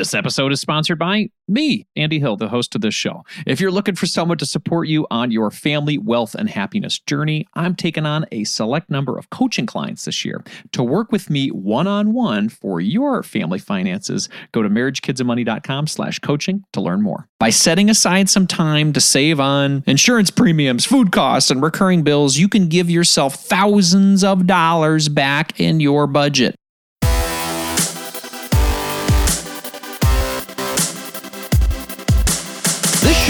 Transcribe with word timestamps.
This 0.00 0.14
episode 0.14 0.50
is 0.50 0.62
sponsored 0.62 0.98
by 0.98 1.28
me, 1.46 1.86
Andy 1.94 2.18
Hill, 2.20 2.38
the 2.38 2.48
host 2.48 2.74
of 2.74 2.80
this 2.80 2.94
show. 2.94 3.22
If 3.46 3.60
you're 3.60 3.70
looking 3.70 3.96
for 3.96 4.06
someone 4.06 4.38
to 4.38 4.46
support 4.46 4.88
you 4.88 5.06
on 5.10 5.30
your 5.30 5.50
family, 5.50 5.98
wealth, 5.98 6.34
and 6.34 6.48
happiness 6.48 6.98
journey, 7.00 7.46
I'm 7.52 7.74
taking 7.74 8.06
on 8.06 8.24
a 8.32 8.44
select 8.44 8.88
number 8.88 9.18
of 9.18 9.28
coaching 9.28 9.66
clients 9.66 10.06
this 10.06 10.24
year. 10.24 10.42
To 10.72 10.82
work 10.82 11.12
with 11.12 11.28
me 11.28 11.48
one-on-one 11.48 12.48
for 12.48 12.80
your 12.80 13.22
family 13.22 13.58
finances, 13.58 14.30
go 14.52 14.62
to 14.62 14.70
marriagekidsandmoney.com 14.70 15.86
slash 15.86 16.18
coaching 16.20 16.64
to 16.72 16.80
learn 16.80 17.02
more. 17.02 17.28
By 17.38 17.50
setting 17.50 17.90
aside 17.90 18.30
some 18.30 18.46
time 18.46 18.94
to 18.94 19.02
save 19.02 19.38
on 19.38 19.84
insurance 19.86 20.30
premiums, 20.30 20.86
food 20.86 21.12
costs, 21.12 21.50
and 21.50 21.62
recurring 21.62 22.04
bills, 22.04 22.38
you 22.38 22.48
can 22.48 22.68
give 22.68 22.88
yourself 22.88 23.34
thousands 23.34 24.24
of 24.24 24.46
dollars 24.46 25.10
back 25.10 25.60
in 25.60 25.78
your 25.78 26.06
budget. 26.06 26.54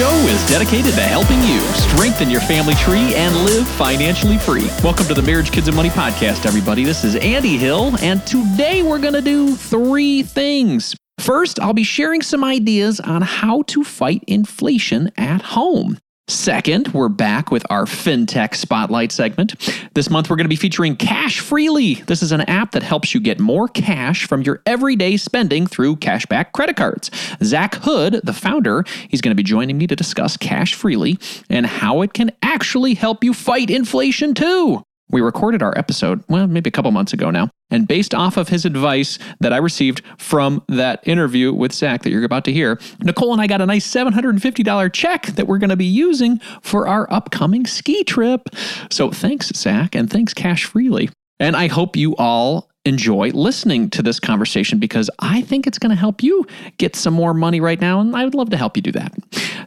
Show 0.00 0.16
is 0.28 0.42
dedicated 0.46 0.95
to 0.95 1.02
helping 1.02 1.42
you 1.42 1.60
strengthen 1.74 2.30
your 2.30 2.40
family 2.40 2.72
tree 2.77 3.14
and 3.16 3.36
live 3.45 3.68
financially 3.68 4.38
free. 4.38 4.66
Welcome 4.82 5.04
to 5.09 5.12
the 5.12 5.20
Marriage, 5.20 5.52
Kids, 5.52 5.68
and 5.68 5.76
Money 5.76 5.90
podcast, 5.90 6.46
everybody. 6.46 6.84
This 6.84 7.04
is 7.04 7.16
Andy 7.16 7.59
Hill, 7.59 7.95
and 8.00 8.26
today 8.26 8.82
we're 8.82 8.98
going 8.98 9.12
to 9.12 9.20
do 9.20 9.54
three 9.54 10.23
things. 10.23 10.96
First, 11.18 11.60
I'll 11.60 11.74
be 11.74 11.84
sharing 11.84 12.23
some 12.23 12.42
ideas 12.42 12.98
on 12.98 13.20
how 13.20 13.60
to 13.66 13.84
fight 13.84 14.24
inflation 14.26 15.12
at 15.18 15.42
home. 15.42 15.98
Second, 16.30 16.87
we're 16.95 17.09
back 17.09 17.51
with 17.51 17.66
our 17.70 17.87
FinTech 17.87 18.55
Spotlight 18.55 19.11
segment. 19.11 19.57
This 19.95 20.09
month, 20.09 20.30
we're 20.30 20.37
going 20.37 20.45
to 20.45 20.48
be 20.48 20.55
featuring 20.55 20.95
Cash 20.95 21.41
Freely. 21.41 21.95
This 21.95 22.23
is 22.23 22.30
an 22.30 22.43
app 22.43 22.71
that 22.71 22.84
helps 22.84 23.12
you 23.12 23.21
get 23.21 23.41
more 23.41 23.66
cash 23.66 24.29
from 24.29 24.43
your 24.43 24.62
everyday 24.65 25.16
spending 25.16 25.66
through 25.66 25.97
cashback 25.97 26.52
credit 26.52 26.77
cards. 26.77 27.11
Zach 27.43 27.74
Hood, 27.74 28.21
the 28.23 28.33
founder, 28.33 28.85
he's 29.09 29.21
going 29.21 29.33
to 29.33 29.37
be 29.37 29.43
joining 29.43 29.77
me 29.77 29.88
to 29.88 29.97
discuss 29.97 30.37
Cash 30.37 30.74
Freely 30.74 31.19
and 31.51 31.66
how 31.66 32.01
it 32.02 32.15
can 32.15 32.30
actually 32.45 32.95
help 32.95 33.24
you 33.24 33.35
fight 33.35 33.69
inflation 33.69 34.32
too. 34.32 34.85
We 35.11 35.21
recorded 35.21 35.63
our 35.63 35.77
episode, 35.77 36.23
well, 36.29 36.47
maybe 36.47 36.69
a 36.69 36.71
couple 36.71 36.91
months 36.91 37.13
ago 37.13 37.30
now. 37.30 37.51
And 37.71 37.87
based 37.87 38.15
off 38.15 38.37
of 38.37 38.49
his 38.49 38.65
advice 38.65 39.19
that 39.41 39.53
I 39.53 39.59
received 39.59 40.03
from 40.19 40.63
that 40.69 41.07
interview 41.07 41.53
with 41.53 41.73
Zach 41.73 42.03
that 42.03 42.11
you're 42.11 42.25
about 42.25 42.45
to 42.47 42.53
hear, 42.53 42.80
Nicole 43.01 43.33
and 43.33 43.41
I 43.41 43.47
got 43.47 43.61
a 43.61 43.66
nice 43.66 43.87
$750 43.88 44.93
check 44.93 45.27
that 45.27 45.47
we're 45.47 45.59
going 45.59 45.71
to 45.71 45.77
be 45.77 45.85
using 45.85 46.38
for 46.63 46.88
our 46.88 47.13
upcoming 47.13 47.66
ski 47.66 48.03
trip. 48.05 48.49
So 48.91 49.11
thanks, 49.11 49.53
Zach, 49.55 49.95
and 49.95 50.11
thanks, 50.11 50.35
Cash 50.35 50.65
Freely. 50.65 51.11
And 51.38 51.57
I 51.57 51.69
hope 51.69 51.97
you 51.97 52.16
all 52.16 52.70
enjoy 52.84 53.30
listening 53.30 53.90
to 53.90 54.02
this 54.02 54.18
conversation 54.18 54.78
because 54.78 55.10
I 55.18 55.42
think 55.42 55.66
it's 55.66 55.78
going 55.78 55.90
to 55.90 55.96
help 55.96 56.23
you 56.23 56.46
get 56.78 56.96
some 56.96 57.12
more 57.12 57.34
money 57.34 57.60
right 57.60 57.80
now, 57.80 58.00
and 58.00 58.16
I 58.16 58.24
would 58.24 58.34
love 58.34 58.50
to 58.50 58.56
help 58.56 58.76
you 58.76 58.82
do 58.82 58.92
that. 58.92 59.12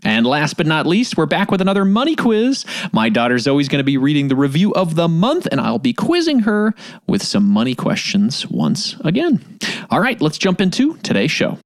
And 0.03 0.25
last 0.25 0.57
but 0.57 0.65
not 0.65 0.87
least, 0.87 1.15
we're 1.15 1.27
back 1.27 1.51
with 1.51 1.61
another 1.61 1.85
money 1.85 2.15
quiz. 2.15 2.65
My 2.91 3.09
daughter 3.09 3.37
Zoe's 3.37 3.67
going 3.67 3.79
to 3.79 3.83
be 3.83 3.97
reading 3.97 4.27
the 4.27 4.35
review 4.35 4.73
of 4.73 4.95
the 4.95 5.07
month, 5.07 5.47
and 5.51 5.61
I'll 5.61 5.79
be 5.79 5.93
quizzing 5.93 6.39
her 6.39 6.73
with 7.07 7.21
some 7.21 7.47
money 7.47 7.75
questions 7.75 8.47
once 8.47 8.95
again. 9.01 9.59
All 9.89 9.99
right, 9.99 10.19
let's 10.19 10.37
jump 10.37 10.59
into 10.59 10.97
today's 10.97 11.31
show. 11.31 11.59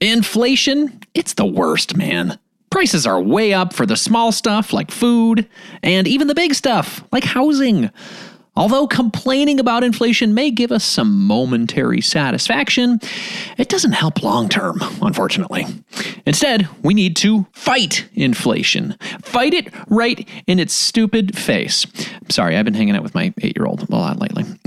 Inflation, 0.00 1.00
it's 1.14 1.34
the 1.34 1.46
worst, 1.46 1.96
man. 1.96 2.38
Prices 2.72 3.06
are 3.06 3.22
way 3.22 3.52
up 3.52 3.72
for 3.72 3.86
the 3.86 3.96
small 3.96 4.32
stuff 4.32 4.72
like 4.72 4.90
food, 4.90 5.48
and 5.82 6.08
even 6.08 6.26
the 6.26 6.34
big 6.34 6.54
stuff 6.54 7.04
like 7.12 7.22
housing. 7.22 7.90
Although 8.54 8.86
complaining 8.86 9.58
about 9.58 9.82
inflation 9.82 10.34
may 10.34 10.50
give 10.50 10.72
us 10.72 10.84
some 10.84 11.26
momentary 11.26 12.02
satisfaction, 12.02 13.00
it 13.56 13.70
doesn't 13.70 13.92
help 13.92 14.22
long 14.22 14.50
term, 14.50 14.78
unfortunately. 15.00 15.64
Instead, 16.26 16.68
we 16.82 16.92
need 16.92 17.16
to 17.16 17.46
fight 17.52 18.06
inflation. 18.12 18.94
Fight 19.22 19.54
it 19.54 19.72
right 19.88 20.28
in 20.46 20.58
its 20.58 20.74
stupid 20.74 21.36
face. 21.36 21.86
Sorry, 22.28 22.58
I've 22.58 22.66
been 22.66 22.74
hanging 22.74 22.94
out 22.94 23.02
with 23.02 23.14
my 23.14 23.32
eight 23.40 23.56
year 23.56 23.64
old 23.64 23.88
a 23.88 23.92
lot 23.92 24.20
lately. 24.20 24.44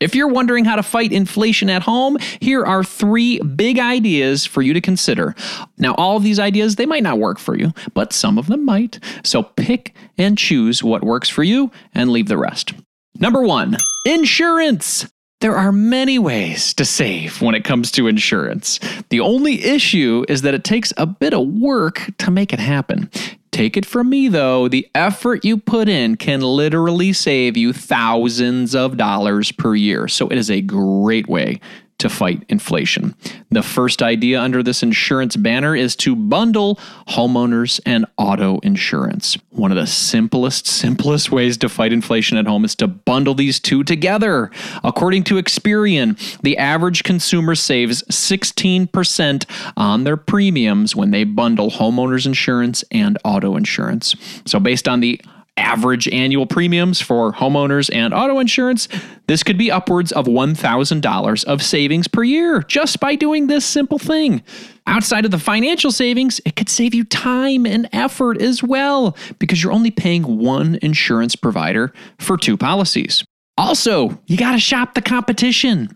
if 0.00 0.14
you're 0.14 0.28
wondering 0.28 0.64
how 0.64 0.76
to 0.76 0.84
fight 0.84 1.12
inflation 1.12 1.68
at 1.68 1.82
home, 1.82 2.16
here 2.38 2.64
are 2.64 2.84
three 2.84 3.40
big 3.40 3.80
ideas 3.80 4.46
for 4.46 4.62
you 4.62 4.72
to 4.72 4.80
consider. 4.80 5.34
Now, 5.78 5.94
all 5.96 6.16
of 6.16 6.22
these 6.22 6.38
ideas, 6.38 6.76
they 6.76 6.86
might 6.86 7.02
not 7.02 7.18
work 7.18 7.40
for 7.40 7.58
you, 7.58 7.72
but 7.92 8.12
some 8.12 8.38
of 8.38 8.46
them 8.46 8.64
might. 8.64 9.00
So 9.24 9.42
pick 9.42 9.96
and 10.16 10.38
choose 10.38 10.84
what 10.84 11.02
works 11.02 11.28
for 11.28 11.42
you 11.42 11.71
and 11.94 12.10
leave 12.10 12.28
the 12.28 12.36
rest. 12.36 12.72
Number 13.18 13.42
one, 13.42 13.76
insurance. 14.06 15.06
There 15.40 15.56
are 15.56 15.72
many 15.72 16.20
ways 16.20 16.72
to 16.74 16.84
save 16.84 17.42
when 17.42 17.56
it 17.56 17.64
comes 17.64 17.90
to 17.92 18.06
insurance. 18.06 18.78
The 19.08 19.18
only 19.18 19.64
issue 19.64 20.24
is 20.28 20.42
that 20.42 20.54
it 20.54 20.62
takes 20.62 20.92
a 20.96 21.04
bit 21.04 21.34
of 21.34 21.48
work 21.48 22.10
to 22.18 22.30
make 22.30 22.52
it 22.52 22.60
happen. 22.60 23.10
Take 23.50 23.76
it 23.76 23.84
from 23.84 24.08
me 24.08 24.28
though, 24.28 24.68
the 24.68 24.88
effort 24.94 25.44
you 25.44 25.58
put 25.58 25.88
in 25.88 26.16
can 26.16 26.40
literally 26.40 27.12
save 27.12 27.56
you 27.56 27.72
thousands 27.72 28.74
of 28.74 28.96
dollars 28.96 29.52
per 29.52 29.74
year. 29.74 30.08
So 30.08 30.28
it 30.28 30.38
is 30.38 30.50
a 30.50 30.62
great 30.62 31.28
way 31.28 31.60
to 32.02 32.08
fight 32.08 32.44
inflation. 32.48 33.14
The 33.50 33.62
first 33.62 34.02
idea 34.02 34.40
under 34.40 34.60
this 34.62 34.82
insurance 34.82 35.36
banner 35.36 35.76
is 35.76 35.94
to 35.96 36.16
bundle 36.16 36.80
homeowners 37.08 37.80
and 37.86 38.06
auto 38.18 38.58
insurance. 38.58 39.38
One 39.50 39.70
of 39.70 39.76
the 39.76 39.86
simplest, 39.86 40.66
simplest 40.66 41.30
ways 41.30 41.56
to 41.58 41.68
fight 41.68 41.92
inflation 41.92 42.38
at 42.38 42.46
home 42.46 42.64
is 42.64 42.74
to 42.76 42.88
bundle 42.88 43.34
these 43.34 43.60
two 43.60 43.84
together. 43.84 44.50
According 44.82 45.22
to 45.24 45.36
Experian, 45.36 46.18
the 46.40 46.58
average 46.58 47.04
consumer 47.04 47.54
saves 47.54 48.02
16% 48.04 49.72
on 49.76 50.02
their 50.02 50.16
premiums 50.16 50.96
when 50.96 51.12
they 51.12 51.22
bundle 51.22 51.70
homeowners 51.70 52.26
insurance 52.26 52.82
and 52.90 53.16
auto 53.24 53.54
insurance. 53.54 54.16
So, 54.44 54.58
based 54.58 54.88
on 54.88 54.98
the 54.98 55.20
average 55.56 56.08
annual 56.08 56.46
premiums 56.46 57.00
for 57.00 57.32
homeowners 57.32 57.94
and 57.94 58.14
auto 58.14 58.38
insurance, 58.38 58.88
this 59.26 59.42
could 59.42 59.58
be 59.58 59.70
upwards 59.70 60.12
of 60.12 60.26
$1,000 60.26 61.44
of 61.44 61.62
savings 61.62 62.08
per 62.08 62.22
year 62.22 62.62
just 62.62 63.00
by 63.00 63.14
doing 63.14 63.46
this 63.46 63.64
simple 63.64 63.98
thing. 63.98 64.42
Outside 64.86 65.24
of 65.24 65.30
the 65.30 65.38
financial 65.38 65.92
savings, 65.92 66.40
it 66.44 66.56
could 66.56 66.68
save 66.68 66.94
you 66.94 67.04
time 67.04 67.66
and 67.66 67.88
effort 67.92 68.40
as 68.40 68.62
well 68.62 69.16
because 69.38 69.62
you're 69.62 69.72
only 69.72 69.90
paying 69.90 70.38
one 70.38 70.78
insurance 70.82 71.36
provider 71.36 71.92
for 72.18 72.36
two 72.36 72.56
policies. 72.56 73.24
Also, 73.62 74.18
you 74.26 74.36
got 74.36 74.52
to 74.52 74.58
shop 74.58 74.94
the 74.94 75.00
competition. 75.00 75.88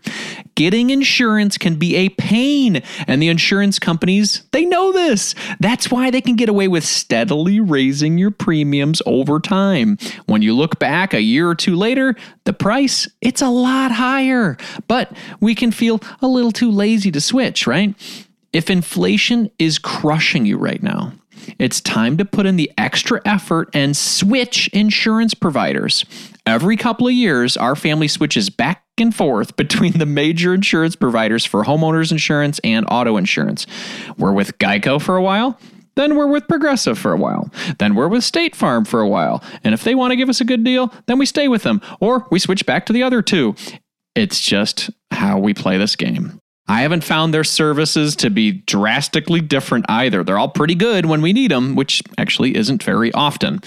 Getting 0.55 0.89
insurance 0.89 1.57
can 1.57 1.75
be 1.75 1.97
a 1.97 2.07
pain, 2.07 2.81
and 3.07 3.21
the 3.21 3.27
insurance 3.27 3.77
companies, 3.77 4.43
they 4.53 4.63
know 4.63 4.93
this. 4.93 5.35
That's 5.59 5.91
why 5.91 6.09
they 6.09 6.21
can 6.21 6.37
get 6.37 6.47
away 6.47 6.69
with 6.69 6.85
steadily 6.85 7.59
raising 7.59 8.17
your 8.17 8.31
premiums 8.31 9.01
over 9.05 9.41
time. 9.41 9.97
When 10.27 10.41
you 10.41 10.55
look 10.55 10.79
back 10.79 11.13
a 11.13 11.21
year 11.21 11.49
or 11.49 11.55
two 11.55 11.75
later, 11.75 12.15
the 12.45 12.53
price, 12.53 13.05
it's 13.19 13.41
a 13.41 13.49
lot 13.49 13.91
higher, 13.91 14.55
but 14.87 15.11
we 15.41 15.53
can 15.53 15.73
feel 15.73 15.99
a 16.21 16.27
little 16.27 16.53
too 16.53 16.71
lazy 16.71 17.11
to 17.11 17.19
switch, 17.19 17.67
right? 17.67 17.93
If 18.53 18.69
inflation 18.69 19.51
is 19.59 19.77
crushing 19.77 20.45
you 20.45 20.57
right 20.57 20.81
now, 20.81 21.11
it's 21.59 21.81
time 21.81 22.17
to 22.17 22.25
put 22.25 22.45
in 22.45 22.55
the 22.55 22.71
extra 22.77 23.21
effort 23.25 23.69
and 23.73 23.95
switch 23.95 24.69
insurance 24.69 25.33
providers. 25.33 26.05
Every 26.47 26.77
couple 26.77 27.07
of 27.07 27.13
years, 27.13 27.57
our 27.57 27.75
family 27.75 28.07
switches 28.07 28.49
back 28.49 28.81
and 28.97 29.13
forth 29.13 29.57
between 29.57 29.97
the 29.99 30.05
major 30.05 30.53
insurance 30.53 30.95
providers 30.95 31.43
for 31.43 31.65
homeowners 31.65 32.09
insurance 32.09 32.59
and 32.63 32.85
auto 32.89 33.17
insurance. 33.17 33.67
We're 34.17 34.31
with 34.31 34.57
Geico 34.57 35.01
for 35.01 35.17
a 35.17 35.21
while. 35.21 35.59
Then 35.97 36.15
we're 36.15 36.27
with 36.27 36.47
Progressive 36.47 36.97
for 36.97 37.11
a 37.11 37.17
while. 37.17 37.51
Then 37.79 37.95
we're 37.95 38.07
with 38.07 38.23
State 38.23 38.55
Farm 38.55 38.85
for 38.85 39.01
a 39.01 39.07
while. 39.09 39.43
And 39.65 39.73
if 39.73 39.83
they 39.83 39.93
want 39.93 40.11
to 40.11 40.15
give 40.15 40.29
us 40.29 40.39
a 40.39 40.45
good 40.45 40.63
deal, 40.63 40.93
then 41.07 41.17
we 41.17 41.25
stay 41.25 41.49
with 41.49 41.63
them. 41.63 41.81
Or 41.99 42.25
we 42.31 42.39
switch 42.39 42.65
back 42.65 42.85
to 42.85 42.93
the 42.93 43.03
other 43.03 43.21
two. 43.21 43.53
It's 44.15 44.39
just 44.39 44.89
how 45.11 45.39
we 45.39 45.53
play 45.53 45.77
this 45.77 45.97
game. 45.97 46.39
I 46.69 46.81
haven't 46.81 47.03
found 47.03 47.33
their 47.33 47.43
services 47.43 48.15
to 48.17 48.29
be 48.29 48.53
drastically 48.53 49.41
different 49.41 49.85
either. 49.89 50.23
They're 50.23 50.39
all 50.39 50.47
pretty 50.47 50.75
good 50.75 51.07
when 51.07 51.21
we 51.21 51.33
need 51.33 51.51
them, 51.51 51.75
which 51.75 52.01
actually 52.17 52.55
isn't 52.55 52.83
very 52.83 53.11
often. 53.11 53.61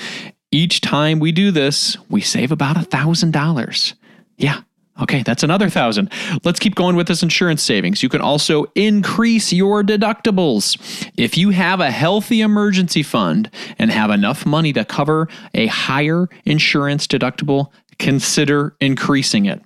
Each 0.52 0.81
time 0.81 1.20
we 1.20 1.32
do 1.32 1.50
this, 1.50 1.97
we 2.08 2.20
save 2.20 2.50
about 2.50 2.76
a 2.76 2.81
$1,000. 2.81 3.94
Yeah, 4.37 4.62
Okay, 5.00 5.23
that's 5.23 5.43
another 5.43 5.70
thousand. 5.70 6.11
Let's 6.44 6.58
keep 6.58 6.75
going 6.75 6.94
with 6.94 7.08
this 7.08 7.23
insurance 7.23 7.62
savings. 7.62 8.02
You 8.02 8.11
can 8.11 8.20
also 8.20 8.67
increase 8.75 9.50
your 9.52 9.82
deductibles. 9.82 10.76
If 11.17 11.38
you 11.38 11.50
have 11.50 11.81
a 11.81 11.91
healthy 11.91 12.43
emergency 12.43 13.02
fund 13.02 13.50
and 13.79 13.91
have 13.91 14.11
enough 14.11 14.44
money 14.44 14.75
to 14.75 14.85
cover 14.85 15.29
a 15.55 15.69
higher 15.69 16.29
insurance 16.44 17.06
deductible, 17.06 17.69
consider 17.99 18.76
increasing 18.81 19.46
it. 19.46 19.62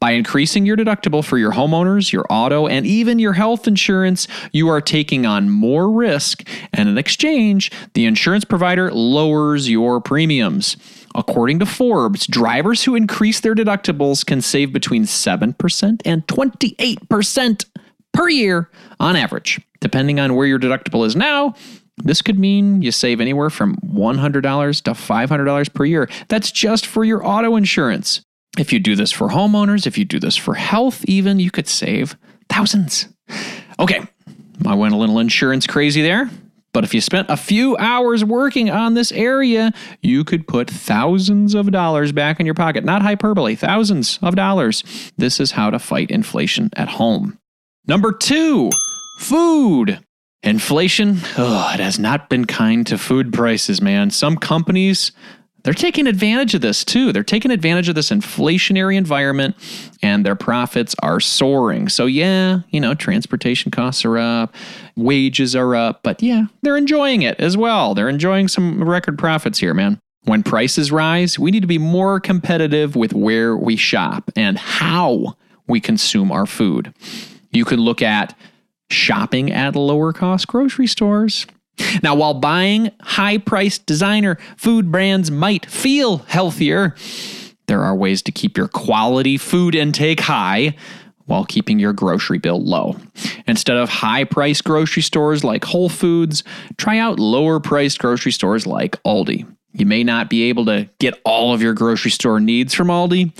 By 0.00 0.12
increasing 0.12 0.66
your 0.66 0.76
deductible 0.76 1.24
for 1.24 1.38
your 1.38 1.52
homeowners, 1.52 2.12
your 2.12 2.26
auto, 2.30 2.66
and 2.66 2.86
even 2.86 3.18
your 3.18 3.34
health 3.34 3.66
insurance, 3.66 4.28
you 4.52 4.68
are 4.68 4.80
taking 4.80 5.26
on 5.26 5.50
more 5.50 5.90
risk, 5.90 6.46
and 6.72 6.88
in 6.88 6.98
exchange, 6.98 7.70
the 7.94 8.06
insurance 8.06 8.44
provider 8.44 8.92
lowers 8.92 9.68
your 9.68 10.00
premiums. 10.00 10.76
According 11.14 11.60
to 11.60 11.66
Forbes, 11.66 12.26
drivers 12.26 12.84
who 12.84 12.94
increase 12.94 13.40
their 13.40 13.54
deductibles 13.54 14.24
can 14.24 14.42
save 14.42 14.72
between 14.72 15.04
7% 15.04 16.02
and 16.04 16.26
28% 16.26 17.64
per 18.12 18.28
year 18.28 18.70
on 19.00 19.16
average. 19.16 19.60
Depending 19.80 20.20
on 20.20 20.34
where 20.34 20.46
your 20.46 20.58
deductible 20.58 21.06
is 21.06 21.16
now, 21.16 21.54
this 21.98 22.20
could 22.20 22.38
mean 22.38 22.82
you 22.82 22.92
save 22.92 23.20
anywhere 23.20 23.50
from 23.50 23.76
$100 23.76 24.82
to 24.82 24.90
$500 24.90 25.74
per 25.74 25.84
year. 25.84 26.08
That's 26.28 26.50
just 26.50 26.86
for 26.86 27.04
your 27.04 27.26
auto 27.26 27.56
insurance. 27.56 28.20
If 28.58 28.72
you 28.72 28.78
do 28.78 28.96
this 28.96 29.12
for 29.12 29.28
homeowners, 29.28 29.86
if 29.86 29.98
you 29.98 30.04
do 30.04 30.18
this 30.18 30.36
for 30.36 30.54
health, 30.54 31.04
even, 31.06 31.38
you 31.38 31.50
could 31.50 31.68
save 31.68 32.16
thousands. 32.48 33.08
Okay, 33.78 34.02
I 34.64 34.74
went 34.74 34.94
a 34.94 34.96
little 34.96 35.18
insurance 35.18 35.66
crazy 35.66 36.02
there. 36.02 36.30
But 36.72 36.84
if 36.84 36.92
you 36.92 37.00
spent 37.00 37.30
a 37.30 37.38
few 37.38 37.74
hours 37.78 38.22
working 38.22 38.68
on 38.68 38.92
this 38.92 39.10
area, 39.10 39.72
you 40.02 40.24
could 40.24 40.46
put 40.46 40.68
thousands 40.68 41.54
of 41.54 41.70
dollars 41.70 42.12
back 42.12 42.38
in 42.38 42.44
your 42.44 42.54
pocket. 42.54 42.84
Not 42.84 43.00
hyperbole, 43.00 43.54
thousands 43.54 44.18
of 44.20 44.36
dollars. 44.36 44.84
This 45.16 45.40
is 45.40 45.52
how 45.52 45.70
to 45.70 45.78
fight 45.78 46.10
inflation 46.10 46.68
at 46.76 46.88
home. 46.88 47.38
Number 47.86 48.12
two, 48.12 48.70
food. 49.20 50.00
Inflation, 50.42 51.16
oh, 51.38 51.70
it 51.72 51.80
has 51.80 51.98
not 51.98 52.28
been 52.28 52.44
kind 52.44 52.86
to 52.88 52.98
food 52.98 53.32
prices, 53.32 53.80
man. 53.80 54.10
Some 54.10 54.36
companies, 54.36 55.12
they're 55.66 55.74
taking 55.74 56.06
advantage 56.06 56.54
of 56.54 56.60
this 56.60 56.84
too. 56.84 57.12
They're 57.12 57.24
taking 57.24 57.50
advantage 57.50 57.88
of 57.88 57.96
this 57.96 58.10
inflationary 58.10 58.96
environment 58.96 59.56
and 60.00 60.24
their 60.24 60.36
profits 60.36 60.94
are 61.02 61.18
soaring. 61.18 61.88
So, 61.88 62.06
yeah, 62.06 62.60
you 62.70 62.78
know, 62.78 62.94
transportation 62.94 63.72
costs 63.72 64.04
are 64.04 64.16
up, 64.16 64.54
wages 64.94 65.56
are 65.56 65.74
up, 65.74 66.04
but 66.04 66.22
yeah, 66.22 66.44
they're 66.62 66.76
enjoying 66.76 67.22
it 67.22 67.40
as 67.40 67.56
well. 67.56 67.96
They're 67.96 68.08
enjoying 68.08 68.46
some 68.46 68.88
record 68.88 69.18
profits 69.18 69.58
here, 69.58 69.74
man. 69.74 69.98
When 70.22 70.44
prices 70.44 70.92
rise, 70.92 71.36
we 71.36 71.50
need 71.50 71.62
to 71.62 71.66
be 71.66 71.78
more 71.78 72.20
competitive 72.20 72.94
with 72.94 73.12
where 73.12 73.56
we 73.56 73.74
shop 73.74 74.30
and 74.36 74.56
how 74.56 75.36
we 75.66 75.80
consume 75.80 76.30
our 76.30 76.46
food. 76.46 76.94
You 77.50 77.64
can 77.64 77.80
look 77.80 78.02
at 78.02 78.38
shopping 78.88 79.50
at 79.50 79.74
lower 79.74 80.12
cost 80.12 80.46
grocery 80.46 80.86
stores. 80.86 81.44
Now, 82.02 82.14
while 82.14 82.34
buying 82.34 82.90
high 83.00 83.38
priced 83.38 83.86
designer 83.86 84.38
food 84.56 84.90
brands 84.90 85.30
might 85.30 85.66
feel 85.66 86.18
healthier, 86.18 86.94
there 87.66 87.82
are 87.82 87.94
ways 87.94 88.22
to 88.22 88.32
keep 88.32 88.56
your 88.56 88.68
quality 88.68 89.36
food 89.36 89.74
intake 89.74 90.20
high 90.20 90.76
while 91.26 91.44
keeping 91.44 91.78
your 91.78 91.92
grocery 91.92 92.38
bill 92.38 92.62
low. 92.62 92.96
Instead 93.46 93.76
of 93.76 93.88
high 93.88 94.24
priced 94.24 94.64
grocery 94.64 95.02
stores 95.02 95.42
like 95.44 95.64
Whole 95.64 95.88
Foods, 95.88 96.44
try 96.76 96.98
out 96.98 97.18
lower 97.18 97.60
priced 97.60 97.98
grocery 97.98 98.32
stores 98.32 98.66
like 98.66 99.02
Aldi. 99.02 99.46
You 99.72 99.86
may 99.86 100.04
not 100.04 100.30
be 100.30 100.44
able 100.44 100.64
to 100.66 100.88
get 100.98 101.20
all 101.24 101.52
of 101.52 101.60
your 101.60 101.74
grocery 101.74 102.10
store 102.10 102.40
needs 102.40 102.72
from 102.72 102.88
Aldi, 102.88 103.32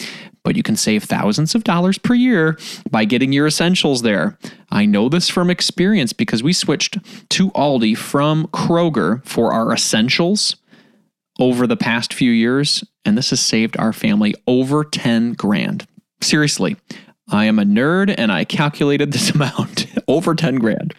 but 0.46 0.54
you 0.54 0.62
can 0.62 0.76
save 0.76 1.02
thousands 1.02 1.56
of 1.56 1.64
dollars 1.64 1.98
per 1.98 2.14
year 2.14 2.56
by 2.88 3.04
getting 3.04 3.32
your 3.32 3.48
essentials 3.48 4.02
there. 4.02 4.38
I 4.70 4.86
know 4.86 5.08
this 5.08 5.28
from 5.28 5.50
experience 5.50 6.12
because 6.12 6.40
we 6.40 6.52
switched 6.52 6.98
to 7.30 7.50
Aldi 7.50 7.98
from 7.98 8.46
Kroger 8.46 9.26
for 9.26 9.52
our 9.52 9.72
essentials 9.72 10.54
over 11.40 11.66
the 11.66 11.76
past 11.76 12.14
few 12.14 12.30
years, 12.30 12.84
and 13.04 13.18
this 13.18 13.30
has 13.30 13.40
saved 13.40 13.76
our 13.76 13.92
family 13.92 14.36
over 14.46 14.84
10 14.84 15.32
grand. 15.32 15.88
Seriously, 16.22 16.76
I 17.28 17.46
am 17.46 17.58
a 17.58 17.64
nerd 17.64 18.14
and 18.16 18.30
I 18.30 18.44
calculated 18.44 19.12
this 19.12 19.30
amount 19.34 19.86
over 20.08 20.34
10 20.34 20.56
grand. 20.56 20.94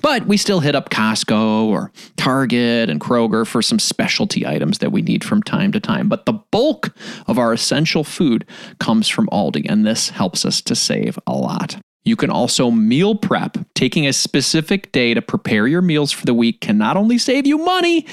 But 0.00 0.26
we 0.26 0.36
still 0.36 0.60
hit 0.60 0.74
up 0.74 0.88
Costco 0.90 1.66
or 1.66 1.92
Target 2.16 2.88
and 2.88 3.00
Kroger 3.00 3.46
for 3.46 3.60
some 3.60 3.78
specialty 3.78 4.46
items 4.46 4.78
that 4.78 4.92
we 4.92 5.02
need 5.02 5.24
from 5.24 5.42
time 5.42 5.72
to 5.72 5.80
time. 5.80 6.08
But 6.08 6.26
the 6.26 6.32
bulk 6.32 6.94
of 7.26 7.38
our 7.38 7.52
essential 7.52 8.04
food 8.04 8.46
comes 8.78 9.08
from 9.08 9.26
Aldi, 9.28 9.66
and 9.68 9.86
this 9.86 10.08
helps 10.08 10.44
us 10.44 10.62
to 10.62 10.74
save 10.74 11.18
a 11.26 11.32
lot. 11.32 11.76
You 12.06 12.14
can 12.14 12.30
also 12.30 12.70
meal 12.70 13.16
prep. 13.16 13.58
Taking 13.74 14.06
a 14.06 14.12
specific 14.12 14.92
day 14.92 15.12
to 15.12 15.20
prepare 15.20 15.66
your 15.66 15.82
meals 15.82 16.12
for 16.12 16.24
the 16.24 16.34
week 16.34 16.60
can 16.60 16.78
not 16.78 16.96
only 16.96 17.18
save 17.18 17.48
you 17.48 17.58
money, 17.58 18.06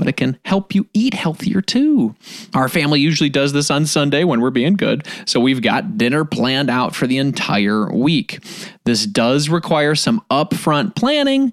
but 0.00 0.08
it 0.08 0.16
can 0.16 0.38
help 0.46 0.74
you 0.74 0.86
eat 0.94 1.12
healthier 1.12 1.60
too. 1.60 2.14
Our 2.54 2.70
family 2.70 3.00
usually 3.00 3.28
does 3.28 3.52
this 3.52 3.70
on 3.70 3.84
Sunday 3.84 4.24
when 4.24 4.40
we're 4.40 4.48
being 4.48 4.72
good, 4.72 5.06
so 5.26 5.38
we've 5.40 5.60
got 5.60 5.98
dinner 5.98 6.24
planned 6.24 6.70
out 6.70 6.96
for 6.96 7.06
the 7.06 7.18
entire 7.18 7.92
week. 7.92 8.38
This 8.86 9.04
does 9.04 9.50
require 9.50 9.94
some 9.94 10.24
upfront 10.30 10.96
planning, 10.96 11.52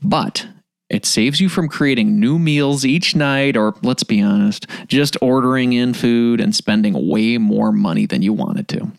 but 0.00 0.46
it 0.90 1.04
saves 1.04 1.40
you 1.40 1.48
from 1.48 1.68
creating 1.68 2.20
new 2.20 2.38
meals 2.38 2.84
each 2.84 3.16
night, 3.16 3.56
or 3.56 3.74
let's 3.82 4.04
be 4.04 4.22
honest, 4.22 4.68
just 4.86 5.16
ordering 5.20 5.72
in 5.72 5.92
food 5.92 6.40
and 6.40 6.54
spending 6.54 7.08
way 7.08 7.36
more 7.36 7.72
money 7.72 8.06
than 8.06 8.22
you 8.22 8.32
wanted 8.32 8.68
to. 8.68 8.92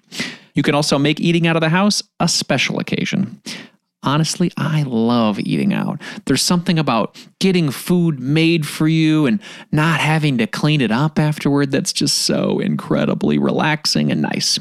You 0.56 0.62
can 0.62 0.76
also 0.76 1.00
make 1.00 1.22
eating 1.22 1.48
out 1.48 1.56
of 1.56 1.62
the 1.62 1.70
house 1.70 2.04
a 2.20 2.28
special 2.28 2.80
occasion. 2.80 3.42
Honestly, 4.04 4.52
I 4.58 4.84
love 4.84 5.40
eating 5.40 5.74
out. 5.74 6.02
There's 6.26 6.42
something 6.42 6.78
about 6.78 7.18
getting 7.40 7.72
food 7.72 8.20
made 8.20 8.68
for 8.68 8.88
you 8.88 9.26
and 9.26 9.42
not 9.72 10.00
having 10.00 10.38
to 10.40 10.48
clean 10.48 10.82
it 10.82 10.92
up 10.92 11.18
afterward 11.18 11.72
that's 11.72 11.94
just 11.94 12.20
so 12.20 12.60
incredibly 12.60 13.38
relaxing 13.38 14.12
and 14.12 14.22
nice. 14.22 14.60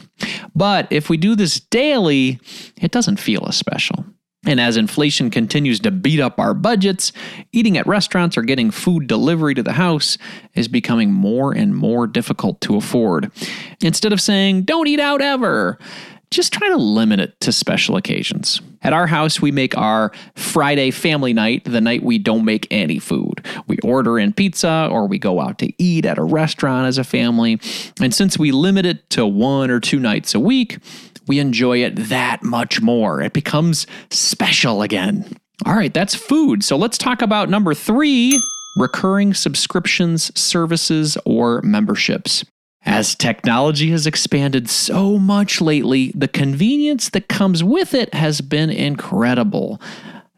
But 0.55 0.87
if 0.91 1.11
we 1.11 1.17
do 1.17 1.35
this 1.35 1.59
daily, 1.59 2.41
it 2.81 2.93
doesn't 2.93 3.19
feel 3.19 3.45
as 3.49 3.57
special. 3.57 4.05
And 4.45 4.61
as 4.61 4.77
inflation 4.77 5.31
continues 5.31 5.79
to 5.81 5.93
beat 5.93 6.19
up 6.19 6.41
our 6.41 6.53
budgets, 6.53 7.13
eating 7.53 7.79
at 7.79 7.87
restaurants 7.87 8.37
or 8.37 8.43
getting 8.43 8.73
food 8.73 9.07
delivery 9.07 9.55
to 9.55 9.63
the 9.63 9.73
house 9.73 10.19
is 10.55 10.67
becoming 10.67 11.13
more 11.13 11.53
and 11.53 11.77
more 11.77 12.09
difficult 12.09 12.61
to 12.63 12.77
afford. 12.77 13.31
Instead 13.81 14.13
of 14.13 14.21
saying, 14.21 14.63
don't 14.63 14.89
eat 14.89 14.99
out 14.99 15.21
ever, 15.21 15.79
just 16.33 16.53
try 16.53 16.69
to 16.69 16.77
limit 16.77 17.21
it 17.21 17.39
to 17.41 17.53
special 17.53 17.97
occasions. 17.97 18.61
At 18.83 18.93
our 18.93 19.07
house, 19.07 19.41
we 19.41 19.53
make 19.53 19.77
our 19.77 20.11
Friday 20.35 20.91
family 20.91 21.33
night 21.33 21.65
the 21.65 21.81
night 21.81 22.03
we 22.03 22.19
don't 22.19 22.45
make 22.45 22.67
any 22.71 22.99
food. 22.99 23.47
We 23.67 23.79
order 23.85 24.19
in 24.19 24.33
pizza 24.33 24.89
or 24.91 25.07
we 25.07 25.19
go 25.19 25.41
out 25.41 25.59
to 25.59 25.73
eat 25.83 26.05
at 26.05 26.19
a 26.19 26.23
restaurant 26.23 26.87
as 26.87 26.99
a 26.99 27.05
family. 27.05 27.61
And 28.01 28.13
since 28.13 28.39
we 28.39 28.51
limit 28.51 28.87
it 28.87 29.09
to 29.11 29.27
one 29.27 29.71
or 29.71 29.79
two 29.79 30.01
nights 30.01 30.35
a 30.35 30.41
week, 30.41 30.79
we 31.29 31.39
enjoy 31.39 31.79
it 31.85 31.95
that 31.97 32.43
much 32.43 32.81
more. 32.81 33.21
It 33.21 33.33
becomes 33.33 33.87
special 34.11 34.83
again. 34.83 35.37
All 35.65 35.75
right, 35.75 35.95
that's 35.95 36.15
food. 36.15 36.65
So 36.65 36.77
let's 36.77 36.99
talk 36.99 37.23
about 37.23 37.49
number 37.49 37.75
three 37.75 38.41
recurring 38.77 39.35
subscriptions, 39.35 40.37
services, 40.39 41.17
or 41.25 41.61
memberships. 41.63 42.45
As 42.85 43.15
technology 43.15 43.91
has 43.91 44.07
expanded 44.07 44.69
so 44.69 45.19
much 45.19 45.61
lately, 45.61 46.13
the 46.15 46.29
convenience 46.29 47.11
that 47.11 47.29
comes 47.29 47.63
with 47.63 47.95
it 47.95 48.13
has 48.13 48.41
been 48.41 48.71
incredible. 48.71 49.81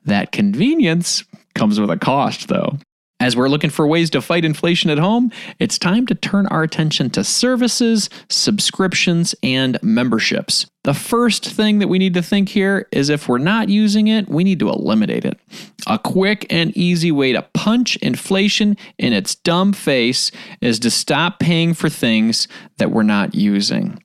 That 0.04 0.32
convenience 0.32 1.24
comes 1.54 1.80
with 1.80 1.90
a 1.90 1.96
cost, 1.96 2.48
though. 2.48 2.78
As 3.20 3.36
we're 3.36 3.48
looking 3.48 3.70
for 3.70 3.86
ways 3.86 4.10
to 4.10 4.20
fight 4.20 4.44
inflation 4.44 4.90
at 4.90 4.98
home, 4.98 5.30
it's 5.58 5.78
time 5.78 6.06
to 6.08 6.14
turn 6.14 6.46
our 6.48 6.62
attention 6.62 7.08
to 7.10 7.24
services, 7.24 8.10
subscriptions, 8.28 9.34
and 9.42 9.78
memberships. 9.82 10.66
The 10.82 10.94
first 10.94 11.46
thing 11.46 11.78
that 11.78 11.88
we 11.88 11.98
need 11.98 12.12
to 12.14 12.22
think 12.22 12.50
here 12.50 12.86
is 12.92 13.08
if 13.08 13.28
we're 13.28 13.38
not 13.38 13.70
using 13.70 14.08
it, 14.08 14.28
we 14.28 14.44
need 14.44 14.58
to 14.58 14.68
eliminate 14.68 15.24
it. 15.24 15.38
A 15.86 15.98
quick 15.98 16.46
and 16.50 16.76
easy 16.76 17.12
way 17.12 17.32
to 17.32 17.42
punch 17.54 17.96
inflation 17.96 18.76
in 18.98 19.12
its 19.12 19.34
dumb 19.34 19.72
face 19.72 20.30
is 20.60 20.78
to 20.80 20.90
stop 20.90 21.38
paying 21.38 21.74
for 21.74 21.88
things 21.88 22.48
that 22.78 22.90
we're 22.90 23.02
not 23.02 23.34
using. 23.34 24.02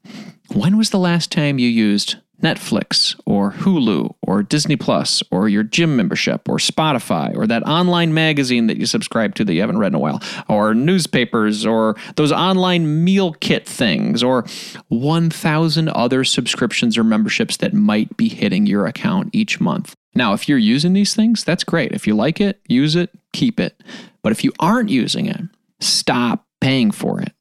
When 0.53 0.77
was 0.77 0.89
the 0.89 0.99
last 0.99 1.31
time 1.31 1.59
you 1.59 1.69
used 1.69 2.17
Netflix 2.41 3.19
or 3.25 3.51
Hulu 3.51 4.15
or 4.21 4.43
Disney 4.43 4.75
Plus 4.75 5.21
or 5.31 5.49
your 5.49 5.63
gym 5.63 5.95
membership 5.95 6.47
or 6.47 6.57
Spotify 6.57 7.35
or 7.35 7.45
that 7.47 7.63
online 7.63 8.13
magazine 8.13 8.67
that 8.67 8.77
you 8.77 8.85
subscribe 8.85 9.35
to 9.35 9.45
that 9.45 9.53
you 9.53 9.61
haven't 9.61 9.77
read 9.77 9.89
in 9.89 9.95
a 9.95 9.99
while 9.99 10.21
or 10.47 10.73
newspapers 10.73 11.65
or 11.65 11.95
those 12.15 12.31
online 12.31 13.03
meal 13.03 13.33
kit 13.33 13.67
things 13.67 14.23
or 14.23 14.45
1,000 14.87 15.89
other 15.89 16.23
subscriptions 16.23 16.97
or 16.97 17.03
memberships 17.03 17.57
that 17.57 17.73
might 17.73 18.15
be 18.17 18.29
hitting 18.29 18.65
your 18.65 18.85
account 18.85 19.29
each 19.33 19.59
month. 19.59 19.95
Now, 20.15 20.33
if 20.33 20.49
you're 20.49 20.57
using 20.57 20.93
these 20.93 21.13
things, 21.13 21.43
that's 21.43 21.63
great. 21.63 21.91
If 21.91 22.07
you 22.07 22.15
like 22.15 22.41
it, 22.41 22.59
use 22.67 22.95
it, 22.95 23.09
keep 23.33 23.59
it. 23.59 23.81
But 24.21 24.31
if 24.31 24.43
you 24.43 24.51
aren't 24.59 24.89
using 24.89 25.27
it, 25.27 25.41
stop 25.79 26.45
paying 26.61 26.91
for 26.91 27.21
it. 27.21 27.33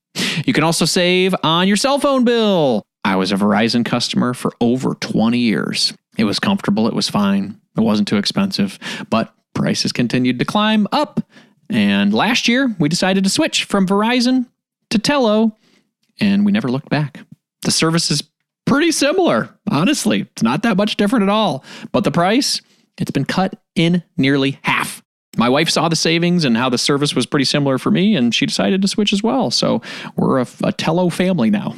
You 0.45 0.53
can 0.53 0.65
also 0.65 0.85
save 0.85 1.35
on 1.43 1.69
your 1.69 1.77
cell 1.77 1.99
phone 1.99 2.25
bill. 2.25 2.85
I 3.09 3.17
was 3.17 3.33
a 3.33 3.37
Verizon 3.37 3.87
customer 3.87 4.35
for 4.35 4.53
over 4.61 4.95
20 4.95 5.39
years. 5.39 5.95
It 6.19 6.25
was 6.25 6.39
comfortable, 6.39 6.87
it 6.89 6.93
was 6.93 7.09
fine, 7.09 7.59
it 7.75 7.81
wasn't 7.81 8.07
too 8.07 8.19
expensive, 8.19 8.79
but 9.09 9.33
prices 9.55 9.93
continued 9.93 10.39
to 10.41 10.45
climb 10.45 10.87
up. 10.93 11.27
And 11.71 12.13
last 12.13 12.49
year, 12.49 12.77
we 12.79 12.91
decided 12.91 13.25
to 13.25 13.31
switch 13.31 13.65
from 13.65 13.87
Verizon 13.87 14.45
to 14.91 14.99
Tello, 14.99 15.57
and 16.21 16.45
we 16.45 16.53
never 16.53 16.69
looked 16.69 16.91
back. 16.91 17.21
The 17.63 17.71
service 17.71 18.11
is 18.11 18.23
pretty 18.67 18.93
similar. 18.93 19.59
Honestly, 19.71 20.21
it's 20.21 20.43
not 20.43 20.63
that 20.65 20.77
much 20.77 20.97
different 20.97 21.23
at 21.23 21.31
all. 21.31 21.65
But 21.93 22.05
the 22.05 22.11
price, 22.11 22.61
it's 22.99 23.11
been 23.11 23.25
cut 23.25 23.55
in 23.75 24.03
nearly 24.19 24.59
half. 24.65 25.03
My 25.37 25.49
wife 25.49 25.69
saw 25.69 25.89
the 25.89 25.97
savings 25.97 26.45
and 26.45 26.57
how 26.57 26.69
the 26.69 26.79
service 26.79 27.15
was 27.15 27.27
pretty 27.27 27.45
similar 27.45 27.79
for 27.79 27.91
me, 27.91 28.17
and 28.17 28.35
she 28.35 28.47
decided 28.47 28.81
to 28.83 28.89
switch 28.89 29.13
as 29.13 29.23
well. 29.23 29.51
So 29.51 29.83
we're 30.17 30.41
a, 30.41 30.47
a 30.65 30.73
Tello 30.73 31.11
family 31.11 31.51
now. 31.51 31.77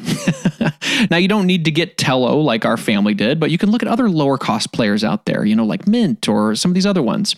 now, 1.10 1.16
you 1.16 1.28
don't 1.28 1.46
need 1.46 1.64
to 1.64 1.70
get 1.70 1.98
Tello 1.98 2.38
like 2.38 2.64
our 2.64 2.76
family 2.76 3.12
did, 3.12 3.40
but 3.40 3.50
you 3.50 3.58
can 3.58 3.70
look 3.70 3.82
at 3.82 3.88
other 3.88 4.08
lower 4.08 4.38
cost 4.38 4.72
players 4.72 5.02
out 5.02 5.26
there, 5.26 5.44
you 5.44 5.56
know, 5.56 5.64
like 5.64 5.88
Mint 5.88 6.28
or 6.28 6.54
some 6.54 6.70
of 6.70 6.74
these 6.74 6.86
other 6.86 7.02
ones. 7.02 7.34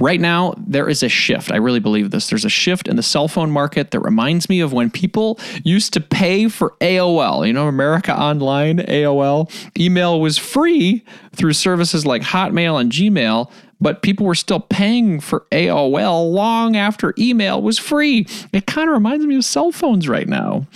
Right 0.00 0.20
now, 0.20 0.54
there 0.58 0.88
is 0.88 1.04
a 1.04 1.08
shift. 1.08 1.52
I 1.52 1.56
really 1.56 1.78
believe 1.78 2.10
this. 2.10 2.28
There's 2.28 2.44
a 2.44 2.50
shift 2.50 2.88
in 2.88 2.96
the 2.96 3.02
cell 3.02 3.28
phone 3.28 3.52
market 3.52 3.92
that 3.92 4.00
reminds 4.00 4.48
me 4.48 4.58
of 4.60 4.72
when 4.72 4.90
people 4.90 5.38
used 5.62 5.92
to 5.92 6.00
pay 6.00 6.48
for 6.48 6.74
AOL. 6.80 7.46
You 7.46 7.52
know, 7.52 7.68
America 7.68 8.16
Online, 8.16 8.78
AOL. 8.78 9.52
Email 9.78 10.20
was 10.20 10.36
free 10.36 11.04
through 11.36 11.52
services 11.52 12.04
like 12.04 12.22
Hotmail 12.22 12.80
and 12.80 12.90
Gmail, 12.90 13.52
but 13.84 14.00
people 14.00 14.24
were 14.24 14.34
still 14.34 14.60
paying 14.60 15.20
for 15.20 15.44
AOL 15.52 16.32
long 16.32 16.74
after 16.74 17.12
email 17.18 17.60
was 17.60 17.78
free. 17.78 18.26
It 18.50 18.66
kind 18.66 18.88
of 18.88 18.94
reminds 18.94 19.26
me 19.26 19.36
of 19.36 19.44
cell 19.44 19.72
phones 19.72 20.08
right 20.08 20.26
now. 20.26 20.66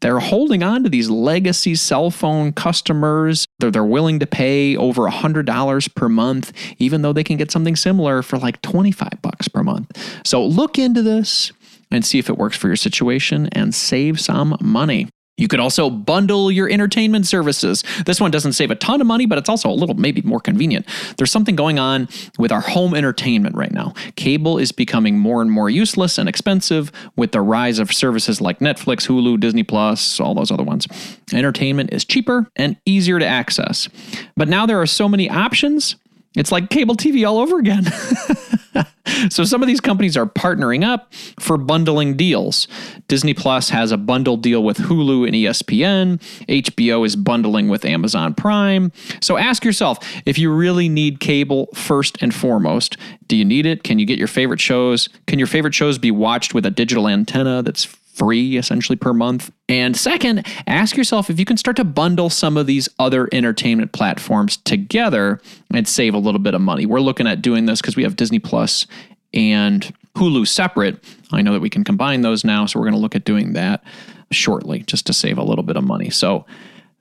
They're 0.00 0.20
holding 0.20 0.62
on 0.62 0.84
to 0.84 0.88
these 0.88 1.10
legacy 1.10 1.74
cell 1.74 2.12
phone 2.12 2.52
customers. 2.52 3.44
They're, 3.58 3.72
they're 3.72 3.84
willing 3.84 4.20
to 4.20 4.26
pay 4.26 4.76
over 4.76 5.02
$100 5.02 5.94
per 5.96 6.08
month, 6.08 6.52
even 6.78 7.02
though 7.02 7.12
they 7.12 7.24
can 7.24 7.36
get 7.36 7.50
something 7.50 7.74
similar 7.74 8.22
for 8.22 8.38
like 8.38 8.62
25 8.62 9.20
bucks 9.20 9.48
per 9.48 9.64
month. 9.64 9.90
So 10.24 10.46
look 10.46 10.78
into 10.78 11.02
this 11.02 11.50
and 11.90 12.04
see 12.04 12.20
if 12.20 12.28
it 12.28 12.38
works 12.38 12.56
for 12.56 12.68
your 12.68 12.76
situation 12.76 13.48
and 13.50 13.74
save 13.74 14.20
some 14.20 14.56
money. 14.60 15.08
You 15.36 15.48
could 15.48 15.60
also 15.60 15.90
bundle 15.90 16.50
your 16.50 16.70
entertainment 16.70 17.26
services. 17.26 17.82
This 18.06 18.20
one 18.20 18.30
doesn't 18.30 18.52
save 18.52 18.70
a 18.70 18.76
ton 18.76 19.00
of 19.00 19.06
money, 19.06 19.26
but 19.26 19.36
it's 19.36 19.48
also 19.48 19.68
a 19.68 19.74
little 19.74 19.96
maybe 19.96 20.22
more 20.22 20.38
convenient. 20.38 20.86
There's 21.16 21.32
something 21.32 21.56
going 21.56 21.78
on 21.78 22.08
with 22.38 22.52
our 22.52 22.60
home 22.60 22.94
entertainment 22.94 23.56
right 23.56 23.72
now. 23.72 23.94
Cable 24.14 24.58
is 24.58 24.70
becoming 24.70 25.18
more 25.18 25.42
and 25.42 25.50
more 25.50 25.68
useless 25.68 26.18
and 26.18 26.28
expensive 26.28 26.92
with 27.16 27.32
the 27.32 27.40
rise 27.40 27.80
of 27.80 27.92
services 27.92 28.40
like 28.40 28.60
Netflix, 28.60 29.08
Hulu, 29.08 29.40
Disney 29.40 29.64
Plus, 29.64 30.20
all 30.20 30.34
those 30.34 30.52
other 30.52 30.62
ones. 30.62 30.86
Entertainment 31.32 31.92
is 31.92 32.04
cheaper 32.04 32.48
and 32.54 32.76
easier 32.86 33.18
to 33.18 33.26
access. 33.26 33.88
But 34.36 34.48
now 34.48 34.66
there 34.66 34.80
are 34.80 34.86
so 34.86 35.08
many 35.08 35.28
options, 35.28 35.96
it's 36.36 36.52
like 36.52 36.70
cable 36.70 36.96
TV 36.96 37.26
all 37.26 37.38
over 37.38 37.58
again. 37.58 37.84
so 39.30 39.44
some 39.44 39.62
of 39.62 39.68
these 39.68 39.80
companies 39.80 40.16
are 40.16 40.26
partnering 40.26 40.84
up 40.84 41.12
for 41.38 41.56
bundling 41.56 42.16
deals. 42.16 42.66
Disney 43.08 43.34
Plus 43.34 43.70
has 43.70 43.92
a 43.92 43.96
bundle 43.96 44.36
deal 44.36 44.62
with 44.62 44.78
Hulu 44.78 45.26
and 45.26 45.34
ESPN. 45.34 46.20
HBO 46.48 47.06
is 47.06 47.16
bundling 47.16 47.68
with 47.68 47.84
Amazon 47.84 48.34
Prime. 48.34 48.92
So 49.20 49.36
ask 49.36 49.64
yourself 49.64 49.98
if 50.26 50.38
you 50.38 50.52
really 50.52 50.88
need 50.88 51.20
cable 51.20 51.68
first 51.74 52.18
and 52.20 52.34
foremost. 52.34 52.96
Do 53.28 53.36
you 53.36 53.44
need 53.44 53.66
it? 53.66 53.84
Can 53.84 53.98
you 53.98 54.06
get 54.06 54.18
your 54.18 54.28
favorite 54.28 54.60
shows? 54.60 55.08
Can 55.26 55.38
your 55.38 55.48
favorite 55.48 55.74
shows 55.74 55.98
be 55.98 56.10
watched 56.10 56.54
with 56.54 56.66
a 56.66 56.70
digital 56.70 57.08
antenna 57.08 57.62
that's 57.62 57.84
free 58.14 58.56
essentially 58.56 58.96
per 58.96 59.12
month. 59.12 59.50
And 59.68 59.96
second, 59.96 60.46
ask 60.66 60.96
yourself 60.96 61.30
if 61.30 61.38
you 61.38 61.44
can 61.44 61.56
start 61.56 61.76
to 61.76 61.84
bundle 61.84 62.30
some 62.30 62.56
of 62.56 62.66
these 62.66 62.88
other 62.98 63.28
entertainment 63.32 63.92
platforms 63.92 64.56
together 64.58 65.40
and 65.72 65.86
save 65.86 66.14
a 66.14 66.18
little 66.18 66.40
bit 66.40 66.54
of 66.54 66.60
money. 66.60 66.86
We're 66.86 67.00
looking 67.00 67.26
at 67.26 67.42
doing 67.42 67.66
this 67.66 67.80
because 67.80 67.96
we 67.96 68.04
have 68.04 68.16
Disney 68.16 68.38
Plus 68.38 68.86
and 69.32 69.92
Hulu 70.16 70.46
separate. 70.46 71.02
I 71.32 71.42
know 71.42 71.52
that 71.52 71.60
we 71.60 71.70
can 71.70 71.82
combine 71.82 72.22
those 72.22 72.44
now, 72.44 72.66
so 72.66 72.78
we're 72.78 72.86
going 72.86 72.94
to 72.94 73.00
look 73.00 73.16
at 73.16 73.24
doing 73.24 73.54
that 73.54 73.82
shortly 74.30 74.80
just 74.80 75.06
to 75.06 75.12
save 75.12 75.38
a 75.38 75.44
little 75.44 75.64
bit 75.64 75.76
of 75.76 75.84
money. 75.84 76.10
So 76.10 76.46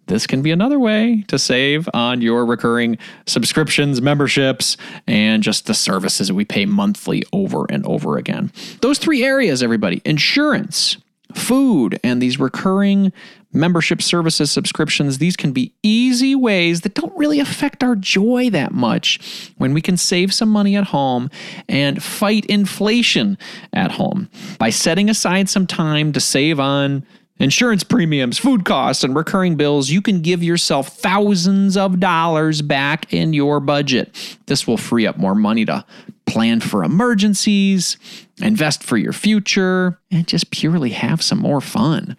this 0.07 0.27
can 0.27 0.41
be 0.41 0.51
another 0.51 0.79
way 0.79 1.23
to 1.29 1.39
save 1.39 1.87
on 1.93 2.21
your 2.21 2.45
recurring 2.45 2.97
subscriptions, 3.25 4.01
memberships, 4.01 4.75
and 5.07 5.41
just 5.41 5.65
the 5.65 5.73
services 5.73 6.27
that 6.27 6.33
we 6.33 6.43
pay 6.43 6.65
monthly 6.65 7.23
over 7.31 7.65
and 7.69 7.85
over 7.85 8.17
again. 8.17 8.51
Those 8.81 8.97
three 8.97 9.23
areas, 9.23 9.63
everybody 9.63 10.01
insurance, 10.03 10.97
food, 11.37 11.99
and 12.03 12.21
these 12.21 12.39
recurring 12.39 13.11
membership 13.53 14.01
services, 14.01 14.51
subscriptions, 14.51 15.19
these 15.19 15.35
can 15.35 15.51
be 15.51 15.73
easy 15.83 16.35
ways 16.35 16.81
that 16.81 16.95
don't 16.95 17.15
really 17.15 17.39
affect 17.39 17.83
our 17.83 17.95
joy 17.95 18.49
that 18.49 18.71
much 18.71 19.51
when 19.57 19.73
we 19.73 19.81
can 19.81 19.95
save 19.95 20.33
some 20.33 20.49
money 20.49 20.75
at 20.75 20.85
home 20.85 21.29
and 21.69 22.01
fight 22.01 22.45
inflation 22.47 23.37
at 23.71 23.91
home 23.91 24.29
by 24.57 24.69
setting 24.69 25.09
aside 25.09 25.49
some 25.49 25.67
time 25.67 26.11
to 26.11 26.19
save 26.19 26.59
on 26.59 27.05
insurance 27.39 27.83
premiums, 27.83 28.37
food 28.37 28.65
costs, 28.65 29.03
and 29.03 29.15
recurring 29.15 29.55
bills, 29.55 29.89
you 29.89 30.01
can 30.01 30.21
give 30.21 30.43
yourself 30.43 30.89
thousands 30.99 31.75
of 31.75 31.99
dollars 31.99 32.61
back 32.61 33.11
in 33.13 33.33
your 33.33 33.59
budget. 33.59 34.37
This 34.45 34.65
will 34.65 34.77
free 34.77 35.05
up 35.05 35.17
more 35.17 35.35
money 35.35 35.65
to 35.65 35.85
plan 36.25 36.59
for 36.59 36.83
emergencies, 36.83 37.97
invest 38.41 38.83
for 38.83 38.97
your 38.97 39.13
future, 39.13 39.99
and 40.11 40.27
just 40.27 40.51
purely 40.51 40.91
have 40.91 41.21
some 41.21 41.39
more 41.39 41.61
fun. 41.61 42.17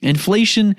Inflation 0.00 0.76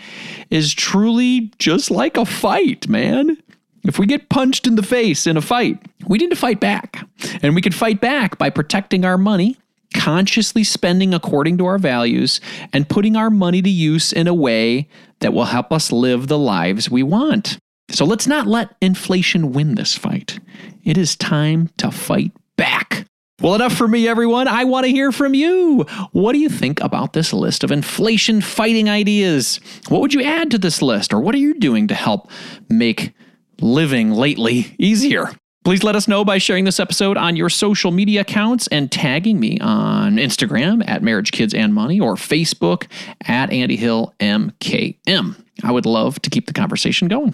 is 0.50 0.74
truly 0.74 1.52
just 1.60 1.90
like 1.90 2.18
a 2.18 2.26
fight, 2.26 2.88
man. 2.88 3.38
If 3.84 4.00
we 4.00 4.06
get 4.06 4.30
punched 4.30 4.68
in 4.68 4.76
the 4.76 4.84
face 4.84 5.28
in 5.28 5.38
a 5.38 5.42
fight, 5.42 5.78
we 6.08 6.18
need 6.18 6.30
to 6.30 6.36
fight 6.36 6.60
back. 6.60 7.08
And 7.42 7.56
we 7.56 7.62
can 7.62 7.74
fight 7.74 8.00
back 8.00 8.38
by 8.38 8.50
protecting 8.50 9.04
our 9.06 9.18
money 9.18 9.58
consciously 9.94 10.64
spending 10.64 11.14
according 11.14 11.58
to 11.60 11.66
our 11.66 11.78
values, 11.78 12.42
and 12.74 12.90
putting 12.90 13.16
our 13.16 13.30
money 13.30 13.62
to 13.62 13.70
use 13.70 14.12
in 14.12 14.28
a 14.28 14.34
way 14.34 14.90
that 15.20 15.34
will 15.34 15.46
help 15.46 15.72
us 15.72 15.92
live 15.92 16.28
the 16.28 16.38
lives 16.38 16.90
we 16.90 17.04
want. 17.04 17.58
So 17.92 18.06
let's 18.06 18.28
not 18.28 18.48
let 18.48 18.76
inflation 18.82 19.54
win 19.54 19.76
this 19.76 19.96
fight. 19.96 20.40
It 20.84 20.98
is 20.98 21.16
time 21.16 21.70
to 21.78 21.92
fight 21.92 22.32
back. 22.58 23.08
Well, 23.42 23.56
enough 23.56 23.74
for 23.74 23.88
me, 23.88 24.08
everyone. 24.08 24.48
I 24.48 24.64
want 24.64 24.86
to 24.86 24.92
hear 24.92 25.12
from 25.12 25.34
you. 25.34 25.86
What 26.12 26.34
do 26.34 26.40
you 26.40 26.50
think 26.50 26.80
about 26.82 27.14
this 27.14 27.34
list 27.34 27.64
of 27.64 27.72
inflation 27.72 28.40
fighting 28.42 28.90
ideas? 28.90 29.60
What 29.90 30.02
would 30.02 30.14
you 30.14 30.22
add 30.24 30.52
to 30.52 30.58
this 30.58 30.82
list, 30.82 31.14
or 31.14 31.20
what 31.20 31.36
are 31.36 31.40
you 31.40 31.60
doing 31.60 31.88
to 31.88 31.96
help 31.96 32.30
make 32.70 33.14
living 33.60 34.12
lately 34.12 34.76
easier? 34.78 35.30
Please 35.66 35.84
let 35.84 35.96
us 35.96 36.10
know 36.10 36.26
by 36.26 36.38
sharing 36.38 36.66
this 36.66 36.80
episode 36.80 37.16
on 37.18 37.38
your 37.38 37.50
social 37.50 37.92
media 37.92 38.22
accounts 38.22 38.68
and 38.68 38.92
tagging 38.92 39.40
me 39.40 39.58
on 39.60 40.18
Instagram 40.18 40.84
at 40.88 41.02
Marriage 41.02 41.32
Kids 41.32 41.54
and 41.54 41.74
Money 41.74 42.02
or 42.02 42.16
Facebook 42.16 42.88
at 43.26 43.52
Andy 43.52 43.78
Hill 43.78 44.14
MKM. 44.20 45.36
I 45.64 45.72
would 45.72 45.86
love 45.86 46.22
to 46.24 46.30
keep 46.30 46.48
the 46.48 46.54
conversation 46.54 47.08
going. 47.08 47.34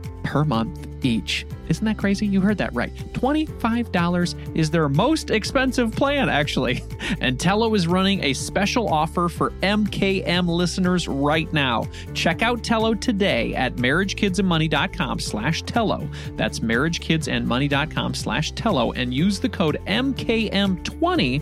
per 0.23 0.43
month 0.43 0.87
each. 1.05 1.45
Isn't 1.67 1.85
that 1.85 1.97
crazy? 1.97 2.27
You 2.27 2.41
heard 2.41 2.57
that 2.57 2.73
right. 2.73 2.93
$25 3.13 4.57
is 4.57 4.69
their 4.69 4.89
most 4.89 5.29
expensive 5.29 5.95
plan, 5.95 6.29
actually. 6.29 6.83
And 7.19 7.39
Tello 7.39 7.73
is 7.75 7.87
running 7.87 8.23
a 8.23 8.33
special 8.33 8.87
offer 8.87 9.27
for 9.27 9.51
MKM 9.61 10.47
listeners 10.47 11.07
right 11.07 11.51
now. 11.51 11.85
Check 12.13 12.41
out 12.41 12.63
Tello 12.63 12.93
today 12.93 13.53
at 13.53 13.75
marriagekidsandmoney.com 13.75 15.19
slash 15.19 15.63
Tello. 15.63 16.07
That's 16.35 16.59
marriagekidsandmoney.com 16.61 18.13
slash 18.13 18.51
Tello 18.53 18.91
and 18.93 19.13
use 19.13 19.39
the 19.39 19.49
code 19.49 19.81
MKM20 19.87 21.41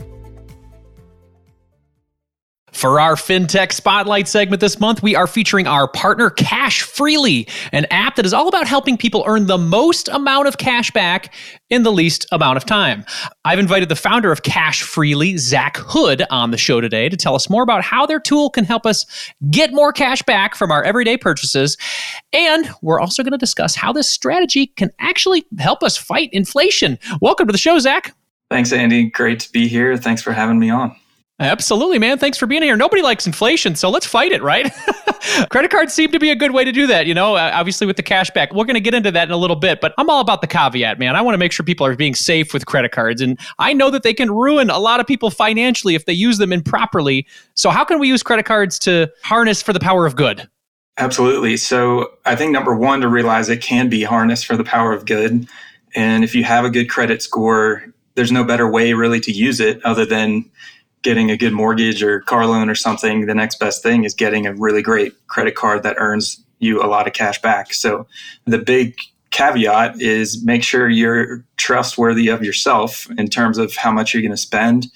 For 2.81 2.99
our 2.99 3.13
FinTech 3.13 3.73
Spotlight 3.73 4.27
segment 4.27 4.59
this 4.59 4.79
month, 4.79 5.03
we 5.03 5.15
are 5.15 5.27
featuring 5.27 5.67
our 5.67 5.87
partner 5.87 6.31
Cash 6.31 6.81
Freely, 6.81 7.47
an 7.71 7.85
app 7.91 8.15
that 8.15 8.25
is 8.25 8.33
all 8.33 8.47
about 8.47 8.65
helping 8.65 8.97
people 8.97 9.23
earn 9.27 9.45
the 9.45 9.59
most 9.59 10.07
amount 10.07 10.47
of 10.47 10.57
cash 10.57 10.89
back 10.89 11.31
in 11.69 11.83
the 11.83 11.91
least 11.91 12.25
amount 12.31 12.57
of 12.57 12.65
time. 12.65 13.05
I've 13.45 13.59
invited 13.59 13.89
the 13.89 13.95
founder 13.95 14.31
of 14.31 14.41
Cash 14.41 14.81
Freely, 14.81 15.37
Zach 15.37 15.77
Hood, 15.77 16.23
on 16.31 16.49
the 16.49 16.57
show 16.57 16.81
today 16.81 17.07
to 17.07 17.15
tell 17.15 17.35
us 17.35 17.51
more 17.51 17.61
about 17.61 17.83
how 17.83 18.07
their 18.07 18.19
tool 18.19 18.49
can 18.49 18.65
help 18.65 18.87
us 18.87 19.05
get 19.51 19.71
more 19.73 19.93
cash 19.93 20.23
back 20.23 20.55
from 20.55 20.71
our 20.71 20.83
everyday 20.83 21.17
purchases. 21.17 21.77
And 22.33 22.67
we're 22.81 22.99
also 22.99 23.21
going 23.21 23.33
to 23.33 23.37
discuss 23.37 23.75
how 23.75 23.93
this 23.93 24.09
strategy 24.09 24.65
can 24.65 24.89
actually 24.97 25.45
help 25.59 25.83
us 25.83 25.97
fight 25.97 26.29
inflation. 26.31 26.97
Welcome 27.21 27.45
to 27.45 27.51
the 27.51 27.59
show, 27.59 27.77
Zach. 27.77 28.15
Thanks, 28.49 28.73
Andy. 28.73 29.03
Great 29.03 29.39
to 29.41 29.51
be 29.51 29.67
here. 29.67 29.97
Thanks 29.97 30.23
for 30.23 30.31
having 30.31 30.57
me 30.57 30.71
on. 30.71 30.95
Absolutely, 31.41 31.97
man. 31.97 32.19
Thanks 32.19 32.37
for 32.37 32.45
being 32.45 32.61
here. 32.61 32.77
Nobody 32.77 33.01
likes 33.01 33.25
inflation, 33.25 33.73
so 33.73 33.89
let's 33.89 34.05
fight 34.05 34.31
it, 34.31 34.43
right? 34.43 34.71
Credit 35.49 35.71
cards 35.71 35.91
seem 35.91 36.11
to 36.11 36.19
be 36.19 36.29
a 36.29 36.35
good 36.35 36.51
way 36.51 36.63
to 36.63 36.71
do 36.71 36.85
that, 36.85 37.07
you 37.07 37.15
know, 37.15 37.35
uh, 37.35 37.49
obviously 37.51 37.87
with 37.87 37.97
the 37.97 38.03
cash 38.03 38.29
back. 38.29 38.53
We're 38.53 38.65
going 38.65 38.75
to 38.75 38.79
get 38.79 38.93
into 38.93 39.09
that 39.09 39.27
in 39.27 39.31
a 39.31 39.37
little 39.37 39.55
bit, 39.55 39.81
but 39.81 39.95
I'm 39.97 40.07
all 40.07 40.21
about 40.21 40.41
the 40.41 40.47
caveat, 40.47 40.99
man. 40.99 41.15
I 41.15 41.21
want 41.21 41.33
to 41.33 41.39
make 41.39 41.51
sure 41.51 41.65
people 41.65 41.87
are 41.87 41.95
being 41.95 42.13
safe 42.13 42.53
with 42.53 42.67
credit 42.67 42.91
cards. 42.91 43.21
And 43.21 43.39
I 43.57 43.73
know 43.73 43.89
that 43.89 44.03
they 44.03 44.13
can 44.13 44.29
ruin 44.29 44.69
a 44.69 44.77
lot 44.77 44.99
of 44.99 45.07
people 45.07 45.31
financially 45.31 45.95
if 45.95 46.05
they 46.05 46.13
use 46.13 46.37
them 46.37 46.53
improperly. 46.53 47.25
So, 47.55 47.71
how 47.71 47.83
can 47.85 47.97
we 47.97 48.07
use 48.07 48.21
credit 48.21 48.45
cards 48.45 48.77
to 48.79 49.11
harness 49.23 49.63
for 49.63 49.73
the 49.73 49.79
power 49.79 50.05
of 50.05 50.15
good? 50.15 50.47
Absolutely. 50.97 51.57
So, 51.57 52.11
I 52.23 52.35
think 52.35 52.51
number 52.51 52.75
one, 52.75 53.01
to 53.01 53.07
realize 53.07 53.49
it 53.49 53.63
can 53.63 53.89
be 53.89 54.03
harnessed 54.03 54.45
for 54.45 54.55
the 54.55 54.63
power 54.63 54.93
of 54.93 55.07
good. 55.07 55.47
And 55.95 56.23
if 56.23 56.35
you 56.35 56.43
have 56.43 56.65
a 56.65 56.69
good 56.69 56.87
credit 56.87 57.23
score, 57.23 57.83
there's 58.13 58.31
no 58.31 58.43
better 58.43 58.69
way 58.69 58.93
really 58.93 59.19
to 59.21 59.31
use 59.31 59.59
it 59.59 59.83
other 59.83 60.05
than 60.05 60.45
getting 61.01 61.31
a 61.31 61.37
good 61.37 61.53
mortgage 61.53 62.03
or 62.03 62.21
car 62.21 62.45
loan 62.45 62.69
or 62.69 62.75
something, 62.75 63.25
the 63.25 63.35
next 63.35 63.59
best 63.59 63.81
thing 63.81 64.03
is 64.03 64.13
getting 64.13 64.45
a 64.45 64.53
really 64.53 64.81
great 64.81 65.13
credit 65.27 65.55
card 65.55 65.83
that 65.83 65.95
earns 65.97 66.43
you 66.59 66.81
a 66.81 66.85
lot 66.85 67.07
of 67.07 67.13
cash 67.13 67.41
back. 67.41 67.73
So 67.73 68.07
the 68.45 68.59
big 68.59 68.95
caveat 69.31 69.99
is 70.01 70.43
make 70.43 70.63
sure 70.63 70.89
you're 70.89 71.43
trustworthy 71.57 72.27
of 72.27 72.43
yourself 72.43 73.07
in 73.17 73.27
terms 73.27 73.57
of 73.57 73.75
how 73.75 73.91
much 73.91 74.13
you're 74.13 74.21
going 74.21 74.31
to 74.31 74.37
spend 74.37 74.87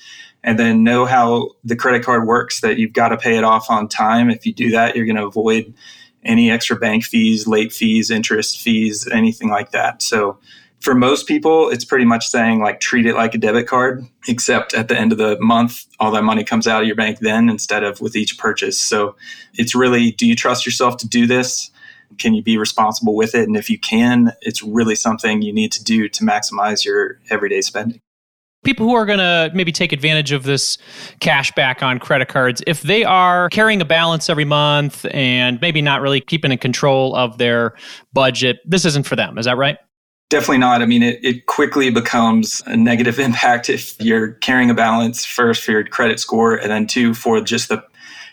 and 0.44 0.60
then 0.60 0.84
know 0.84 1.06
how 1.06 1.50
the 1.64 1.76
credit 1.76 2.04
card 2.04 2.28
works 2.28 2.62
that 2.62 2.78
you've 2.78 2.94
got 2.94 3.10
to 3.10 3.18
pay 3.18 3.38
it 3.38 3.44
off 3.44 3.70
on 3.70 3.88
time. 3.88 4.30
If 4.30 4.46
you 4.46 4.54
do 4.54 4.70
that, 4.72 4.96
you're 4.96 5.06
going 5.06 5.16
to 5.16 5.26
avoid 5.26 5.74
any 6.24 6.52
extra 6.52 6.76
bank 6.76 7.04
fees, 7.04 7.48
late 7.48 7.72
fees, 7.72 8.12
interest 8.12 8.60
fees, 8.60 9.08
anything 9.12 9.50
like 9.50 9.72
that. 9.72 10.02
So 10.02 10.38
for 10.86 10.94
most 10.94 11.26
people, 11.26 11.70
it's 11.72 11.84
pretty 11.84 12.06
much 12.06 12.28
saying 12.28 12.60
like 12.60 12.80
treat 12.80 13.08
it 13.08 13.16
like 13.16 13.34
a 13.34 13.40
debit 13.40 13.68
card, 13.68 14.06
except 14.28 14.76
at 14.76 14.88
the 14.88 14.96
end 14.98 15.12
of 15.12 15.18
the 15.18 15.36
month, 15.42 15.84
all 16.00 16.12
that 16.12 16.24
money 16.24 16.44
comes 16.44 16.68
out 16.68 16.84
of 16.84 16.88
your 16.88 16.96
bank 16.96 17.20
then 17.20 17.50
instead 17.50 17.84
of 17.84 18.00
with 18.02 18.16
each 18.16 18.38
purchase. 18.38 18.80
So 18.80 19.16
it's 19.56 19.74
really 19.74 20.12
do 20.12 20.28
you 20.28 20.36
trust 20.36 20.64
yourself 20.64 20.98
to 20.98 21.08
do 21.08 21.26
this? 21.26 21.72
Can 22.20 22.36
you 22.36 22.44
be 22.44 22.56
responsible 22.56 23.16
with 23.16 23.34
it? 23.34 23.48
And 23.48 23.58
if 23.58 23.68
you 23.68 23.80
can, 23.80 24.34
it's 24.42 24.62
really 24.62 24.94
something 24.94 25.42
you 25.42 25.52
need 25.52 25.72
to 25.72 25.84
do 25.84 26.08
to 26.08 26.24
maximize 26.24 26.86
your 26.86 27.20
everyday 27.32 27.62
spending 27.62 28.00
people 28.64 28.88
who 28.88 28.96
are 28.96 29.06
going 29.06 29.20
to 29.20 29.52
maybe 29.54 29.72
take 29.72 29.92
advantage 29.92 30.32
of 30.32 30.42
this 30.42 30.80
cash 31.20 31.52
back 31.52 31.84
on 31.84 32.00
credit 32.00 32.28
cards, 32.28 32.64
if 32.66 32.82
they 32.82 33.04
are 33.04 33.48
carrying 33.50 33.80
a 33.80 33.86
balance 33.86 34.28
every 34.28 34.44
month 34.44 35.06
and 35.12 35.62
maybe 35.62 35.84
not 35.84 36.02
really 36.02 36.20
keeping 36.20 36.52
in 36.52 36.58
control 36.58 37.16
of 37.16 37.38
their 37.38 37.76
budget, 38.12 38.58
this 38.66 38.84
isn't 38.84 39.06
for 39.06 39.16
them. 39.16 39.38
Is 39.38 39.46
that 39.46 39.56
right? 39.56 39.78
Definitely 40.30 40.58
not. 40.58 40.82
I 40.82 40.86
mean, 40.86 41.04
it, 41.04 41.24
it 41.24 41.46
quickly 41.46 41.92
becomes 41.92 42.62
a 42.66 42.76
negative 42.76 43.20
impact 43.28 43.70
if 43.70 44.00
you're 44.02 44.34
carrying 44.34 44.70
a 44.70 44.74
balance 44.74 45.26
first 45.26 45.64
for 45.64 45.72
your 45.72 45.84
credit 45.84 46.20
score, 46.20 46.56
and 46.56 46.72
then 46.72 46.88
two 46.88 47.14
for 47.14 47.42
just 47.42 47.70
the 47.70 47.84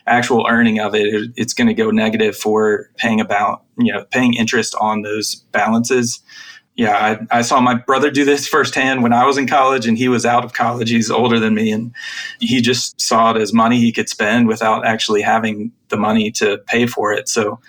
actual 0.07 0.47
earning 0.49 0.81
of 0.81 0.95
it. 0.95 1.07
it 1.07 1.31
it's 1.37 1.55
going 1.55 1.69
to 1.69 1.75
go 1.75 1.91
negative 1.91 2.37
for 2.37 2.91
paying 2.97 3.21
about 3.21 3.63
you 3.79 3.93
know 3.93 4.05
paying 4.11 4.35
interest 4.35 4.75
on 4.81 5.03
those 5.03 5.37
balances. 5.53 6.21
Yeah, 6.75 6.97
I, 7.31 7.39
I 7.39 7.43
saw 7.43 7.61
my 7.61 7.75
brother 7.75 8.11
do 8.11 8.25
this 8.25 8.49
firsthand 8.57 9.03
when 9.03 9.13
I 9.13 9.27
was 9.27 9.37
in 9.37 9.47
college, 9.47 9.87
and 9.87 9.99
he 9.99 10.09
was 10.09 10.25
out 10.25 10.45
of 10.45 10.55
college. 10.55 10.89
He's 10.89 11.11
older 11.11 11.39
than 11.39 11.55
me, 11.55 11.71
and 11.71 11.95
he 12.41 12.63
just 12.63 12.99
saw 12.99 13.33
it 13.33 13.37
as 13.37 13.53
money 13.53 13.79
he 13.79 13.93
could 13.93 14.09
spend 14.09 14.49
without 14.49 14.87
actually 14.87 15.21
having 15.21 15.71
the 15.89 15.99
money 15.99 16.31
to 16.33 16.57
pay 16.67 16.87
for 16.87 17.13
it. 17.13 17.29
So 17.29 17.61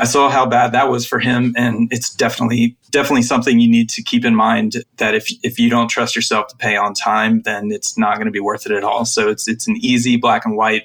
I 0.00 0.04
saw 0.04 0.30
how 0.30 0.46
bad 0.46 0.72
that 0.72 0.88
was 0.88 1.06
for 1.06 1.18
him, 1.18 1.52
and 1.58 1.86
it's 1.92 2.14
definitely 2.14 2.74
definitely 2.90 3.22
something 3.22 3.60
you 3.60 3.70
need 3.70 3.90
to 3.90 4.02
keep 4.02 4.24
in 4.24 4.34
mind 4.34 4.82
that 4.96 5.14
if 5.14 5.30
if 5.42 5.58
you 5.58 5.68
don't 5.68 5.88
trust 5.88 6.16
yourself 6.16 6.48
to 6.48 6.56
pay 6.56 6.74
on 6.74 6.94
time, 6.94 7.42
then 7.42 7.70
it's 7.70 7.98
not 7.98 8.16
going 8.16 8.24
to 8.24 8.32
be 8.32 8.40
worth 8.40 8.64
it 8.64 8.72
at 8.72 8.82
all. 8.82 9.04
So 9.04 9.28
it's 9.28 9.46
it's 9.46 9.68
an 9.68 9.76
easy 9.78 10.16
black 10.16 10.46
and 10.46 10.56
white, 10.56 10.84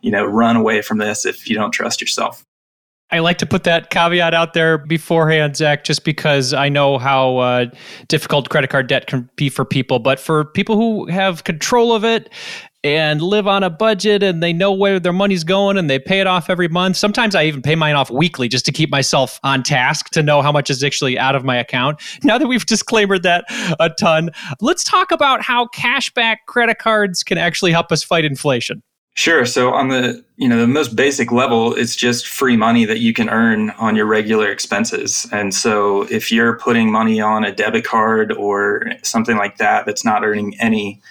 you 0.00 0.10
know, 0.10 0.24
run 0.24 0.56
away 0.56 0.82
from 0.82 0.98
this 0.98 1.24
if 1.24 1.48
you 1.48 1.54
don't 1.54 1.70
trust 1.70 2.00
yourself. 2.00 2.44
I 3.10 3.20
like 3.20 3.38
to 3.38 3.46
put 3.46 3.64
that 3.64 3.88
caveat 3.88 4.34
out 4.34 4.52
there 4.52 4.76
beforehand, 4.76 5.56
Zach, 5.56 5.82
just 5.82 6.04
because 6.04 6.52
I 6.52 6.68
know 6.68 6.98
how 6.98 7.38
uh, 7.38 7.66
difficult 8.06 8.50
credit 8.50 8.68
card 8.68 8.86
debt 8.86 9.06
can 9.06 9.30
be 9.36 9.48
for 9.48 9.64
people. 9.64 9.98
But 9.98 10.20
for 10.20 10.44
people 10.44 10.76
who 10.76 11.06
have 11.06 11.44
control 11.44 11.94
of 11.94 12.04
it 12.04 12.30
and 12.84 13.20
live 13.20 13.46
on 13.46 13.62
a 13.62 13.70
budget 13.70 14.22
and 14.22 14.42
they 14.42 14.52
know 14.52 14.72
where 14.72 15.00
their 15.00 15.12
money's 15.12 15.42
going 15.42 15.76
and 15.76 15.90
they 15.90 15.98
pay 15.98 16.20
it 16.20 16.26
off 16.26 16.48
every 16.48 16.68
month. 16.68 16.96
Sometimes 16.96 17.34
I 17.34 17.44
even 17.44 17.60
pay 17.60 17.74
mine 17.74 17.96
off 17.96 18.10
weekly 18.10 18.46
just 18.46 18.64
to 18.66 18.72
keep 18.72 18.90
myself 18.90 19.40
on 19.42 19.62
task 19.62 20.10
to 20.10 20.22
know 20.22 20.42
how 20.42 20.52
much 20.52 20.70
is 20.70 20.84
actually 20.84 21.18
out 21.18 21.34
of 21.34 21.44
my 21.44 21.56
account. 21.56 22.00
Now 22.22 22.38
that 22.38 22.46
we've 22.46 22.66
disclaimed 22.66 23.22
that 23.22 23.44
a 23.80 23.90
ton, 23.98 24.30
let's 24.60 24.84
talk 24.84 25.10
about 25.10 25.42
how 25.42 25.66
cashback 25.68 26.38
credit 26.46 26.78
cards 26.78 27.22
can 27.22 27.38
actually 27.38 27.72
help 27.72 27.90
us 27.90 28.04
fight 28.04 28.24
inflation. 28.24 28.82
Sure. 29.18 29.44
So 29.44 29.74
on 29.74 29.88
the 29.88 30.24
you 30.36 30.48
know 30.48 30.58
the 30.58 30.68
most 30.68 30.94
basic 30.94 31.32
level, 31.32 31.74
it's 31.74 31.96
just 31.96 32.28
free 32.28 32.56
money 32.56 32.84
that 32.84 33.00
you 33.00 33.12
can 33.12 33.28
earn 33.28 33.70
on 33.70 33.96
your 33.96 34.06
regular 34.06 34.48
expenses. 34.48 35.26
And 35.32 35.52
so 35.52 36.02
if 36.02 36.30
you're 36.30 36.56
putting 36.56 36.92
money 36.92 37.20
on 37.20 37.42
a 37.42 37.50
debit 37.50 37.84
card 37.84 38.30
or 38.30 38.92
something 39.02 39.36
like 39.36 39.56
that 39.56 39.86
that's 39.86 40.04
not 40.04 40.24
earning 40.24 40.54
any 40.60 41.02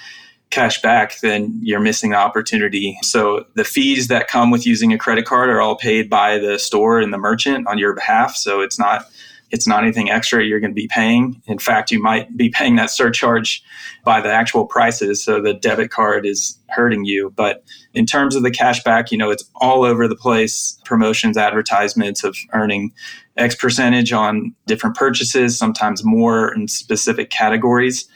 cash 0.51 0.81
back, 0.81 1.19
then 1.19 1.59
you're 1.61 1.81
missing 1.81 2.11
the 2.11 2.15
opportunity. 2.15 2.97
So 3.01 3.45
the 3.55 3.65
fees 3.65 4.07
that 4.07 4.29
come 4.29 4.51
with 4.51 4.65
using 4.65 4.93
a 4.93 4.97
credit 4.97 5.25
card 5.25 5.49
are 5.49 5.59
all 5.59 5.75
paid 5.75 6.09
by 6.09 6.37
the 6.37 6.57
store 6.59 7.01
and 7.01 7.11
the 7.11 7.17
merchant 7.17 7.67
on 7.67 7.77
your 7.77 7.93
behalf. 7.93 8.37
So 8.37 8.61
it's 8.61 8.79
not 8.79 9.05
it's 9.51 9.67
not 9.67 9.83
anything 9.83 10.09
extra 10.09 10.43
you're 10.43 10.59
going 10.59 10.71
to 10.71 10.75
be 10.75 10.87
paying. 10.87 11.41
In 11.45 11.57
fact, 11.57 11.91
you 11.91 12.01
might 12.01 12.35
be 12.35 12.49
paying 12.49 12.75
that 12.75 12.89
surcharge 12.89 13.63
by 14.03 14.21
the 14.21 14.31
actual 14.31 14.65
prices. 14.65 15.23
So 15.23 15.41
the 15.41 15.53
debit 15.53 15.89
card 15.89 16.25
is 16.25 16.57
hurting 16.69 17.05
you. 17.05 17.33
But 17.35 17.63
in 17.93 18.05
terms 18.05 18.35
of 18.35 18.43
the 18.43 18.51
cash 18.51 18.83
back, 18.83 19.11
you 19.11 19.17
know, 19.17 19.29
it's 19.29 19.49
all 19.55 19.83
over 19.83 20.07
the 20.07 20.15
place. 20.15 20.79
Promotions, 20.85 21.37
advertisements 21.37 22.23
of 22.23 22.35
earning 22.53 22.91
X 23.37 23.55
percentage 23.55 24.11
on 24.11 24.53
different 24.65 24.95
purchases, 24.95 25.57
sometimes 25.57 26.03
more 26.03 26.53
in 26.53 26.67
specific 26.67 27.29
categories 27.29 28.07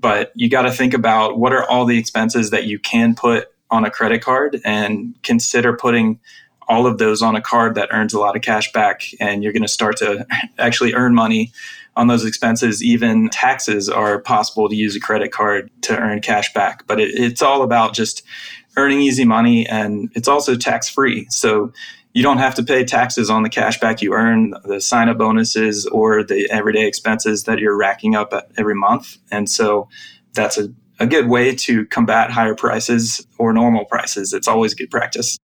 but 0.00 0.32
you 0.34 0.48
got 0.48 0.62
to 0.62 0.70
think 0.70 0.94
about 0.94 1.38
what 1.38 1.52
are 1.52 1.68
all 1.68 1.84
the 1.84 1.98
expenses 1.98 2.50
that 2.50 2.64
you 2.64 2.78
can 2.78 3.14
put 3.14 3.48
on 3.70 3.84
a 3.84 3.90
credit 3.90 4.22
card 4.22 4.60
and 4.64 5.14
consider 5.22 5.76
putting 5.76 6.18
all 6.68 6.86
of 6.86 6.98
those 6.98 7.22
on 7.22 7.34
a 7.34 7.40
card 7.40 7.74
that 7.74 7.88
earns 7.92 8.12
a 8.12 8.18
lot 8.18 8.36
of 8.36 8.42
cash 8.42 8.70
back 8.72 9.02
and 9.20 9.42
you're 9.42 9.52
going 9.52 9.62
to 9.62 9.68
start 9.68 9.96
to 9.96 10.26
actually 10.58 10.94
earn 10.94 11.14
money 11.14 11.52
on 11.96 12.06
those 12.06 12.24
expenses. 12.24 12.82
Even 12.84 13.28
taxes 13.30 13.88
are 13.88 14.20
possible 14.20 14.68
to 14.68 14.76
use 14.76 14.94
a 14.94 15.00
credit 15.00 15.32
card 15.32 15.70
to 15.82 15.98
earn 15.98 16.20
cash 16.20 16.52
back 16.52 16.86
but 16.86 17.00
it, 17.00 17.10
it's 17.14 17.42
all 17.42 17.62
about 17.62 17.94
just 17.94 18.22
earning 18.76 19.00
easy 19.00 19.24
money 19.24 19.66
and 19.66 20.10
it's 20.14 20.28
also 20.28 20.54
tax 20.54 20.88
free 20.88 21.26
so 21.30 21.72
you 22.14 22.22
don't 22.22 22.38
have 22.38 22.54
to 22.54 22.62
pay 22.62 22.84
taxes 22.84 23.30
on 23.30 23.42
the 23.42 23.48
cash 23.48 23.78
back 23.80 24.02
you 24.02 24.12
earn 24.12 24.54
the 24.64 24.80
sign 24.80 25.08
up 25.08 25.18
bonuses 25.18 25.86
or 25.86 26.22
the 26.22 26.50
everyday 26.50 26.86
expenses 26.86 27.44
that 27.44 27.58
you're 27.58 27.76
racking 27.76 28.14
up 28.14 28.32
every 28.56 28.74
month. 28.74 29.18
And 29.30 29.48
so 29.48 29.88
that's 30.32 30.58
a, 30.58 30.72
a 30.98 31.06
good 31.06 31.28
way 31.28 31.54
to 31.54 31.86
combat 31.86 32.30
higher 32.30 32.54
prices 32.54 33.26
or 33.38 33.52
normal 33.52 33.84
prices. 33.84 34.32
It's 34.32 34.48
always 34.48 34.74
good 34.74 34.90
practice 34.90 35.38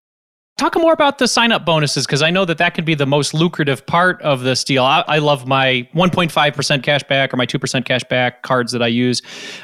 Talk 0.57 0.77
more 0.77 0.93
about 0.93 1.19
the 1.19 1.27
sign 1.27 1.51
up 1.51 1.64
bonuses 1.64 2.07
because 2.07 2.23
I 2.23 2.31
know 2.31 2.45
that 2.45 2.59
that 2.59 2.75
can 2.75 2.85
be 2.85 2.95
the 2.95 3.07
most 3.07 3.35
lucrative 3.35 3.85
part 3.87 4.23
of 4.23 4.43
this 4.43 4.62
deal. 4.62 4.85
I, 4.85 5.03
I 5.09 5.19
love 5.19 5.49
my 5.49 5.88
1.5% 5.95 6.83
cash 6.85 7.03
back 7.03 7.35
or 7.35 7.37
my 7.37 7.47
2% 7.47 7.85
cash 7.85 8.05
back 8.05 8.43
cards 8.43 8.71
that 8.71 8.81
I 8.81 8.87
use, 8.87 9.21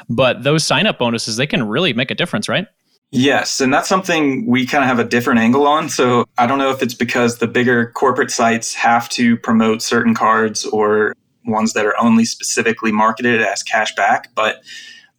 but 0.09 0.43
those 0.43 0.65
sign 0.65 0.87
up 0.87 0.99
bonuses, 0.99 1.37
they 1.37 1.47
can 1.47 1.65
really 1.65 1.93
make 1.93 2.11
a 2.11 2.15
difference, 2.15 2.49
right? 2.49 2.67
Yes, 3.11 3.61
and 3.61 3.73
that's 3.73 3.87
something 3.87 4.45
we 4.47 4.65
kind 4.65 4.83
of 4.83 4.89
have 4.89 4.99
a 4.99 5.07
different 5.07 5.39
angle 5.39 5.65
on. 5.65 5.87
So 5.87 6.25
I 6.37 6.45
don't 6.45 6.57
know 6.57 6.71
if 6.71 6.81
it's 6.81 6.93
because 6.93 7.37
the 7.37 7.47
bigger 7.47 7.91
corporate 7.91 8.31
sites 8.31 8.73
have 8.73 9.07
to 9.09 9.37
promote 9.37 9.81
certain 9.81 10.13
cards 10.13 10.65
or 10.65 11.13
ones 11.45 11.71
that 11.73 11.85
are 11.85 11.95
only 12.01 12.25
specifically 12.25 12.91
marketed 12.91 13.41
as 13.41 13.63
cash 13.63 13.95
back, 13.95 14.35
but 14.35 14.61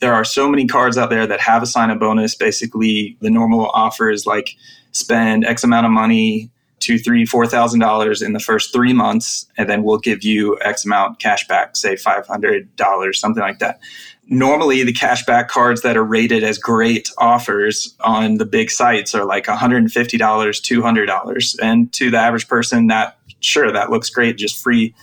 there 0.01 0.13
are 0.13 0.25
so 0.25 0.51
many 0.51 0.67
cards 0.67 0.99
out 0.99 1.09
there 1.09 1.27
that 1.27 1.41
have 1.41 1.63
a 1.63 1.67
sign 1.67 1.91
up 1.91 2.01
bonus. 2.01 2.35
Basically, 2.35 3.17
the 3.21 3.31
normal 3.31 3.71
offer 3.73 4.11
is 4.11 4.27
like 4.27 4.51
spend 4.93 5.45
X 5.45 5.65
amount 5.65 5.87
of 5.87 5.93
money, 5.93 6.51
two, 6.81 6.99
three, 6.99 7.25
four 7.25 7.47
thousand 7.47 7.81
dollars 7.81 8.23
in 8.23 8.33
the 8.33 8.41
first 8.41 8.73
three 8.73 8.93
months, 8.93 9.47
and 9.57 9.69
then 9.69 9.83
we'll 9.83 9.99
give 9.99 10.23
you 10.23 10.59
X 10.61 10.85
amount 10.85 11.19
cash 11.19 11.47
back, 11.49 11.77
say 11.77 11.97
five 11.97 12.27
hundred 12.27 12.75
dollars, 12.77 13.19
something 13.19 13.43
like 13.43 13.59
that. 13.59 13.81
Normally, 14.29 14.83
the 14.85 14.93
cashback 14.93 15.49
cards 15.49 15.83
that 15.83 15.97
are 15.97 16.05
rated 16.05 16.45
as 16.45 16.57
great 16.57 17.11
offers 17.19 17.95
on 18.01 18.39
the 18.39 18.47
big 18.47 18.71
sites 18.71 19.15
are 19.15 19.25
like 19.25 19.47
$150, 19.47 19.89
$200. 19.91 21.59
And 21.61 21.93
to 21.93 22.11
the 22.11 22.19
average 22.19 22.49
person, 22.49 22.87
that 22.87 23.19
sure, 23.41 23.73
that 23.73 23.91
looks 23.91 24.09
great, 24.11 24.39
just 24.39 24.57
free 24.57 24.95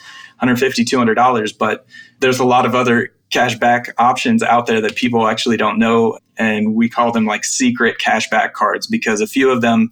$150, 0.42 0.86
$200. 0.86 1.58
But 1.58 1.86
there's 2.22 2.40
a 2.40 2.46
lot 2.46 2.66
of 2.66 2.74
other 2.74 3.14
cashback 3.32 3.90
options 3.98 4.42
out 4.42 4.66
there 4.66 4.82
that 4.82 4.96
people 4.96 5.28
actually 5.28 5.58
don't 5.58 5.78
know. 5.78 6.18
And 6.38 6.74
we 6.74 6.90
call 6.90 7.12
them 7.12 7.26
like 7.26 7.44
secret 7.44 7.98
cashback 8.00 8.54
cards 8.54 8.88
because 8.88 9.22
a 9.22 9.28
few 9.28 9.52
of 9.52 9.62
them 9.62 9.92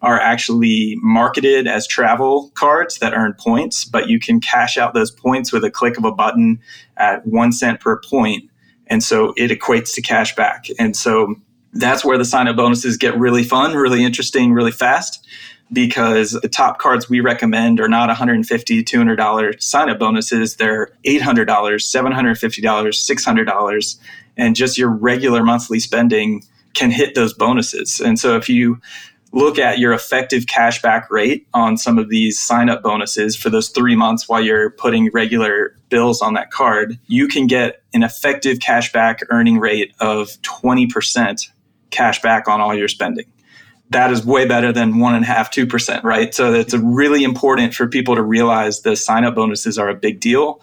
are 0.00 0.20
actually 0.20 0.96
marketed 1.02 1.66
as 1.66 1.86
travel 1.86 2.50
cards 2.54 2.98
that 2.98 3.14
earn 3.14 3.34
points, 3.34 3.84
but 3.84 4.08
you 4.08 4.20
can 4.20 4.40
cash 4.40 4.78
out 4.78 4.94
those 4.94 5.10
points 5.10 5.52
with 5.52 5.64
a 5.64 5.70
click 5.70 5.98
of 5.98 6.04
a 6.04 6.12
button 6.12 6.60
at 6.96 7.26
one 7.26 7.50
cent 7.50 7.80
per 7.80 8.00
point. 8.00 8.48
And 8.86 9.02
so 9.02 9.34
it 9.36 9.50
equates 9.50 9.94
to 9.94 10.02
cash 10.02 10.34
back. 10.36 10.66
And 10.78 10.96
so 10.96 11.34
that's 11.72 12.04
where 12.04 12.16
the 12.16 12.24
sign 12.24 12.48
up 12.48 12.56
bonuses 12.56 12.96
get 12.96 13.18
really 13.18 13.42
fun, 13.42 13.74
really 13.74 14.04
interesting, 14.04 14.52
really 14.52 14.72
fast 14.72 15.26
because 15.72 16.32
the 16.32 16.48
top 16.48 16.78
cards 16.78 17.08
we 17.08 17.20
recommend 17.20 17.80
are 17.80 17.88
not 17.88 18.08
$150, 18.08 18.44
$200 18.44 19.62
sign 19.62 19.90
up 19.90 19.98
bonuses. 19.98 20.56
They're 20.56 20.90
$800, 21.04 21.46
$750, 21.46 22.62
$600. 22.62 23.98
And 24.36 24.56
just 24.56 24.78
your 24.78 24.90
regular 24.90 25.42
monthly 25.44 25.80
spending 25.80 26.42
can 26.74 26.90
hit 26.90 27.14
those 27.14 27.34
bonuses. 27.34 28.00
And 28.00 28.18
so 28.18 28.36
if 28.36 28.48
you 28.48 28.80
look 29.32 29.58
at 29.58 29.78
your 29.78 29.92
effective 29.92 30.44
cashback 30.44 31.10
rate 31.10 31.46
on 31.52 31.76
some 31.76 31.98
of 31.98 32.08
these 32.08 32.38
sign 32.38 32.70
up 32.70 32.82
bonuses 32.82 33.36
for 33.36 33.50
those 33.50 33.68
three 33.68 33.94
months 33.94 34.28
while 34.28 34.40
you're 34.40 34.70
putting 34.70 35.10
regular 35.12 35.76
bills 35.90 36.22
on 36.22 36.34
that 36.34 36.50
card, 36.50 36.98
you 37.08 37.28
can 37.28 37.46
get 37.46 37.82
an 37.92 38.02
effective 38.02 38.58
cashback 38.58 39.18
earning 39.28 39.58
rate 39.58 39.92
of 40.00 40.28
20% 40.42 41.50
cashback 41.90 42.48
on 42.48 42.60
all 42.60 42.74
your 42.74 42.88
spending 42.88 43.26
that 43.90 44.10
is 44.10 44.24
way 44.24 44.46
better 44.46 44.72
than 44.72 44.98
one 44.98 45.14
and 45.14 45.24
a 45.24 45.26
half, 45.26 45.50
two 45.50 45.66
percent, 45.66 46.04
right? 46.04 46.34
So 46.34 46.52
it's 46.52 46.74
really 46.74 47.24
important 47.24 47.74
for 47.74 47.86
people 47.86 48.14
to 48.14 48.22
realize 48.22 48.82
the 48.82 48.96
sign 48.96 49.24
up 49.24 49.34
bonuses 49.34 49.78
are 49.78 49.88
a 49.88 49.94
big 49.94 50.20
deal, 50.20 50.60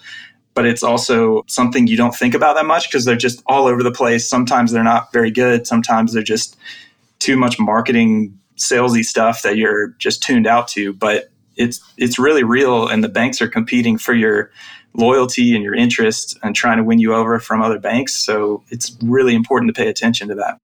but 0.53 0.65
it's 0.65 0.83
also 0.83 1.43
something 1.47 1.87
you 1.87 1.97
don't 1.97 2.15
think 2.15 2.33
about 2.33 2.55
that 2.55 2.65
much 2.65 2.89
because 2.89 3.05
they're 3.05 3.15
just 3.15 3.41
all 3.47 3.65
over 3.65 3.81
the 3.83 3.91
place. 3.91 4.29
Sometimes 4.29 4.71
they're 4.71 4.83
not 4.83 5.11
very 5.11 5.31
good. 5.31 5.65
Sometimes 5.65 6.13
they're 6.13 6.23
just 6.23 6.55
too 7.19 7.35
much 7.35 7.59
marketing 7.59 8.37
salesy 8.57 9.03
stuff 9.03 9.41
that 9.41 9.57
you're 9.57 9.89
just 9.97 10.21
tuned 10.21 10.47
out 10.47 10.67
to. 10.69 10.93
But 10.93 11.29
it's 11.55 11.81
it's 11.97 12.19
really 12.19 12.43
real, 12.43 12.87
and 12.87 13.03
the 13.03 13.09
banks 13.09 13.41
are 13.41 13.47
competing 13.47 13.97
for 13.97 14.13
your 14.13 14.51
loyalty 14.93 15.55
and 15.55 15.63
your 15.63 15.73
interest 15.73 16.37
and 16.41 16.55
trying 16.55 16.77
to 16.77 16.83
win 16.83 16.99
you 16.99 17.13
over 17.13 17.39
from 17.39 17.61
other 17.61 17.79
banks. 17.79 18.15
So 18.15 18.63
it's 18.69 18.95
really 19.01 19.35
important 19.35 19.73
to 19.75 19.81
pay 19.81 19.89
attention 19.89 20.29
to 20.29 20.35
that 20.35 20.59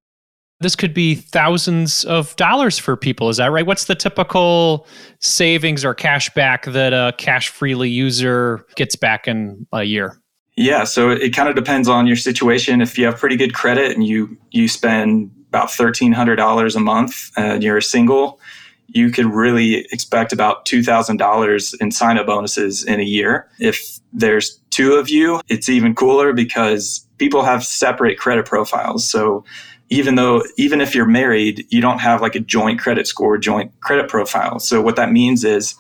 this 0.62 0.76
could 0.76 0.93
be 0.93 1.15
thousands 1.15 2.04
of 2.06 2.36
dollars 2.36 2.78
for 2.78 2.95
people. 2.95 3.30
Is 3.30 3.38
that 3.38 3.52
right? 3.52 3.65
What's 3.65 3.86
the 3.86 3.95
typical 3.95 4.88
savings 5.19 5.84
or 5.84 5.93
cash 5.93 6.30
back 6.34 6.65
that 6.65 6.93
a 6.93 7.13
cash 7.17 7.50
freely 7.50 7.89
user 7.89 8.65
gets 8.76 8.95
back 8.95 9.28
in 9.28 9.67
a 9.74 9.84
year? 9.84 10.21
Yeah, 10.56 10.84
so 10.84 11.10
it 11.10 11.36
kind 11.36 11.50
of 11.50 11.56
depends 11.56 11.88
on 11.88 12.08
your 12.08 12.15
situation. 12.15 12.82
If 12.82 12.97
you 12.97 13.06
have 13.06 13.17
pretty 13.17 13.38
good 13.38 13.54
credit 13.54 13.91
and 13.91 14.06
you 14.06 14.38
you 14.52 14.67
spend 14.67 15.32
about 15.50 15.71
thirteen 15.71 16.12
hundred 16.12 16.36
dollars 16.36 16.76
a 16.76 16.80
month 16.80 17.32
and 17.38 17.63
you're 17.63 17.82
single, 17.82 18.39
you 18.88 19.12
could 19.12 19.26
really 19.26 19.86
expect 19.91 20.34
about 20.34 20.65
two 20.65 20.84
thousand 20.84 21.17
dollars 21.17 21.74
in 21.76 21.91
sign 21.91 22.17
up 22.17 22.28
bonuses 22.28 22.84
in 22.84 23.00
a 23.00 23.04
year. 23.04 23.50
If 23.60 24.00
there's 24.13 24.60
two 24.69 24.93
of 24.93 25.10
you, 25.10 25.41
it's 25.47 25.69
even 25.69 25.95
cooler 25.95 26.34
because 26.34 27.08
people 27.17 27.43
have 27.43 27.63
separate 27.63 28.17
credit 28.17 28.45
profiles. 28.45 29.08
So 29.08 29.45
even 29.92 30.16
though 30.16 30.44
even 30.58 30.82
if 30.82 30.96
you're 30.96 31.06
married 31.06 31.66
you 31.70 31.82
don't 31.82 32.00
have 32.00 32.22
like 32.22 32.34
a 32.34 32.40
joint 32.40 32.80
credit 32.80 33.06
score 33.06 33.38
joint 33.38 33.72
credit 33.82 34.10
profile. 34.10 34.58
So 34.60 34.82
what 34.82 34.96
that 34.96 35.12
means 35.12 35.44
is 35.44 35.76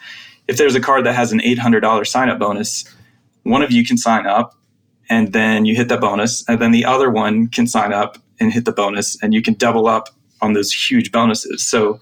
if 0.47 0.57
there's 0.57 0.75
a 0.75 0.81
card 0.81 1.05
that 1.05 1.15
has 1.15 1.31
an 1.31 1.39
$800 1.39 2.05
sign 2.05 2.29
up 2.29 2.37
bonus 2.37 2.85
one 3.43 3.63
of 3.63 3.71
you 3.71 3.83
can 3.83 3.97
sign 3.97 4.27
up 4.27 4.55
and 5.09 5.33
then 5.33 5.65
you 5.65 5.75
hit 5.75 5.89
that 5.89 5.99
bonus 5.99 6.47
and 6.47 6.61
then 6.61 6.71
the 6.71 6.85
other 6.85 7.09
one 7.09 7.47
can 7.47 7.65
sign 7.65 7.91
up 7.91 8.17
and 8.39 8.53
hit 8.53 8.65
the 8.65 8.71
bonus 8.71 9.21
and 9.21 9.33
you 9.33 9.41
can 9.41 9.55
double 9.55 9.87
up 9.87 10.09
on 10.41 10.53
those 10.53 10.71
huge 10.71 11.11
bonuses. 11.11 11.63
So 11.63 11.99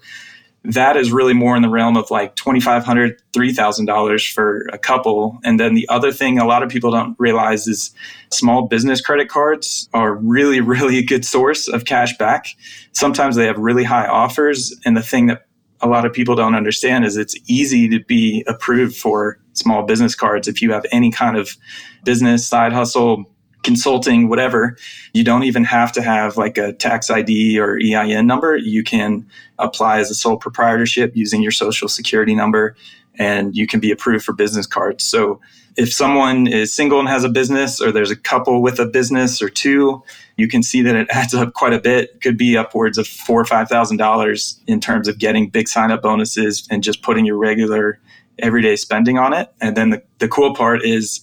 that 0.64 0.96
is 0.96 1.10
really 1.10 1.32
more 1.32 1.56
in 1.56 1.62
the 1.62 1.68
realm 1.68 1.96
of 1.96 2.10
like 2.10 2.36
$2500 2.36 3.16
$3000 3.32 4.32
for 4.32 4.66
a 4.72 4.78
couple. 4.78 5.38
And 5.42 5.58
then 5.58 5.74
the 5.74 5.88
other 5.88 6.12
thing 6.12 6.38
a 6.38 6.46
lot 6.46 6.62
of 6.62 6.68
people 6.68 6.90
don't 6.90 7.16
realize 7.18 7.66
is 7.66 7.92
small 8.30 8.66
business 8.66 9.00
credit 9.00 9.28
cards 9.28 9.88
are 9.94 10.14
really 10.14 10.60
really 10.70 10.98
a 10.98 11.04
good 11.04 11.24
source 11.24 11.68
of 11.68 11.84
cash 11.84 12.16
back. 12.18 12.48
Sometimes 12.92 13.36
they 13.36 13.46
have 13.46 13.58
really 13.58 13.84
high 13.84 14.06
offers. 14.06 14.74
And 14.84 14.96
the 14.96 15.02
thing 15.02 15.26
that 15.28 15.46
a 15.80 15.88
lot 15.88 16.04
of 16.04 16.12
people 16.12 16.34
don't 16.34 16.54
understand 16.54 17.04
is 17.06 17.16
it's 17.16 17.36
easy 17.46 17.88
to 17.88 18.04
be 18.04 18.44
approved 18.46 18.96
for 18.96 19.38
small 19.54 19.82
business 19.82 20.14
cards 20.14 20.46
if 20.46 20.60
you 20.60 20.72
have 20.72 20.84
any 20.92 21.10
kind 21.10 21.38
of 21.38 21.56
business 22.04 22.46
side 22.46 22.72
hustle 22.72 23.24
consulting, 23.62 24.28
whatever, 24.28 24.76
you 25.12 25.24
don't 25.24 25.44
even 25.44 25.64
have 25.64 25.92
to 25.92 26.02
have 26.02 26.36
like 26.36 26.58
a 26.58 26.72
tax 26.72 27.10
ID 27.10 27.58
or 27.58 27.78
EIN 27.78 28.26
number. 28.26 28.56
You 28.56 28.82
can 28.82 29.26
apply 29.58 29.98
as 29.98 30.10
a 30.10 30.14
sole 30.14 30.36
proprietorship 30.36 31.14
using 31.14 31.42
your 31.42 31.52
social 31.52 31.88
security 31.88 32.34
number 32.34 32.74
and 33.18 33.54
you 33.54 33.66
can 33.66 33.80
be 33.80 33.90
approved 33.90 34.24
for 34.24 34.32
business 34.32 34.66
cards. 34.66 35.04
So 35.04 35.40
if 35.76 35.92
someone 35.92 36.46
is 36.46 36.72
single 36.72 36.98
and 36.98 37.08
has 37.08 37.22
a 37.24 37.28
business 37.28 37.80
or 37.80 37.92
there's 37.92 38.10
a 38.10 38.16
couple 38.16 38.62
with 38.62 38.78
a 38.78 38.86
business 38.86 39.42
or 39.42 39.48
two, 39.48 40.02
you 40.36 40.48
can 40.48 40.62
see 40.62 40.82
that 40.82 40.94
it 40.94 41.08
adds 41.10 41.34
up 41.34 41.52
quite 41.52 41.72
a 41.72 41.80
bit. 41.80 42.10
It 42.10 42.20
could 42.22 42.38
be 42.38 42.56
upwards 42.56 42.98
of 42.98 43.06
four 43.06 43.40
or 43.40 43.44
five 43.44 43.68
thousand 43.68 43.98
dollars 43.98 44.60
in 44.66 44.80
terms 44.80 45.06
of 45.06 45.18
getting 45.18 45.48
big 45.48 45.68
sign 45.68 45.90
up 45.90 46.02
bonuses 46.02 46.66
and 46.70 46.82
just 46.82 47.02
putting 47.02 47.26
your 47.26 47.36
regular 47.36 48.00
everyday 48.38 48.74
spending 48.76 49.18
on 49.18 49.32
it. 49.32 49.52
And 49.60 49.76
then 49.76 49.90
the, 49.90 50.02
the 50.18 50.28
cool 50.28 50.54
part 50.54 50.84
is 50.84 51.20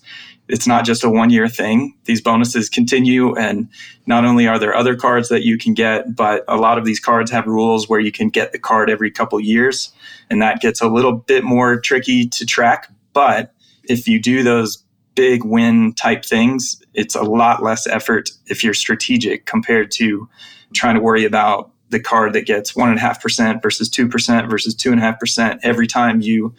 it's 0.47 0.67
not 0.67 0.85
just 0.85 1.03
a 1.03 1.09
one 1.09 1.29
year 1.29 1.47
thing. 1.47 1.95
These 2.05 2.21
bonuses 2.21 2.69
continue. 2.69 3.35
And 3.35 3.69
not 4.05 4.25
only 4.25 4.47
are 4.47 4.59
there 4.59 4.75
other 4.75 4.95
cards 4.95 5.29
that 5.29 5.43
you 5.43 5.57
can 5.57 5.73
get, 5.73 6.15
but 6.15 6.43
a 6.47 6.57
lot 6.57 6.77
of 6.77 6.85
these 6.85 6.99
cards 6.99 7.31
have 7.31 7.45
rules 7.45 7.89
where 7.89 7.99
you 7.99 8.11
can 8.11 8.29
get 8.29 8.51
the 8.51 8.59
card 8.59 8.89
every 8.89 9.11
couple 9.11 9.39
years. 9.39 9.93
And 10.29 10.41
that 10.41 10.61
gets 10.61 10.81
a 10.81 10.87
little 10.87 11.13
bit 11.13 11.43
more 11.43 11.79
tricky 11.79 12.27
to 12.29 12.45
track. 12.45 12.91
But 13.13 13.53
if 13.83 14.07
you 14.07 14.21
do 14.21 14.43
those 14.43 14.83
big 15.15 15.43
win 15.43 15.93
type 15.93 16.23
things, 16.23 16.81
it's 16.93 17.15
a 17.15 17.23
lot 17.23 17.63
less 17.63 17.87
effort 17.87 18.29
if 18.45 18.63
you're 18.63 18.73
strategic 18.73 19.45
compared 19.45 19.91
to 19.91 20.29
trying 20.73 20.95
to 20.95 21.01
worry 21.01 21.25
about 21.25 21.71
the 21.89 21.99
card 21.99 22.33
that 22.33 22.45
gets 22.45 22.73
1.5% 22.73 23.61
versus 23.61 23.89
2% 23.89 24.49
versus 24.49 24.75
2.5% 24.75 25.59
every 25.63 25.87
time 25.87 26.21
you 26.21 26.53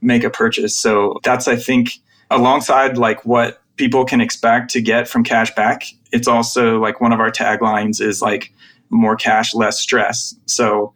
make 0.00 0.24
a 0.24 0.30
purchase. 0.30 0.76
So 0.76 1.20
that's, 1.22 1.46
I 1.46 1.56
think, 1.56 2.00
alongside 2.32 2.98
like 2.98 3.24
what 3.24 3.60
people 3.76 4.04
can 4.04 4.20
expect 4.20 4.70
to 4.70 4.80
get 4.80 5.08
from 5.08 5.24
cash 5.24 5.54
back 5.54 5.84
it's 6.12 6.28
also 6.28 6.78
like 6.78 7.00
one 7.00 7.12
of 7.12 7.20
our 7.20 7.30
taglines 7.30 8.00
is 8.00 8.20
like 8.20 8.52
more 8.90 9.16
cash 9.16 9.54
less 9.54 9.80
stress 9.80 10.34
so 10.46 10.92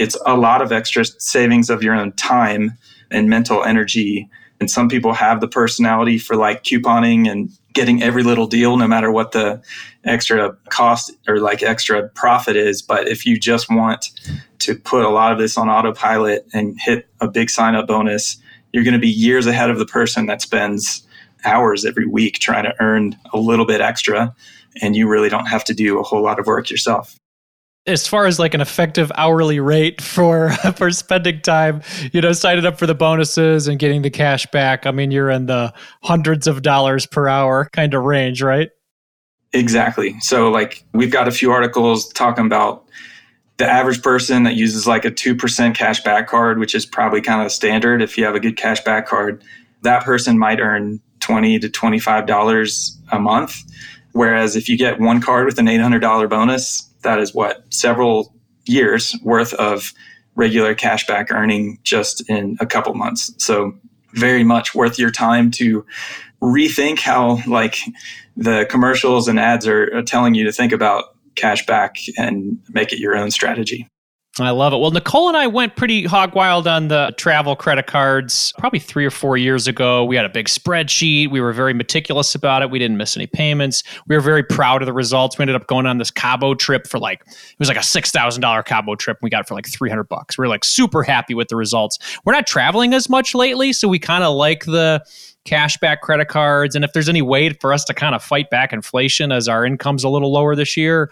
it's 0.00 0.16
a 0.24 0.36
lot 0.36 0.62
of 0.62 0.72
extra 0.72 1.04
savings 1.04 1.68
of 1.70 1.82
your 1.82 1.94
own 1.94 2.12
time 2.12 2.72
and 3.10 3.28
mental 3.28 3.64
energy. 3.64 4.28
And 4.60 4.70
some 4.70 4.88
people 4.88 5.12
have 5.14 5.40
the 5.40 5.48
personality 5.48 6.18
for 6.18 6.36
like 6.36 6.64
couponing 6.64 7.30
and 7.30 7.50
getting 7.72 8.02
every 8.02 8.22
little 8.22 8.46
deal, 8.46 8.76
no 8.76 8.86
matter 8.86 9.10
what 9.10 9.32
the 9.32 9.62
extra 10.04 10.56
cost 10.70 11.12
or 11.28 11.38
like 11.38 11.62
extra 11.62 12.08
profit 12.08 12.56
is. 12.56 12.82
But 12.82 13.08
if 13.08 13.24
you 13.24 13.38
just 13.38 13.70
want 13.70 14.10
to 14.60 14.74
put 14.74 15.04
a 15.04 15.08
lot 15.08 15.32
of 15.32 15.38
this 15.38 15.56
on 15.56 15.68
autopilot 15.68 16.46
and 16.52 16.78
hit 16.78 17.06
a 17.20 17.28
big 17.28 17.48
sign 17.50 17.74
up 17.74 17.86
bonus, 17.86 18.38
you're 18.72 18.84
going 18.84 18.94
to 18.94 19.00
be 19.00 19.08
years 19.08 19.46
ahead 19.46 19.70
of 19.70 19.78
the 19.78 19.86
person 19.86 20.26
that 20.26 20.42
spends 20.42 21.06
hours 21.44 21.84
every 21.84 22.06
week 22.06 22.38
trying 22.38 22.64
to 22.64 22.74
earn 22.80 23.16
a 23.32 23.38
little 23.38 23.66
bit 23.66 23.80
extra. 23.80 24.34
And 24.82 24.94
you 24.94 25.08
really 25.08 25.28
don't 25.28 25.46
have 25.46 25.64
to 25.64 25.74
do 25.74 25.98
a 25.98 26.02
whole 26.02 26.22
lot 26.22 26.38
of 26.38 26.46
work 26.46 26.70
yourself 26.70 27.16
as 27.86 28.06
far 28.06 28.26
as 28.26 28.38
like 28.38 28.54
an 28.54 28.60
effective 28.60 29.10
hourly 29.16 29.60
rate 29.60 30.00
for 30.00 30.50
for 30.76 30.90
spending 30.90 31.40
time, 31.40 31.82
you 32.12 32.20
know, 32.20 32.32
signing 32.32 32.66
up 32.66 32.78
for 32.78 32.86
the 32.86 32.94
bonuses 32.94 33.68
and 33.68 33.78
getting 33.78 34.02
the 34.02 34.10
cash 34.10 34.46
back, 34.46 34.86
I 34.86 34.90
mean, 34.90 35.10
you're 35.10 35.30
in 35.30 35.46
the 35.46 35.72
hundreds 36.02 36.46
of 36.46 36.62
dollars 36.62 37.06
per 37.06 37.28
hour 37.28 37.68
kind 37.72 37.94
of 37.94 38.02
range, 38.04 38.42
right? 38.42 38.70
Exactly. 39.52 40.18
So 40.20 40.50
like 40.50 40.84
we've 40.92 41.10
got 41.10 41.26
a 41.26 41.32
few 41.32 41.50
articles 41.50 42.08
talking 42.12 42.46
about 42.46 42.84
the 43.60 43.70
average 43.70 44.02
person 44.02 44.44
that 44.44 44.54
uses 44.54 44.86
like 44.86 45.04
a 45.04 45.10
2% 45.10 45.74
cash 45.74 46.02
back 46.02 46.26
card, 46.26 46.58
which 46.58 46.74
is 46.74 46.86
probably 46.86 47.20
kind 47.20 47.44
of 47.44 47.52
standard 47.52 48.00
if 48.00 48.16
you 48.16 48.24
have 48.24 48.34
a 48.34 48.40
good 48.40 48.56
cash 48.56 48.82
back 48.84 49.06
card, 49.06 49.44
that 49.82 50.02
person 50.02 50.38
might 50.38 50.60
earn 50.60 50.98
20 51.20 51.58
to 51.58 51.68
$25 51.68 52.96
a 53.12 53.20
month. 53.20 53.62
Whereas 54.12 54.56
if 54.56 54.66
you 54.66 54.78
get 54.78 54.98
one 54.98 55.20
card 55.20 55.44
with 55.44 55.58
an 55.58 55.66
$800 55.66 56.30
bonus, 56.30 56.88
that 57.02 57.18
is 57.18 57.34
what 57.34 57.62
several 57.68 58.34
years 58.64 59.14
worth 59.22 59.52
of 59.54 59.92
regular 60.36 60.74
cash 60.74 61.06
back 61.06 61.30
earning 61.30 61.78
just 61.82 62.26
in 62.30 62.56
a 62.60 62.66
couple 62.66 62.94
months. 62.94 63.34
So 63.36 63.74
very 64.14 64.42
much 64.42 64.74
worth 64.74 64.98
your 64.98 65.10
time 65.10 65.50
to 65.52 65.84
rethink 66.40 67.00
how 67.00 67.40
like 67.46 67.76
the 68.38 68.66
commercials 68.70 69.28
and 69.28 69.38
ads 69.38 69.66
are, 69.66 69.94
are 69.94 70.02
telling 70.02 70.34
you 70.34 70.44
to 70.44 70.52
think 70.52 70.72
about 70.72 71.14
cashback 71.40 72.08
and 72.18 72.58
make 72.70 72.92
it 72.92 72.98
your 72.98 73.16
own 73.16 73.30
strategy. 73.30 73.88
I 74.38 74.50
love 74.50 74.72
it. 74.72 74.78
Well, 74.78 74.92
Nicole 74.92 75.26
and 75.26 75.36
I 75.36 75.48
went 75.48 75.74
pretty 75.74 76.04
hog 76.04 76.36
wild 76.36 76.68
on 76.68 76.86
the 76.86 77.12
travel 77.16 77.56
credit 77.56 77.88
cards 77.88 78.54
probably 78.58 78.78
three 78.78 79.04
or 79.04 79.10
four 79.10 79.36
years 79.36 79.66
ago. 79.66 80.04
We 80.04 80.14
had 80.14 80.24
a 80.24 80.28
big 80.28 80.46
spreadsheet. 80.46 81.30
We 81.30 81.40
were 81.40 81.52
very 81.52 81.74
meticulous 81.74 82.34
about 82.36 82.62
it. 82.62 82.70
We 82.70 82.78
didn't 82.78 82.96
miss 82.96 83.16
any 83.16 83.26
payments. 83.26 83.82
We 84.06 84.14
were 84.14 84.22
very 84.22 84.44
proud 84.44 84.82
of 84.82 84.86
the 84.86 84.92
results. 84.92 85.36
We 85.36 85.42
ended 85.42 85.56
up 85.56 85.66
going 85.66 85.84
on 85.84 85.98
this 85.98 86.12
Cabo 86.12 86.54
trip 86.54 86.86
for 86.86 87.00
like, 87.00 87.22
it 87.26 87.58
was 87.58 87.68
like 87.68 87.76
a 87.76 87.80
$6,000 87.80 88.64
Cabo 88.64 88.94
trip. 88.94 89.18
We 89.20 89.30
got 89.30 89.40
it 89.40 89.48
for 89.48 89.54
like 89.54 89.68
300 89.68 90.04
bucks. 90.04 90.38
We 90.38 90.44
are 90.44 90.48
like 90.48 90.64
super 90.64 91.02
happy 91.02 91.34
with 91.34 91.48
the 91.48 91.56
results. 91.56 91.98
We're 92.24 92.32
not 92.32 92.46
traveling 92.46 92.94
as 92.94 93.08
much 93.08 93.34
lately. 93.34 93.72
So 93.72 93.88
we 93.88 93.98
kind 93.98 94.22
of 94.22 94.34
like 94.36 94.64
the, 94.64 95.04
cashback 95.46 96.00
credit 96.00 96.28
cards 96.28 96.74
and 96.74 96.84
if 96.84 96.92
there's 96.92 97.08
any 97.08 97.22
way 97.22 97.50
for 97.50 97.72
us 97.72 97.84
to 97.84 97.94
kind 97.94 98.14
of 98.14 98.22
fight 98.22 98.50
back 98.50 98.72
inflation 98.72 99.32
as 99.32 99.48
our 99.48 99.64
income's 99.64 100.04
a 100.04 100.08
little 100.08 100.32
lower 100.32 100.54
this 100.54 100.76
year 100.76 101.10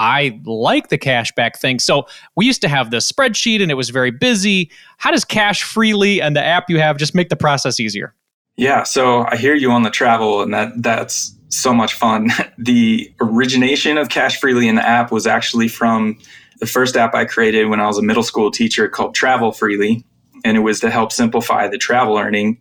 I 0.00 0.40
like 0.46 0.88
the 0.88 0.96
cashback 0.96 1.56
thing. 1.56 1.78
So 1.78 2.06
we 2.34 2.46
used 2.46 2.62
to 2.62 2.68
have 2.68 2.90
this 2.90 3.10
spreadsheet 3.12 3.60
and 3.60 3.70
it 3.70 3.74
was 3.74 3.90
very 3.90 4.10
busy. 4.10 4.70
How 4.96 5.10
does 5.10 5.26
Cash 5.26 5.62
Freely 5.62 6.22
and 6.22 6.34
the 6.34 6.42
app 6.42 6.70
you 6.70 6.80
have 6.80 6.96
just 6.96 7.14
make 7.14 7.28
the 7.28 7.36
process 7.36 7.78
easier? 7.78 8.14
Yeah, 8.56 8.82
so 8.82 9.26
I 9.28 9.36
hear 9.36 9.54
you 9.54 9.70
on 9.70 9.82
the 9.82 9.90
travel 9.90 10.40
and 10.40 10.54
that 10.54 10.72
that's 10.82 11.36
so 11.50 11.74
much 11.74 11.92
fun. 11.92 12.30
the 12.58 13.12
origination 13.20 13.98
of 13.98 14.08
Cash 14.08 14.40
Freely 14.40 14.68
in 14.68 14.76
the 14.76 14.88
app 14.88 15.12
was 15.12 15.26
actually 15.26 15.68
from 15.68 16.18
the 16.60 16.66
first 16.66 16.96
app 16.96 17.14
I 17.14 17.26
created 17.26 17.66
when 17.66 17.80
I 17.80 17.86
was 17.86 17.98
a 17.98 18.02
middle 18.02 18.22
school 18.22 18.50
teacher 18.50 18.88
called 18.88 19.14
Travel 19.14 19.52
Freely 19.52 20.02
and 20.46 20.56
it 20.56 20.60
was 20.60 20.80
to 20.80 20.90
help 20.90 21.12
simplify 21.12 21.68
the 21.68 21.76
travel 21.76 22.16
earning. 22.16 22.58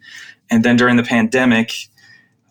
And 0.49 0.63
then 0.63 0.75
during 0.75 0.95
the 0.95 1.03
pandemic, 1.03 1.71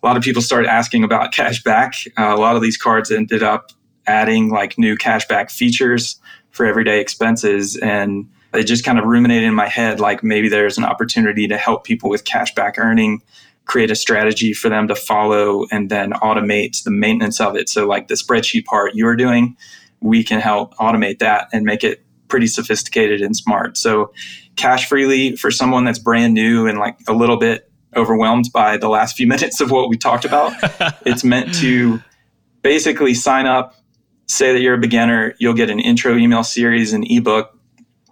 a 0.02 0.06
lot 0.06 0.16
of 0.16 0.22
people 0.22 0.42
started 0.42 0.68
asking 0.68 1.04
about 1.04 1.32
cash 1.32 1.62
back. 1.62 1.94
Uh, 2.16 2.34
a 2.34 2.38
lot 2.38 2.56
of 2.56 2.62
these 2.62 2.76
cards 2.76 3.10
ended 3.10 3.42
up 3.42 3.72
adding 4.06 4.48
like 4.48 4.78
new 4.78 4.96
cashback 4.96 5.50
features 5.50 6.20
for 6.50 6.66
everyday 6.66 7.00
expenses. 7.00 7.76
And 7.76 8.28
it 8.54 8.64
just 8.64 8.84
kind 8.84 8.98
of 8.98 9.04
ruminated 9.04 9.44
in 9.44 9.54
my 9.54 9.68
head 9.68 10.00
like 10.00 10.22
maybe 10.22 10.48
there's 10.48 10.78
an 10.78 10.84
opportunity 10.84 11.46
to 11.48 11.56
help 11.56 11.84
people 11.84 12.08
with 12.08 12.24
cashback 12.24 12.78
earning, 12.78 13.22
create 13.66 13.90
a 13.90 13.94
strategy 13.94 14.54
for 14.54 14.68
them 14.68 14.88
to 14.88 14.94
follow, 14.94 15.66
and 15.70 15.90
then 15.90 16.12
automate 16.12 16.82
the 16.84 16.90
maintenance 16.90 17.40
of 17.40 17.56
it. 17.56 17.68
So, 17.68 17.86
like 17.86 18.08
the 18.08 18.14
spreadsheet 18.14 18.64
part 18.64 18.94
you're 18.94 19.16
doing, 19.16 19.56
we 20.00 20.24
can 20.24 20.40
help 20.40 20.74
automate 20.76 21.18
that 21.18 21.48
and 21.52 21.64
make 21.64 21.84
it 21.84 22.02
pretty 22.28 22.46
sophisticated 22.46 23.20
and 23.20 23.36
smart. 23.36 23.76
So, 23.76 24.12
cash 24.56 24.88
freely 24.88 25.36
for 25.36 25.50
someone 25.50 25.84
that's 25.84 25.98
brand 25.98 26.32
new 26.32 26.66
and 26.66 26.78
like 26.78 26.98
a 27.06 27.12
little 27.12 27.36
bit 27.36 27.70
overwhelmed 27.96 28.50
by 28.52 28.76
the 28.76 28.88
last 28.88 29.16
few 29.16 29.26
minutes 29.34 29.60
of 29.60 29.70
what 29.70 29.88
we 29.88 29.96
talked 29.96 30.24
about, 30.24 30.52
it's 31.06 31.24
meant 31.24 31.54
to 31.56 32.02
basically 32.62 33.14
sign 33.14 33.46
up 33.46 33.74
say 34.28 34.52
that 34.52 34.60
you're 34.60 34.74
a 34.74 34.78
beginner, 34.78 35.34
you'll 35.38 35.54
get 35.54 35.70
an 35.70 35.80
intro 35.80 36.16
email 36.16 36.44
series, 36.44 36.92
an 36.92 37.04
ebook. 37.10 37.58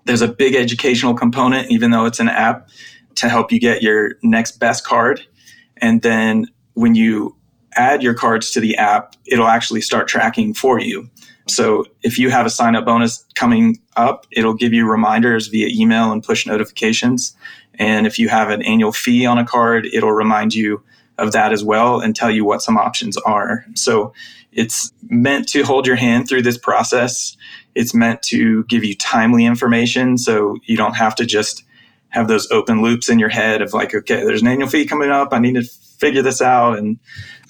There's 0.06 0.22
a 0.22 0.28
big 0.28 0.54
educational 0.54 1.14
component, 1.14 1.70
even 1.70 1.90
though 1.90 2.06
it's 2.06 2.20
an 2.20 2.28
app, 2.28 2.68
to 3.16 3.28
help 3.28 3.52
you 3.52 3.60
get 3.60 3.82
your 3.82 4.14
next 4.22 4.58
best 4.58 4.84
card. 4.84 5.26
And 5.76 6.02
then 6.02 6.46
when 6.74 6.94
you 6.94 7.36
add 7.74 8.02
your 8.02 8.14
cards 8.14 8.50
to 8.52 8.60
the 8.60 8.76
app, 8.76 9.14
it'll 9.26 9.46
actually 9.46 9.82
start 9.82 10.08
tracking 10.08 10.54
for 10.54 10.80
you. 10.80 11.08
So 11.48 11.84
if 12.02 12.18
you 12.18 12.30
have 12.30 12.46
a 12.46 12.50
sign 12.50 12.74
up 12.74 12.86
bonus 12.86 13.24
coming 13.34 13.78
up, 13.96 14.26
it'll 14.32 14.54
give 14.54 14.72
you 14.72 14.88
reminders 14.88 15.48
via 15.48 15.68
email 15.70 16.10
and 16.10 16.22
push 16.22 16.46
notifications. 16.46 17.36
And 17.78 18.06
if 18.06 18.18
you 18.18 18.28
have 18.28 18.50
an 18.50 18.62
annual 18.62 18.92
fee 18.92 19.26
on 19.26 19.38
a 19.38 19.44
card, 19.44 19.86
it'll 19.92 20.12
remind 20.12 20.54
you 20.54 20.82
of 21.18 21.32
that 21.32 21.52
as 21.52 21.64
well 21.64 22.00
and 22.00 22.14
tell 22.14 22.30
you 22.30 22.44
what 22.44 22.62
some 22.62 22.76
options 22.76 23.16
are. 23.18 23.64
So 23.74 24.12
it's 24.52 24.92
meant 25.08 25.48
to 25.50 25.62
hold 25.62 25.86
your 25.86 25.96
hand 25.96 26.28
through 26.28 26.42
this 26.42 26.58
process. 26.58 27.36
It's 27.74 27.94
meant 27.94 28.22
to 28.22 28.64
give 28.64 28.84
you 28.84 28.94
timely 28.94 29.44
information 29.44 30.18
so 30.18 30.56
you 30.64 30.76
don't 30.76 30.94
have 30.94 31.14
to 31.16 31.26
just 31.26 31.64
have 32.08 32.28
those 32.28 32.50
open 32.50 32.82
loops 32.82 33.08
in 33.08 33.18
your 33.18 33.28
head 33.28 33.60
of 33.60 33.74
like, 33.74 33.94
okay, 33.94 34.24
there's 34.24 34.42
an 34.42 34.48
annual 34.48 34.68
fee 34.68 34.86
coming 34.86 35.10
up. 35.10 35.28
I 35.32 35.38
need 35.38 35.54
to 35.54 35.64
figure 35.98 36.22
this 36.22 36.42
out. 36.42 36.78
And 36.78 36.98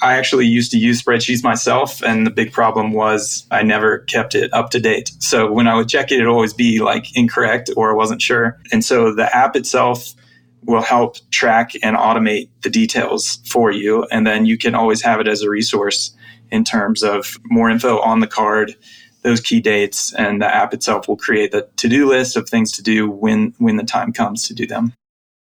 I 0.02 0.14
actually 0.14 0.46
used 0.46 0.70
to 0.72 0.78
use 0.78 1.02
spreadsheets 1.02 1.42
myself. 1.42 2.02
And 2.02 2.26
the 2.26 2.30
big 2.30 2.52
problem 2.52 2.92
was 2.92 3.46
I 3.50 3.62
never 3.62 4.00
kept 4.00 4.34
it 4.34 4.52
up 4.52 4.70
to 4.70 4.80
date. 4.80 5.10
So 5.20 5.50
when 5.50 5.66
I 5.66 5.74
would 5.74 5.88
check 5.88 6.10
it, 6.10 6.16
it'd 6.16 6.26
always 6.26 6.54
be 6.54 6.80
like 6.80 7.16
incorrect 7.16 7.70
or 7.76 7.90
I 7.90 7.94
wasn't 7.94 8.22
sure. 8.22 8.60
And 8.72 8.84
so 8.84 9.14
the 9.14 9.34
app 9.34 9.56
itself 9.56 10.14
will 10.62 10.82
help 10.82 11.16
track 11.30 11.72
and 11.82 11.96
automate 11.96 12.48
the 12.62 12.70
details 12.70 13.38
for 13.46 13.70
you. 13.70 14.04
And 14.10 14.26
then 14.26 14.46
you 14.46 14.58
can 14.58 14.74
always 14.74 15.00
have 15.02 15.20
it 15.20 15.28
as 15.28 15.42
a 15.42 15.48
resource 15.48 16.14
in 16.50 16.64
terms 16.64 17.02
of 17.02 17.38
more 17.44 17.70
info 17.70 17.98
on 18.00 18.20
the 18.20 18.26
card, 18.26 18.76
those 19.22 19.40
key 19.40 19.60
dates, 19.60 20.12
and 20.14 20.40
the 20.40 20.52
app 20.52 20.74
itself 20.74 21.08
will 21.08 21.16
create 21.16 21.52
the 21.52 21.68
to-do 21.76 22.08
list 22.08 22.36
of 22.36 22.48
things 22.48 22.70
to 22.72 22.82
do 22.82 23.10
when 23.10 23.54
when 23.58 23.76
the 23.76 23.84
time 23.84 24.12
comes 24.12 24.46
to 24.46 24.54
do 24.54 24.66
them. 24.66 24.92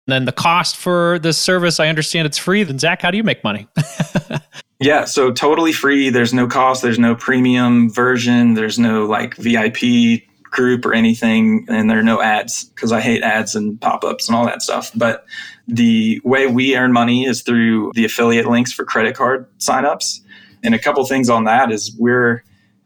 Then 0.07 0.25
the 0.25 0.33
cost 0.33 0.77
for 0.77 1.19
this 1.21 1.39
service, 1.39 1.79
I 1.79 1.89
understand 1.89 2.27
it's 2.27 2.39
free. 2.39 2.65
Then 2.65 2.79
Zach, 2.79 3.03
how 3.03 3.11
do 3.11 3.17
you 3.17 3.23
make 3.23 3.45
money? 3.45 3.69
yeah, 4.81 5.05
so 5.05 5.31
totally 5.31 5.73
free. 5.73 6.11
There's 6.11 6.35
no 6.35 6.47
cost. 6.47 6.83
There's 6.83 6.99
no 6.99 7.15
premium 7.15 7.91
version. 7.91 8.55
There's 8.55 8.79
no 8.79 9.07
like 9.07 9.37
VIP 9.37 10.23
group 10.45 10.85
or 10.85 10.93
anything, 10.93 11.65
and 11.69 11.89
there 11.89 11.99
are 11.99 12.05
no 12.05 12.21
ads 12.21 12.65
because 12.65 12.93
I 12.93 13.01
hate 13.01 13.23
ads 13.23 13.55
and 13.55 13.81
pop 13.81 14.05
ups 14.05 14.29
and 14.29 14.37
all 14.37 14.45
that 14.47 14.61
stuff. 14.61 14.91
But 14.95 15.25
the 15.67 16.21
way 16.25 16.47
we 16.47 16.77
earn 16.77 16.93
money 16.93 17.25
is 17.27 17.43
through 17.43 17.93
the 17.95 18.05
affiliate 18.05 18.47
links 18.47 18.73
for 18.73 18.85
credit 18.85 19.17
card 19.17 19.47
signups. 19.59 20.21
And 20.63 20.75
a 20.75 20.79
couple 20.79 21.05
things 21.07 21.29
on 21.29 21.45
that 21.45 21.73
is 21.73 21.95
we're 21.99 22.45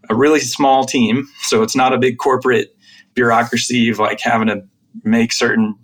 a 0.09 0.15
really 0.15 0.41
small 0.41 0.85
team, 0.85 1.27
so 1.43 1.63
it's 1.63 1.77
not 1.77 1.93
a 1.93 1.99
big 1.99 2.19
corporate 2.19 2.77
bureaucracy 3.15 3.89
of 3.89 3.99
like 3.99 4.21
having 4.21 4.49
to 4.49 4.63
make 5.03 5.33
certain 5.33 5.75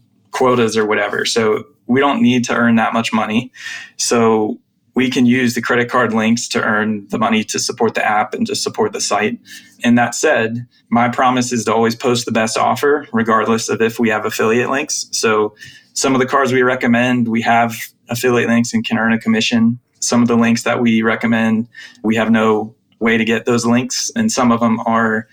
quotas 0.43 0.77
or 0.77 0.85
whatever. 0.85 1.25
So 1.25 1.63
we 1.87 2.01
don't 2.01 2.21
need 2.21 2.43
to 2.47 2.53
earn 2.53 2.75
that 2.75 2.93
much 2.93 3.13
money. 3.13 3.53
So 3.97 4.59
we 4.97 5.09
can 5.09 5.25
use 5.25 5.55
the 5.55 5.63
credit 5.63 5.89
card 5.89 6.13
links 6.13 6.49
to 6.49 6.61
earn 6.61 7.07
the 7.11 7.19
money 7.19 7.45
to 7.45 7.61
support 7.61 7.95
the 7.95 8.05
app 8.05 8.35
and 8.35 8.45
to 8.49 8.57
support 8.57 8.93
the 8.93 9.01
site. 9.01 9.39
And 9.85 9.97
that 9.99 10.17
said, 10.17 10.67
my 10.91 11.09
promise 11.09 11.53
is 11.53 11.65
to 11.67 11.73
always 11.73 11.95
post 11.95 12.27
the 12.27 12.33
best 12.33 12.59
offer, 12.59 13.07
regardless 13.13 13.69
of 13.69 13.81
if 13.81 14.01
we 14.01 14.09
have 14.09 14.25
affiliate 14.25 14.69
links. 14.69 15.07
So 15.13 15.55
some 15.93 16.13
of 16.13 16.19
the 16.19 16.27
cards 16.27 16.53
we 16.53 16.63
recommend, 16.63 17.29
we 17.29 17.43
have 17.43 17.77
affiliate 18.09 18.49
links 18.49 18.75
and 18.75 18.85
can 18.85 18.99
earn 18.99 19.13
a 19.13 19.21
commission. 19.21 19.79
Some 20.01 20.23
of 20.23 20.29
the 20.29 20.37
links 20.37 20.65
that 20.65 20.81
we 20.81 21.03
recommend, 21.03 21.69
we 22.03 22.17
have 22.17 22.33
no 22.33 22.75
way 22.99 23.17
to 23.17 23.25
get 23.25 23.45
those 23.45 23.65
links. 23.65 24.11
And 24.17 24.33
some 24.33 24.51
of 24.51 24.59
them 24.59 24.81
are 24.81 25.29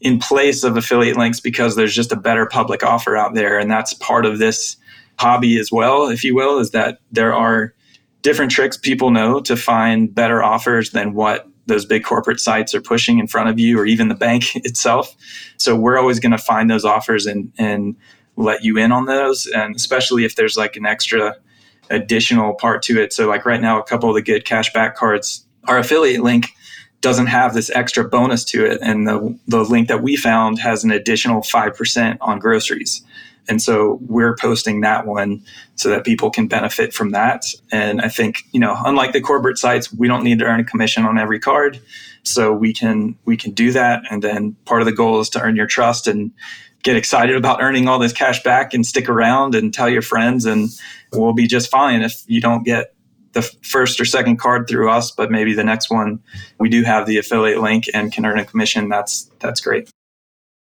in 0.00 0.18
place 0.18 0.62
of 0.62 0.76
affiliate 0.76 1.16
links 1.16 1.40
because 1.40 1.76
there's 1.76 1.94
just 1.94 2.12
a 2.12 2.16
better 2.16 2.46
public 2.46 2.84
offer 2.84 3.16
out 3.16 3.34
there. 3.34 3.58
And 3.58 3.70
that's 3.70 3.94
part 3.94 4.24
of 4.24 4.38
this 4.38 4.76
hobby 5.18 5.58
as 5.58 5.72
well, 5.72 6.08
if 6.08 6.22
you 6.22 6.34
will, 6.34 6.58
is 6.58 6.70
that 6.70 6.98
there 7.10 7.34
are 7.34 7.74
different 8.22 8.52
tricks 8.52 8.76
people 8.76 9.10
know 9.10 9.40
to 9.40 9.56
find 9.56 10.14
better 10.14 10.42
offers 10.42 10.90
than 10.90 11.14
what 11.14 11.48
those 11.66 11.84
big 11.84 12.04
corporate 12.04 12.40
sites 12.40 12.74
are 12.74 12.80
pushing 12.80 13.18
in 13.18 13.26
front 13.26 13.48
of 13.48 13.58
you 13.58 13.78
or 13.78 13.86
even 13.86 14.08
the 14.08 14.14
bank 14.26 14.54
itself. 14.56 15.14
So 15.56 15.74
we're 15.76 15.98
always 15.98 16.20
going 16.20 16.32
to 16.32 16.38
find 16.38 16.70
those 16.70 16.84
offers 16.84 17.26
and, 17.26 17.52
and 17.58 17.96
let 18.36 18.62
you 18.62 18.78
in 18.78 18.92
on 18.92 19.06
those. 19.06 19.46
And 19.46 19.74
especially 19.74 20.24
if 20.24 20.36
there's 20.36 20.56
like 20.56 20.76
an 20.76 20.86
extra 20.86 21.36
additional 21.90 22.54
part 22.54 22.82
to 22.82 23.00
it. 23.00 23.12
So 23.12 23.28
like 23.28 23.44
right 23.44 23.60
now, 23.60 23.80
a 23.80 23.84
couple 23.84 24.08
of 24.08 24.14
the 24.14 24.22
good 24.22 24.44
cashback 24.44 24.94
cards, 24.94 25.46
our 25.64 25.78
affiliate 25.78 26.22
link 26.22 26.50
doesn't 27.00 27.26
have 27.26 27.54
this 27.54 27.70
extra 27.70 28.04
bonus 28.04 28.44
to 28.44 28.64
it. 28.64 28.80
And 28.82 29.06
the, 29.06 29.38
the 29.46 29.62
link 29.62 29.88
that 29.88 30.02
we 30.02 30.16
found 30.16 30.58
has 30.58 30.84
an 30.84 30.90
additional 30.90 31.42
5% 31.42 32.18
on 32.20 32.38
groceries. 32.38 33.02
And 33.48 33.62
so 33.62 33.98
we're 34.02 34.36
posting 34.36 34.82
that 34.82 35.06
one 35.06 35.42
so 35.76 35.88
that 35.88 36.04
people 36.04 36.30
can 36.30 36.48
benefit 36.48 36.92
from 36.92 37.10
that. 37.10 37.44
And 37.72 38.00
I 38.00 38.08
think, 38.08 38.42
you 38.52 38.60
know, 38.60 38.76
unlike 38.84 39.12
the 39.12 39.22
corporate 39.22 39.58
sites, 39.58 39.92
we 39.92 40.06
don't 40.06 40.22
need 40.22 40.38
to 40.40 40.44
earn 40.44 40.60
a 40.60 40.64
commission 40.64 41.06
on 41.06 41.18
every 41.18 41.40
card. 41.40 41.80
So 42.24 42.52
we 42.52 42.74
can 42.74 43.16
we 43.24 43.38
can 43.38 43.52
do 43.52 43.72
that. 43.72 44.02
And 44.10 44.22
then 44.22 44.54
part 44.66 44.82
of 44.82 44.86
the 44.86 44.92
goal 44.92 45.20
is 45.20 45.30
to 45.30 45.40
earn 45.40 45.56
your 45.56 45.66
trust 45.66 46.06
and 46.06 46.30
get 46.82 46.96
excited 46.96 47.36
about 47.36 47.62
earning 47.62 47.88
all 47.88 47.98
this 47.98 48.12
cash 48.12 48.42
back 48.42 48.74
and 48.74 48.84
stick 48.84 49.08
around 49.08 49.54
and 49.54 49.72
tell 49.72 49.88
your 49.88 50.02
friends 50.02 50.44
and 50.44 50.68
we'll 51.12 51.32
be 51.32 51.46
just 51.46 51.70
fine 51.70 52.02
if 52.02 52.22
you 52.26 52.40
don't 52.40 52.62
get 52.62 52.94
the 53.32 53.42
first 53.62 54.00
or 54.00 54.04
second 54.04 54.38
card 54.38 54.68
through 54.68 54.90
us, 54.90 55.10
but 55.10 55.30
maybe 55.30 55.54
the 55.54 55.64
next 55.64 55.90
one 55.90 56.20
we 56.58 56.68
do 56.68 56.82
have 56.82 57.06
the 57.06 57.18
affiliate 57.18 57.60
link 57.60 57.84
and 57.94 58.12
can 58.12 58.24
earn 58.24 58.38
a 58.38 58.44
commission. 58.44 58.88
That's 58.88 59.30
that's 59.38 59.60
great. 59.60 59.90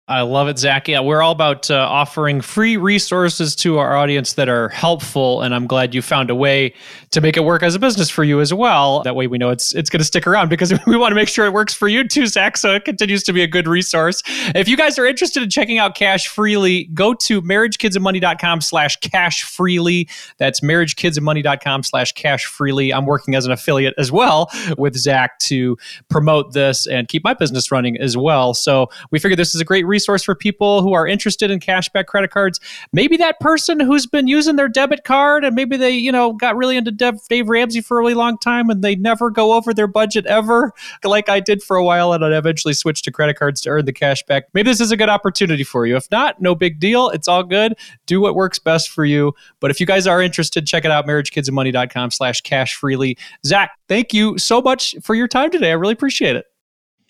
I 0.10 0.20
love 0.24 0.50
it, 0.50 0.60
Zach. 0.60 0.90
Yeah, 0.90 1.00
we're 1.00 1.22
all 1.22 1.32
about 1.32 1.72
uh, 1.72 1.76
offering 1.76 2.42
free 2.42 2.76
resources 2.76 3.56
to 3.58 3.78
our 3.78 3.96
audience 3.96 4.34
that 4.34 4.50
are 4.50 4.68
helpful, 4.68 5.42
and 5.42 5.56
I'm 5.56 5.66
glad 5.66 5.96
you 5.96 6.02
found 6.02 6.30
a 6.30 6.36
way 6.36 6.74
to 7.12 7.22
make 7.22 7.38
it 7.38 7.46
work 7.46 7.64
as 7.64 7.74
a 7.74 7.80
business 7.80 8.10
for 8.10 8.26
you 8.26 8.42
as 8.42 8.54
well. 8.54 9.02
That 9.04 9.16
way, 9.16 9.28
we 9.28 9.38
know 9.38 9.50
it's 9.50 9.74
it's 9.74 9.90
going 9.90 10.02
to 10.02 10.06
stick 10.06 10.28
around 10.28 10.50
because 10.50 10.74
we 10.88 10.98
want 10.98 11.12
to 11.12 11.16
make 11.16 11.30
sure 11.30 11.46
it 11.46 11.54
works 11.54 11.74
for 11.74 11.88
you 11.88 12.06
too, 12.06 12.28
Zach. 12.28 12.58
So 12.58 12.76
it 12.76 12.84
continues 12.84 13.24
to 13.24 13.32
be 13.32 13.44
a 13.44 13.48
good 13.48 13.66
resource. 13.66 14.22
If 14.54 14.68
you 14.68 14.76
guys 14.76 15.00
are 15.00 15.06
interested 15.06 15.42
in 15.42 15.50
checking 15.50 15.78
out 15.78 15.96
Cash 15.96 16.28
Freely, 16.28 16.90
go 16.94 17.14
to 17.14 17.42
marriagekidsandmoney.com/slash 17.42 18.98
cash 18.98 19.44
freely. 19.44 20.10
That's 20.38 20.60
marriagekidsandmoney.com/slash 20.60 22.12
cash 22.12 22.46
freely. 22.46 22.94
I'm 22.94 23.06
working 23.06 23.36
as 23.36 23.46
an 23.46 23.54
affiliate 23.54 23.94
as 23.98 24.12
well 24.12 24.50
with 24.78 24.98
Zach 24.98 25.40
to 25.40 25.78
promote 26.10 26.52
this 26.52 26.88
and 26.88 27.08
keep 27.08 27.24
my 27.24 27.34
business 27.34 27.72
running 27.72 27.98
as 28.00 28.18
well. 28.18 28.54
So 28.54 28.90
we 29.10 29.20
figured 29.20 29.40
this 29.40 29.56
is 29.56 29.62
a 29.62 29.66
great 29.66 29.86
resource 29.94 30.24
for 30.24 30.34
people 30.34 30.82
who 30.82 30.94
are 30.94 31.06
interested 31.06 31.52
in 31.52 31.60
cashback 31.60 32.08
credit 32.08 32.32
cards. 32.32 32.60
Maybe 32.92 33.16
that 33.18 33.40
person 33.40 33.80
who's 33.80 34.08
been 34.08 34.28
using 34.28 34.56
their 34.56 34.68
debit 34.68 35.04
card 35.04 35.46
and 35.46 35.56
maybe 35.56 35.78
they, 35.78 35.92
you 35.92 36.12
know, 36.12 36.34
got 36.34 36.58
really 36.58 36.76
into 36.76 36.92
Dave, 36.92 37.20
Dave 37.30 37.48
Ramsey 37.48 37.82
for 37.82 37.98
a 37.98 38.02
really 38.02 38.16
long 38.16 38.40
time 38.40 38.72
and 38.72 38.84
they 38.84 38.96
never 38.96 39.30
go 39.30 39.54
over 39.54 39.72
their 39.72 39.88
budget 39.88 40.26
ever, 40.26 40.74
like 41.04 41.30
I 41.30 41.40
did 41.40 41.62
for 41.62 41.78
a 41.78 41.84
while 41.84 42.12
and 42.12 42.26
I 42.26 42.36
eventually 42.36 42.74
switched 42.74 43.06
to 43.06 43.12
credit 43.12 43.38
cards 43.38 43.62
to 43.62 43.70
earn 43.70 43.86
the 43.86 43.94
cashback. 43.94 44.44
Maybe 44.54 44.72
this 44.72 44.82
is 44.82 44.92
a 44.92 44.98
good 44.98 45.10
opportunity 45.10 45.64
for 45.64 45.86
you. 45.86 45.96
If 45.96 46.10
not, 46.10 46.42
no 46.42 46.56
big 46.56 46.80
deal. 46.80 47.10
It's 47.10 47.28
all 47.28 47.44
good. 47.44 47.76
Do 48.08 48.20
what 48.20 48.34
works 48.34 48.58
best 48.58 48.90
for 48.90 49.06
you. 49.06 49.34
But 49.60 49.70
if 49.70 49.80
you 49.80 49.86
guys 49.86 50.08
are 50.08 50.22
interested, 50.22 50.66
check 50.66 50.86
it 50.86 50.92
out, 50.92 51.06
marriagekidsandmoney.com 51.06 52.12
slash 52.12 52.42
cash 52.42 52.76
freely. 52.76 53.18
Zach, 53.46 53.72
thank 53.88 54.14
you 54.14 54.38
so 54.40 54.62
much 54.62 54.96
for 55.04 55.14
your 55.14 55.28
time 55.28 55.52
today. 55.52 55.70
I 55.70 55.76
really 55.76 55.94
appreciate 55.94 56.36
it. 56.36 56.53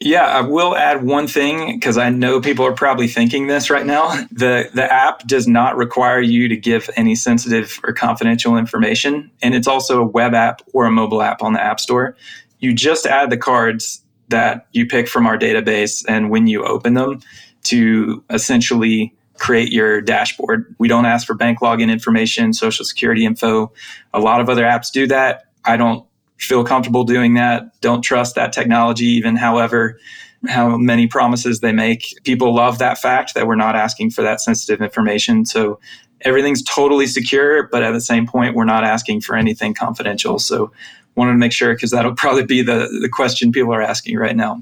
Yeah, 0.03 0.25
I 0.25 0.41
will 0.41 0.75
add 0.75 1.05
one 1.05 1.27
thing 1.27 1.79
because 1.79 1.97
I 1.97 2.09
know 2.09 2.41
people 2.41 2.65
are 2.65 2.73
probably 2.73 3.07
thinking 3.07 3.47
this 3.47 3.69
right 3.69 3.85
now. 3.85 4.09
The 4.31 4.69
the 4.73 4.91
app 4.91 5.25
does 5.27 5.47
not 5.47 5.77
require 5.77 6.19
you 6.19 6.49
to 6.49 6.57
give 6.57 6.89
any 6.97 7.15
sensitive 7.15 7.79
or 7.85 7.93
confidential 7.93 8.57
information, 8.57 9.31
and 9.41 9.55
it's 9.55 9.67
also 9.67 10.01
a 10.01 10.05
web 10.05 10.33
app 10.33 10.61
or 10.73 10.85
a 10.85 10.91
mobile 10.91 11.21
app 11.21 11.41
on 11.41 11.53
the 11.53 11.63
App 11.63 11.79
Store. 11.79 12.17
You 12.59 12.73
just 12.73 13.05
add 13.05 13.29
the 13.29 13.37
cards 13.37 14.01
that 14.27 14.67
you 14.73 14.85
pick 14.85 15.07
from 15.07 15.25
our 15.25 15.37
database, 15.37 16.03
and 16.05 16.29
when 16.29 16.47
you 16.47 16.65
open 16.65 16.95
them, 16.95 17.21
to 17.65 18.21
essentially 18.29 19.15
create 19.37 19.71
your 19.71 20.01
dashboard. 20.01 20.75
We 20.79 20.89
don't 20.89 21.05
ask 21.05 21.25
for 21.25 21.33
bank 21.33 21.59
login 21.59 21.89
information, 21.89 22.51
social 22.51 22.83
security 22.83 23.25
info. 23.25 23.71
A 24.13 24.19
lot 24.19 24.41
of 24.41 24.49
other 24.49 24.63
apps 24.63 24.91
do 24.91 25.07
that. 25.07 25.45
I 25.63 25.77
don't 25.77 26.05
feel 26.45 26.63
comfortable 26.63 27.03
doing 27.03 27.33
that. 27.35 27.79
Don't 27.81 28.01
trust 28.01 28.35
that 28.35 28.53
technology, 28.53 29.05
even 29.05 29.35
however 29.35 29.99
how 30.47 30.77
many 30.77 31.07
promises 31.07 31.61
they 31.61 31.71
make. 31.71 32.15
People 32.23 32.53
love 32.53 32.79
that 32.79 32.97
fact 32.97 33.33
that 33.33 33.47
we're 33.47 33.55
not 33.55 33.75
asking 33.75 34.11
for 34.11 34.21
that 34.23 34.41
sensitive 34.41 34.81
information. 34.81 35.45
So 35.45 35.79
everything's 36.21 36.61
totally 36.63 37.07
secure, 37.07 37.67
but 37.67 37.83
at 37.83 37.91
the 37.91 38.01
same 38.01 38.27
point, 38.27 38.55
we're 38.55 38.65
not 38.65 38.83
asking 38.83 39.21
for 39.21 39.35
anything 39.35 39.73
confidential. 39.73 40.39
So 40.39 40.71
wanted 41.15 41.33
to 41.33 41.37
make 41.37 41.51
sure 41.51 41.73
because 41.73 41.91
that'll 41.91 42.15
probably 42.15 42.45
be 42.45 42.61
the, 42.61 42.89
the 43.01 43.09
question 43.09 43.51
people 43.51 43.73
are 43.73 43.81
asking 43.81 44.17
right 44.17 44.35
now. 44.35 44.61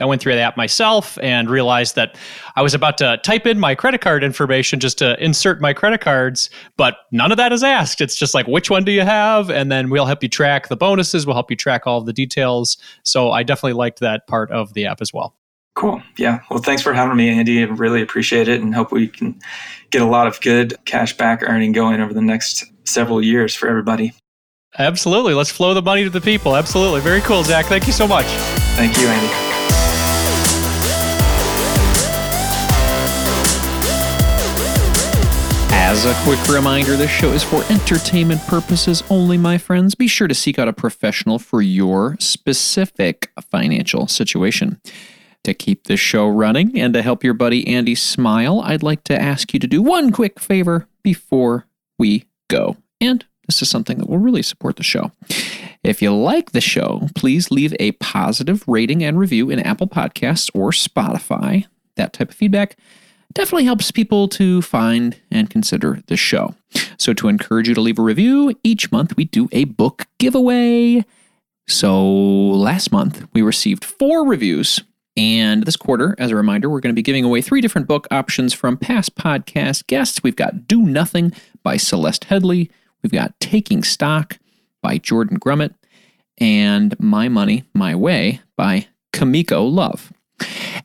I 0.00 0.04
went 0.04 0.22
through 0.22 0.34
the 0.34 0.40
app 0.40 0.56
myself 0.56 1.18
and 1.22 1.50
realized 1.50 1.94
that 1.96 2.16
I 2.56 2.62
was 2.62 2.74
about 2.74 2.98
to 2.98 3.18
type 3.22 3.46
in 3.46 3.58
my 3.58 3.74
credit 3.74 4.00
card 4.00 4.22
information 4.22 4.80
just 4.80 4.98
to 4.98 5.22
insert 5.22 5.60
my 5.60 5.72
credit 5.72 6.00
cards, 6.00 6.50
but 6.76 6.98
none 7.12 7.30
of 7.30 7.36
that 7.38 7.52
is 7.52 7.62
asked. 7.62 8.00
It's 8.00 8.16
just 8.16 8.34
like, 8.34 8.46
which 8.46 8.70
one 8.70 8.84
do 8.84 8.92
you 8.92 9.02
have? 9.02 9.50
And 9.50 9.70
then 9.70 9.90
we'll 9.90 10.06
help 10.06 10.22
you 10.22 10.28
track 10.28 10.68
the 10.68 10.76
bonuses, 10.76 11.26
we'll 11.26 11.34
help 11.34 11.50
you 11.50 11.56
track 11.56 11.86
all 11.86 12.00
the 12.00 12.12
details. 12.12 12.76
So 13.02 13.30
I 13.30 13.42
definitely 13.42 13.74
liked 13.74 14.00
that 14.00 14.26
part 14.26 14.50
of 14.50 14.74
the 14.74 14.86
app 14.86 15.00
as 15.00 15.12
well. 15.12 15.34
Cool. 15.74 16.02
Yeah. 16.16 16.40
Well, 16.50 16.58
thanks 16.58 16.82
for 16.82 16.92
having 16.92 17.16
me, 17.16 17.28
Andy. 17.28 17.62
I 17.62 17.66
really 17.66 18.02
appreciate 18.02 18.48
it 18.48 18.60
and 18.60 18.74
hope 18.74 18.90
we 18.90 19.06
can 19.06 19.38
get 19.90 20.02
a 20.02 20.06
lot 20.06 20.26
of 20.26 20.40
good 20.40 20.74
cash 20.86 21.16
back 21.16 21.42
earning 21.42 21.70
going 21.70 22.00
over 22.00 22.12
the 22.12 22.20
next 22.20 22.64
several 22.84 23.22
years 23.22 23.54
for 23.54 23.68
everybody. 23.68 24.12
Absolutely. 24.76 25.34
Let's 25.34 25.50
flow 25.50 25.74
the 25.74 25.82
money 25.82 26.04
to 26.04 26.10
the 26.10 26.20
people. 26.20 26.56
Absolutely. 26.56 27.00
Very 27.00 27.20
cool, 27.20 27.44
Zach. 27.44 27.66
Thank 27.66 27.86
you 27.86 27.92
so 27.92 28.08
much. 28.08 28.26
Thank 28.76 28.98
you, 28.98 29.06
Andy. 29.06 29.47
As 35.88 36.04
a 36.04 36.12
quick 36.22 36.54
reminder, 36.54 36.96
this 36.96 37.10
show 37.10 37.32
is 37.32 37.42
for 37.42 37.64
entertainment 37.72 38.42
purposes 38.42 39.02
only, 39.08 39.38
my 39.38 39.56
friends. 39.56 39.94
Be 39.94 40.06
sure 40.06 40.28
to 40.28 40.34
seek 40.34 40.58
out 40.58 40.68
a 40.68 40.72
professional 40.74 41.38
for 41.38 41.62
your 41.62 42.14
specific 42.20 43.32
financial 43.40 44.06
situation. 44.06 44.82
To 45.44 45.54
keep 45.54 45.84
this 45.84 45.98
show 45.98 46.28
running 46.28 46.78
and 46.78 46.92
to 46.92 47.00
help 47.00 47.24
your 47.24 47.32
buddy 47.32 47.66
Andy 47.66 47.94
smile, 47.94 48.60
I'd 48.60 48.82
like 48.82 49.02
to 49.04 49.18
ask 49.18 49.54
you 49.54 49.60
to 49.60 49.66
do 49.66 49.80
one 49.80 50.12
quick 50.12 50.38
favor 50.38 50.86
before 51.02 51.66
we 51.98 52.26
go. 52.48 52.76
And 53.00 53.24
this 53.46 53.62
is 53.62 53.70
something 53.70 53.96
that 53.96 54.10
will 54.10 54.18
really 54.18 54.42
support 54.42 54.76
the 54.76 54.82
show. 54.82 55.10
If 55.82 56.02
you 56.02 56.14
like 56.14 56.52
the 56.52 56.60
show, 56.60 57.08
please 57.14 57.50
leave 57.50 57.74
a 57.80 57.92
positive 57.92 58.62
rating 58.68 59.02
and 59.02 59.18
review 59.18 59.48
in 59.48 59.58
Apple 59.58 59.88
Podcasts 59.88 60.50
or 60.52 60.70
Spotify. 60.70 61.64
That 61.96 62.12
type 62.12 62.28
of 62.28 62.36
feedback 62.36 62.76
definitely 63.34 63.64
helps 63.64 63.90
people 63.90 64.28
to 64.28 64.62
find 64.62 65.20
and 65.30 65.50
consider 65.50 66.02
the 66.06 66.16
show. 66.16 66.54
So, 66.98 67.12
to 67.14 67.28
encourage 67.28 67.68
you 67.68 67.74
to 67.74 67.80
leave 67.80 67.98
a 67.98 68.02
review, 68.02 68.54
each 68.64 68.90
month 68.90 69.16
we 69.16 69.24
do 69.24 69.48
a 69.52 69.64
book 69.64 70.06
giveaway. 70.18 71.04
So, 71.68 72.06
last 72.08 72.92
month 72.92 73.26
we 73.32 73.42
received 73.42 73.84
four 73.84 74.26
reviews. 74.26 74.80
And 75.16 75.64
this 75.64 75.76
quarter, 75.76 76.14
as 76.18 76.30
a 76.30 76.36
reminder, 76.36 76.70
we're 76.70 76.80
going 76.80 76.94
to 76.94 76.98
be 76.98 77.02
giving 77.02 77.24
away 77.24 77.42
three 77.42 77.60
different 77.60 77.88
book 77.88 78.06
options 78.10 78.54
from 78.54 78.76
past 78.76 79.16
podcast 79.16 79.88
guests. 79.88 80.22
We've 80.22 80.36
got 80.36 80.68
Do 80.68 80.82
Nothing 80.82 81.32
by 81.64 81.76
Celeste 81.76 82.28
Headlee. 82.28 82.70
We've 83.02 83.10
got 83.12 83.38
Taking 83.40 83.82
Stock 83.82 84.38
by 84.80 84.98
Jordan 84.98 85.40
Grumet. 85.40 85.74
And 86.40 86.98
My 87.00 87.28
Money, 87.28 87.64
My 87.74 87.96
Way 87.96 88.40
by 88.56 88.86
Kumiko 89.12 89.68
Love. 89.68 90.12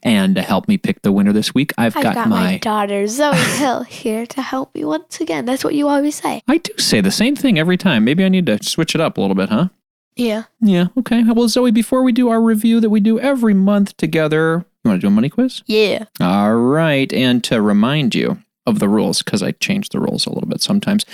And 0.02 0.34
to 0.34 0.42
help 0.42 0.68
me 0.68 0.76
pick 0.76 1.02
the 1.02 1.12
winner 1.12 1.32
this 1.32 1.54
week, 1.54 1.72
I've, 1.78 1.96
I've 1.96 2.02
got, 2.02 2.14
got, 2.14 2.28
my, 2.28 2.52
my 2.52 2.58
daughter 2.58 3.06
Zoe 3.06 3.36
Hill 3.58 3.82
here 3.84 4.26
to 4.26 4.42
help 4.42 4.74
me 4.74 4.84
once 4.84 5.20
again. 5.20 5.44
That's 5.44 5.64
what 5.64 5.74
you 5.74 5.88
always 5.88 6.16
say. 6.16 6.42
I 6.48 6.58
do 6.58 6.72
say 6.78 7.00
the 7.00 7.10
same 7.10 7.36
thing 7.36 7.58
every 7.58 7.76
time. 7.76 8.04
Maybe 8.04 8.24
I 8.24 8.28
need 8.28 8.46
to 8.46 8.62
switch 8.62 8.94
it 8.94 9.00
up 9.00 9.16
a 9.16 9.20
little 9.20 9.36
bit, 9.36 9.48
huh? 9.48 9.68
Yeah. 10.16 10.44
Yeah, 10.60 10.88
okay. 10.98 11.24
Well, 11.24 11.48
Zoe, 11.48 11.70
before 11.70 12.02
we 12.02 12.12
do 12.12 12.28
our 12.28 12.40
review 12.40 12.80
that 12.80 12.90
we 12.90 13.00
do 13.00 13.18
every 13.18 13.54
month 13.54 13.96
together, 13.96 14.64
you 14.84 14.90
want 14.90 15.00
to 15.00 15.04
do 15.04 15.08
a 15.08 15.10
money 15.10 15.28
quiz? 15.28 15.62
Yeah. 15.66 16.04
All 16.20 16.56
right. 16.56 17.12
And 17.12 17.42
to 17.44 17.60
remind 17.60 18.14
you 18.14 18.38
of 18.66 18.78
the 18.78 18.88
rules, 18.88 19.22
because 19.22 19.42
I 19.42 19.52
change 19.52 19.88
the 19.88 20.00
rules 20.00 20.26
a 20.26 20.30
little 20.30 20.48
bit 20.48 20.62
sometimes, 20.62 21.04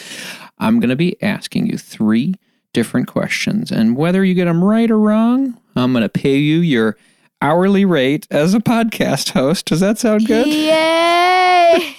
I'm 0.58 0.80
going 0.80 0.90
to 0.90 0.96
be 0.96 1.20
asking 1.22 1.66
you 1.68 1.78
three 1.78 2.34
different 2.72 3.08
questions. 3.08 3.70
And 3.70 3.96
whether 3.96 4.24
you 4.24 4.34
get 4.34 4.44
them 4.44 4.62
right 4.62 4.90
or 4.90 4.98
wrong, 4.98 5.58
I'm 5.74 5.92
going 5.92 6.02
to 6.02 6.08
pay 6.08 6.36
you 6.36 6.58
your 6.58 6.96
hourly 7.42 7.84
rate 7.84 8.26
as 8.30 8.54
a 8.54 8.60
podcast 8.60 9.30
host. 9.30 9.66
Does 9.66 9.80
that 9.80 9.98
sound 9.98 10.26
good? 10.26 10.46
Yay! 10.46 11.96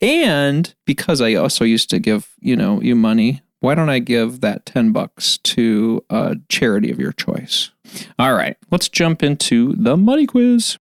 and 0.02 0.74
because 0.84 1.20
I 1.20 1.34
also 1.34 1.64
used 1.64 1.90
to 1.90 1.98
give, 1.98 2.28
you 2.40 2.56
know, 2.56 2.80
you 2.80 2.94
money, 2.94 3.42
why 3.60 3.74
don't 3.74 3.88
I 3.88 3.98
give 3.98 4.40
that 4.40 4.66
10 4.66 4.92
bucks 4.92 5.38
to 5.38 6.04
a 6.10 6.36
charity 6.48 6.90
of 6.90 7.00
your 7.00 7.12
choice? 7.12 7.72
All 8.18 8.34
right, 8.34 8.56
let's 8.70 8.88
jump 8.88 9.22
into 9.22 9.74
the 9.74 9.96
money 9.96 10.26
quiz. 10.26 10.78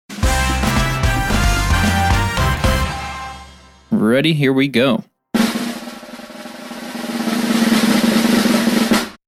Ready? 3.90 4.34
Here 4.34 4.52
we 4.52 4.68
go. 4.68 5.04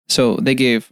So 0.07 0.35
they 0.37 0.55
gave 0.55 0.91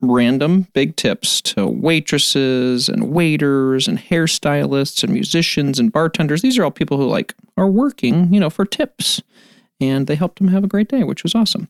random 0.00 0.66
big 0.74 0.94
tips 0.96 1.40
to 1.42 1.66
waitresses 1.66 2.88
and 2.88 3.10
waiters 3.10 3.88
and 3.88 3.98
hairstylists 3.98 5.02
and 5.02 5.12
musicians 5.12 5.78
and 5.80 5.92
bartenders. 5.92 6.40
These 6.42 6.56
are 6.58 6.64
all 6.64 6.70
people 6.70 6.96
who 6.98 7.06
like 7.06 7.34
are 7.56 7.68
working, 7.68 8.32
you 8.32 8.38
know, 8.40 8.50
for 8.50 8.64
tips. 8.64 9.20
And 9.80 10.08
they 10.08 10.16
helped 10.16 10.38
them 10.38 10.48
have 10.48 10.64
a 10.64 10.68
great 10.68 10.88
day, 10.88 11.04
which 11.04 11.22
was 11.22 11.36
awesome. 11.36 11.68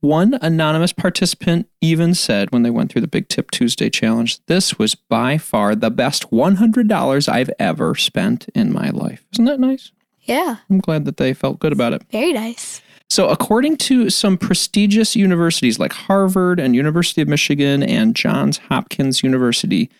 One 0.00 0.38
anonymous 0.40 0.92
participant 0.92 1.68
even 1.80 2.14
said 2.14 2.52
when 2.52 2.62
they 2.62 2.70
went 2.70 2.92
through 2.92 3.00
the 3.00 3.08
Big 3.08 3.28
Tip 3.28 3.50
Tuesday 3.50 3.90
challenge, 3.90 4.44
this 4.46 4.78
was 4.78 4.94
by 4.94 5.38
far 5.38 5.74
the 5.74 5.90
best 5.90 6.30
$100 6.30 7.28
I've 7.28 7.50
ever 7.58 7.96
spent 7.96 8.48
in 8.54 8.72
my 8.72 8.90
life. 8.90 9.24
Isn't 9.32 9.46
that 9.46 9.58
nice? 9.58 9.90
Yeah. 10.22 10.58
I'm 10.70 10.78
glad 10.78 11.04
that 11.06 11.16
they 11.16 11.34
felt 11.34 11.58
good 11.58 11.72
about 11.72 11.94
it. 11.94 12.02
Very 12.12 12.32
nice. 12.32 12.80
So, 13.10 13.28
according 13.28 13.78
to 13.78 14.10
some 14.10 14.36
prestigious 14.36 15.16
universities 15.16 15.80
like 15.80 15.92
Harvard 15.92 16.60
and 16.60 16.76
University 16.76 17.22
of 17.22 17.26
Michigan 17.26 17.82
and 17.82 18.14
Johns 18.14 18.58
Hopkins 18.58 19.22
University, 19.22 19.90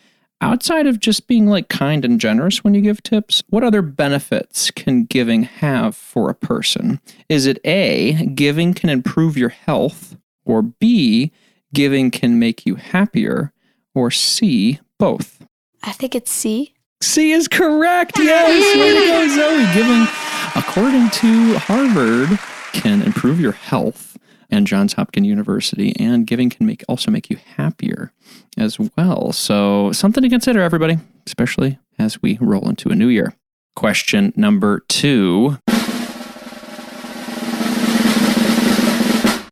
outside 0.41 0.86
of 0.86 1.01
just 1.01 1.26
being 1.26 1.47
like 1.47 1.68
kind 1.68 2.05
and 2.05 2.20
generous 2.20 2.62
when 2.62 2.74
you 2.74 2.80
give 2.80 3.03
tips, 3.03 3.43
what 3.49 3.64
other 3.64 3.82
benefits 3.82 4.70
can 4.70 5.05
giving 5.05 5.45
have 5.45 5.97
for 5.97 6.30
a 6.30 6.34
person? 6.34 7.01
Is 7.28 7.47
it 7.47 7.59
A, 7.64 8.26
giving 8.34 8.74
can 8.74 8.91
improve 8.91 9.36
your 9.36 9.49
health, 9.49 10.16
or 10.45 10.62
B, 10.62 11.32
giving 11.72 12.11
can 12.11 12.39
make 12.39 12.66
you 12.66 12.76
happier, 12.76 13.53
or 13.95 14.11
C, 14.11 14.80
both? 14.99 15.47
I 15.82 15.93
think 15.93 16.14
it's 16.14 16.30
C. 16.30 16.74
C 17.01 17.30
is 17.32 17.47
correct. 17.47 18.18
Yes, 18.18 18.76
way 18.76 18.95
to 18.95 19.07
go, 19.07 19.28
Zoe. 19.36 19.74
Giving, 19.74 20.07
according 20.57 21.11
to 21.11 21.59
Harvard, 21.59 22.39
can 22.72 23.03
improve 23.03 23.41
your 23.41 23.53
health, 23.53 24.17
and 24.51 24.66
Johns 24.66 24.94
Hopkins 24.94 25.26
University, 25.26 25.94
and 25.99 26.26
giving 26.26 26.51
can 26.51 26.66
make 26.66 26.84
also 26.88 27.11
make 27.11 27.30
you 27.30 27.38
happier 27.57 28.12
as 28.57 28.78
well. 28.96 29.32
So 29.32 29.92
something 29.92 30.22
to 30.22 30.28
consider, 30.28 30.61
everybody, 30.62 30.99
especially 31.26 31.78
as 31.99 32.22
we 32.22 32.38
roll 32.40 32.68
into 32.68 32.90
a 32.90 32.94
new 32.94 33.09
year. 33.09 33.34
Question 33.76 34.32
number 34.36 34.80
two. 34.88 35.59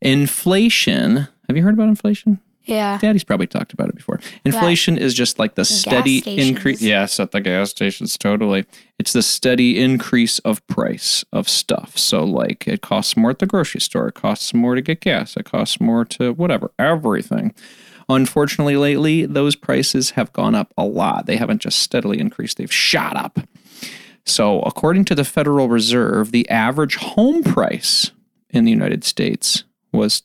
Inflation. 0.03 1.28
Have 1.49 1.57
you 1.57 1.62
heard 1.62 1.74
about 1.74 1.88
inflation? 1.88 2.40
Yeah. 2.66 2.98
Daddy's 2.98 3.24
probably 3.24 3.46
talked 3.46 3.72
about 3.72 3.88
it 3.88 3.94
before. 3.94 4.20
Inflation 4.44 4.98
is 4.98 5.14
just 5.14 5.38
like 5.38 5.54
the 5.54 5.64
steady 5.64 6.18
increase. 6.26 6.82
Yes, 6.82 7.18
at 7.18 7.30
the 7.30 7.40
gas 7.40 7.70
stations, 7.70 8.18
totally. 8.18 8.66
It's 8.98 9.12
the 9.12 9.22
steady 9.22 9.80
increase 9.80 10.38
of 10.40 10.66
price 10.66 11.24
of 11.32 11.48
stuff. 11.48 11.96
So, 11.96 12.24
like, 12.24 12.66
it 12.66 12.82
costs 12.82 13.16
more 13.16 13.30
at 13.30 13.38
the 13.38 13.46
grocery 13.46 13.80
store. 13.80 14.08
It 14.08 14.14
costs 14.14 14.52
more 14.52 14.74
to 14.74 14.82
get 14.82 15.00
gas. 15.00 15.36
It 15.36 15.44
costs 15.44 15.80
more 15.80 16.04
to 16.06 16.32
whatever, 16.32 16.72
everything. 16.78 17.54
Unfortunately, 18.08 18.76
lately, 18.76 19.26
those 19.26 19.56
prices 19.56 20.10
have 20.10 20.32
gone 20.32 20.54
up 20.54 20.72
a 20.76 20.84
lot. 20.84 21.26
They 21.26 21.36
haven't 21.36 21.60
just 21.60 21.80
steadily 21.80 22.18
increased, 22.20 22.56
they've 22.56 22.72
shot 22.72 23.16
up. 23.16 23.40
So, 24.24 24.60
according 24.62 25.04
to 25.06 25.14
the 25.14 25.24
Federal 25.24 25.68
Reserve, 25.68 26.32
the 26.32 26.48
average 26.48 26.96
home 26.96 27.42
price 27.44 28.10
in 28.50 28.64
the 28.64 28.72
United 28.72 29.04
States 29.04 29.64
was 29.92 30.22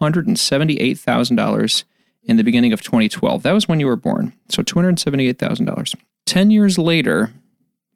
$278,000 0.00 1.84
in 2.24 2.36
the 2.36 2.44
beginning 2.44 2.72
of 2.72 2.82
2012. 2.82 3.42
That 3.42 3.52
was 3.52 3.68
when 3.68 3.80
you 3.80 3.86
were 3.86 3.96
born. 3.96 4.32
So 4.48 4.62
$278,000. 4.62 5.94
10 6.26 6.50
years 6.50 6.78
later, 6.78 7.32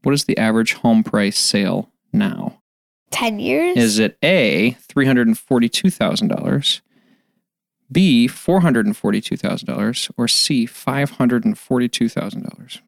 what 0.03 0.14
is 0.14 0.24
the 0.24 0.38
average 0.38 0.74
home 0.74 1.03
price 1.03 1.38
sale 1.38 1.90
now? 2.12 2.61
10 3.11 3.40
years? 3.40 3.76
Is 3.76 3.98
it 3.98 4.16
A, 4.22 4.76
$342,000, 4.88 6.80
B, 7.90 8.28
$442,000, 8.28 10.11
or 10.16 10.28
C, 10.28 10.66
$542,000? 10.66 12.80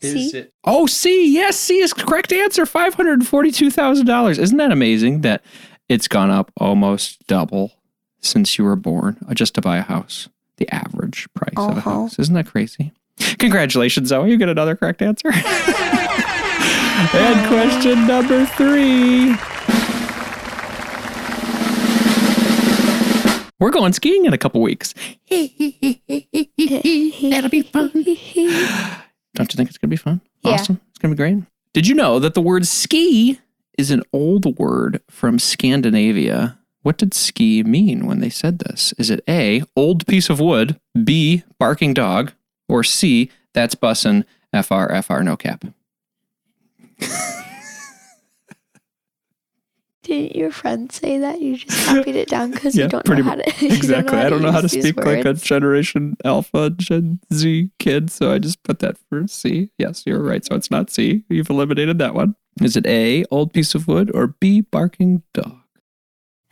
C? 0.00 0.30
it? 0.36 0.52
Oh, 0.64 0.86
C. 0.86 1.32
Yes, 1.32 1.56
C 1.56 1.80
is 1.80 1.92
correct 1.92 2.32
answer. 2.32 2.64
Five 2.66 2.94
hundred 2.94 3.26
forty-two 3.26 3.70
thousand 3.70 4.06
dollars. 4.06 4.38
Isn't 4.38 4.58
that 4.58 4.70
amazing? 4.70 5.22
That 5.22 5.42
it's 5.88 6.06
gone 6.06 6.30
up 6.30 6.52
almost 6.56 7.26
double 7.26 7.72
since 8.20 8.58
you 8.58 8.64
were 8.64 8.76
born, 8.76 9.16
uh, 9.28 9.34
just 9.34 9.54
to 9.54 9.60
buy 9.60 9.76
a 9.78 9.82
house. 9.82 10.28
The 10.56 10.68
average 10.74 11.28
price 11.34 11.52
of 11.56 11.76
a 11.76 11.78
Uh-huh. 11.78 11.90
house. 11.90 12.18
Isn't 12.18 12.34
that 12.34 12.46
crazy? 12.46 12.92
Congratulations, 13.38 14.08
Zoe. 14.08 14.30
You 14.30 14.36
get 14.36 14.48
another 14.48 14.74
correct 14.76 15.02
answer. 15.02 15.28
and 17.14 17.48
question 17.48 18.06
number 18.06 18.44
three. 18.46 19.34
We're 23.60 23.70
going 23.70 23.92
skiing 23.92 24.24
in 24.24 24.32
a 24.32 24.38
couple 24.38 24.60
weeks. 24.62 24.94
That'll 25.30 25.48
be 27.50 27.62
fun. 27.62 27.90
Don't 29.34 29.52
you 29.52 29.56
think 29.56 29.68
it's 29.68 29.78
going 29.78 29.88
to 29.88 29.88
be 29.88 29.96
fun? 29.96 30.20
Yeah. 30.42 30.52
Awesome. 30.52 30.80
It's 30.90 30.98
going 30.98 31.10
to 31.14 31.16
be 31.16 31.16
great. 31.16 31.42
Did 31.72 31.86
you 31.88 31.94
know 31.94 32.18
that 32.20 32.34
the 32.34 32.40
word 32.40 32.66
ski 32.66 33.40
is 33.76 33.90
an 33.90 34.02
old 34.12 34.58
word 34.58 35.00
from 35.10 35.38
Scandinavia? 35.38 36.57
What 36.88 36.96
did 36.96 37.12
ski 37.12 37.62
mean 37.62 38.06
when 38.06 38.20
they 38.20 38.30
said 38.30 38.60
this? 38.60 38.94
Is 38.96 39.10
it 39.10 39.20
A, 39.28 39.62
old 39.76 40.06
piece 40.06 40.30
of 40.30 40.40
wood, 40.40 40.80
B, 41.04 41.42
barking 41.58 41.92
dog, 41.92 42.32
or 42.66 42.82
C, 42.82 43.30
that's 43.52 43.74
bussin', 43.74 44.24
FR, 44.54 44.94
FR, 45.02 45.20
no 45.20 45.36
cap? 45.36 45.66
Didn't 50.02 50.34
your 50.34 50.50
friend 50.50 50.90
say 50.90 51.18
that? 51.18 51.42
You 51.42 51.58
just 51.58 51.86
copied 51.88 52.16
it 52.16 52.30
down 52.30 52.52
because 52.52 52.74
you 52.78 52.88
don't 52.88 53.06
know 53.06 53.22
how 53.22 53.34
to. 53.34 53.66
Exactly. 53.66 54.16
I 54.16 54.30
don't 54.30 54.40
know 54.40 54.50
how 54.50 54.62
to 54.62 54.68
speak 54.70 54.96
like 55.04 55.26
a. 55.26 55.34
Generation 55.34 56.16
Alpha, 56.24 56.70
Gen 56.70 57.20
Z 57.34 57.70
kid, 57.78 58.10
so 58.10 58.32
I 58.32 58.38
just 58.38 58.62
put 58.62 58.78
that 58.78 58.96
for 58.96 59.26
C. 59.28 59.68
Yes, 59.76 60.04
you're 60.06 60.22
right. 60.22 60.42
So 60.42 60.54
it's 60.54 60.70
not 60.70 60.88
C. 60.88 61.24
You've 61.28 61.50
eliminated 61.50 61.98
that 61.98 62.14
one. 62.14 62.34
Is 62.62 62.78
it 62.78 62.86
A, 62.86 63.26
old 63.30 63.52
piece 63.52 63.74
of 63.74 63.88
wood, 63.88 64.10
or 64.14 64.28
B, 64.28 64.62
barking 64.62 65.22
dog? 65.34 65.57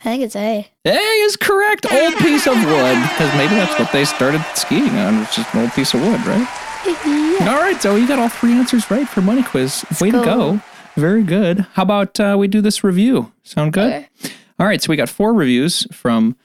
I 0.01 0.03
think 0.03 0.23
it's 0.23 0.35
A. 0.35 0.67
A 0.85 0.89
is 0.91 1.35
correct. 1.35 1.85
Old 1.91 2.15
piece 2.17 2.45
of 2.47 2.55
wood, 2.55 3.01
because 3.01 3.33
maybe 3.35 3.55
that's 3.55 3.77
what 3.79 3.91
they 3.91 4.05
started 4.05 4.43
skiing 4.55 4.89
on. 4.97 5.23
It's 5.23 5.35
just 5.35 5.53
an 5.53 5.61
old 5.61 5.71
piece 5.73 5.93
of 5.93 6.01
wood, 6.01 6.23
right? 6.25 6.47
yeah. 6.85 7.49
All 7.51 7.59
right, 7.61 7.81
so 7.81 7.95
you 7.95 8.07
got 8.07 8.19
all 8.19 8.29
three 8.29 8.53
answers 8.53 8.89
right 8.91 9.07
for 9.07 9.21
money 9.21 9.43
quiz. 9.43 9.83
Way 9.99 10.11
to 10.11 10.17
go. 10.23 10.23
go! 10.23 10.61
Very 10.95 11.23
good. 11.23 11.65
How 11.73 11.83
about 11.83 12.19
uh, 12.19 12.35
we 12.39 12.47
do 12.47 12.61
this 12.61 12.83
review? 12.83 13.31
Sound 13.43 13.73
good? 13.73 13.91
Okay. 14.23 14.33
All 14.59 14.65
right, 14.67 14.81
so 14.81 14.89
we 14.89 14.95
got 14.95 15.09
four 15.09 15.33
reviews 15.33 15.85
from 15.91 16.35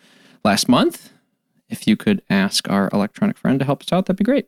last 0.45 0.69
month. 0.69 1.11
If 1.69 1.87
you 1.87 1.97
could 1.97 2.23
ask 2.29 2.69
our 2.71 2.91
electronic 2.93 3.39
friend 3.39 3.59
to 3.59 3.65
help 3.65 3.83
us 3.83 3.93
out, 3.93 4.07
that'd 4.07 4.19
be 4.19 4.25
great. 4.25 4.47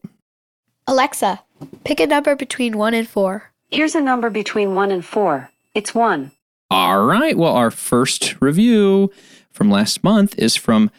Alexa, 0.86 1.42
pick 1.84 2.00
a 2.00 2.06
number 2.06 2.36
between 2.36 2.76
1 2.76 2.92
and 2.92 3.08
4. 3.08 3.50
Here's 3.70 3.94
a 3.94 4.00
number 4.00 4.28
between 4.28 4.74
1 4.74 4.90
and 4.90 5.04
4. 5.04 5.50
It's 5.74 5.94
1. 5.94 6.32
All 6.70 7.04
right. 7.04 7.36
Well, 7.36 7.54
our 7.54 7.70
first 7.70 8.40
review 8.40 9.12
from 9.50 9.70
last 9.70 10.02
month 10.02 10.38
is 10.38 10.56
from 10.56 10.90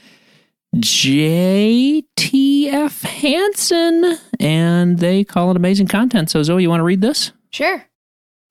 JTF 0.75 1.93
Hansen, 3.03 4.17
and 4.39 4.99
they 4.99 5.23
call 5.23 5.51
it 5.51 5.57
amazing 5.57 5.87
content. 5.87 6.29
So, 6.29 6.43
Zoe, 6.43 6.61
you 6.61 6.69
want 6.69 6.81
to 6.81 6.85
read 6.85 7.01
this? 7.01 7.31
Sure. 7.51 7.85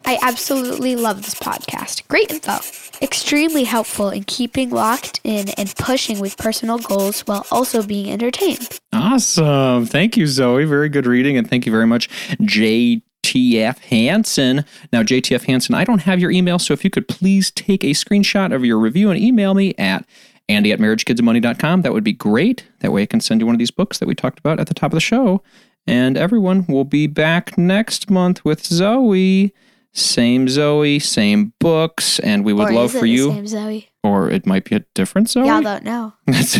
I 0.06 0.18
absolutely 0.20 0.96
love 0.96 1.22
this 1.22 1.34
podcast. 1.34 2.06
Great 2.08 2.30
info. 2.30 2.58
Extremely 3.00 3.64
helpful 3.64 4.10
in 4.10 4.24
keeping 4.24 4.68
locked 4.70 5.20
in 5.24 5.48
and 5.50 5.74
pushing 5.76 6.20
with 6.20 6.36
personal 6.36 6.78
goals 6.78 7.22
while 7.22 7.46
also 7.50 7.82
being 7.82 8.10
entertained. 8.10 8.78
Awesome. 8.92 9.86
Thank 9.86 10.18
you, 10.18 10.26
Zoe. 10.26 10.64
Very 10.64 10.90
good 10.90 11.06
reading. 11.06 11.38
And 11.38 11.48
thank 11.48 11.64
you 11.64 11.72
very 11.72 11.86
much, 11.86 12.10
JTF 12.40 13.02
Hansen. 13.32 14.64
Now, 14.92 15.02
JTF 15.02 15.44
Hansen, 15.44 15.74
I 15.74 15.84
don't 15.84 16.00
have 16.00 16.20
your 16.20 16.30
email, 16.30 16.58
so 16.58 16.72
if 16.72 16.84
you 16.84 16.90
could 16.90 17.08
please 17.08 17.50
take 17.50 17.84
a 17.84 17.90
screenshot 17.90 18.54
of 18.54 18.64
your 18.64 18.78
review 18.78 19.10
and 19.10 19.20
email 19.20 19.54
me 19.54 19.74
at 19.78 20.06
andy 20.48 20.72
at 20.72 20.78
marriagekidsandmoney.com, 20.78 21.82
that 21.82 21.92
would 21.92 22.04
be 22.04 22.12
great. 22.12 22.66
That 22.80 22.92
way 22.92 23.02
I 23.02 23.06
can 23.06 23.20
send 23.20 23.40
you 23.40 23.46
one 23.46 23.54
of 23.54 23.58
these 23.58 23.70
books 23.70 23.98
that 23.98 24.06
we 24.06 24.14
talked 24.14 24.38
about 24.38 24.60
at 24.60 24.66
the 24.66 24.74
top 24.74 24.92
of 24.92 24.96
the 24.96 25.00
show. 25.00 25.42
And 25.86 26.16
everyone 26.16 26.64
will 26.66 26.84
be 26.84 27.06
back 27.06 27.58
next 27.58 28.10
month 28.10 28.44
with 28.44 28.64
Zoe. 28.64 29.52
Same 29.92 30.48
Zoe, 30.48 30.98
same 30.98 31.52
books, 31.60 32.18
and 32.18 32.44
we 32.44 32.52
would 32.52 32.70
or 32.70 32.72
love 32.72 32.90
is 32.90 32.94
it 32.96 32.98
for 32.98 33.04
the 33.04 33.10
you, 33.12 33.30
same 33.30 33.46
Zoe? 33.46 33.90
or 34.02 34.28
it 34.28 34.44
might 34.44 34.64
be 34.64 34.74
a 34.74 34.84
different 34.94 35.30
Zoe. 35.30 35.46
Y'all 35.46 35.62
don't 35.62 35.84
know. 35.84 36.12
That's, 36.26 36.58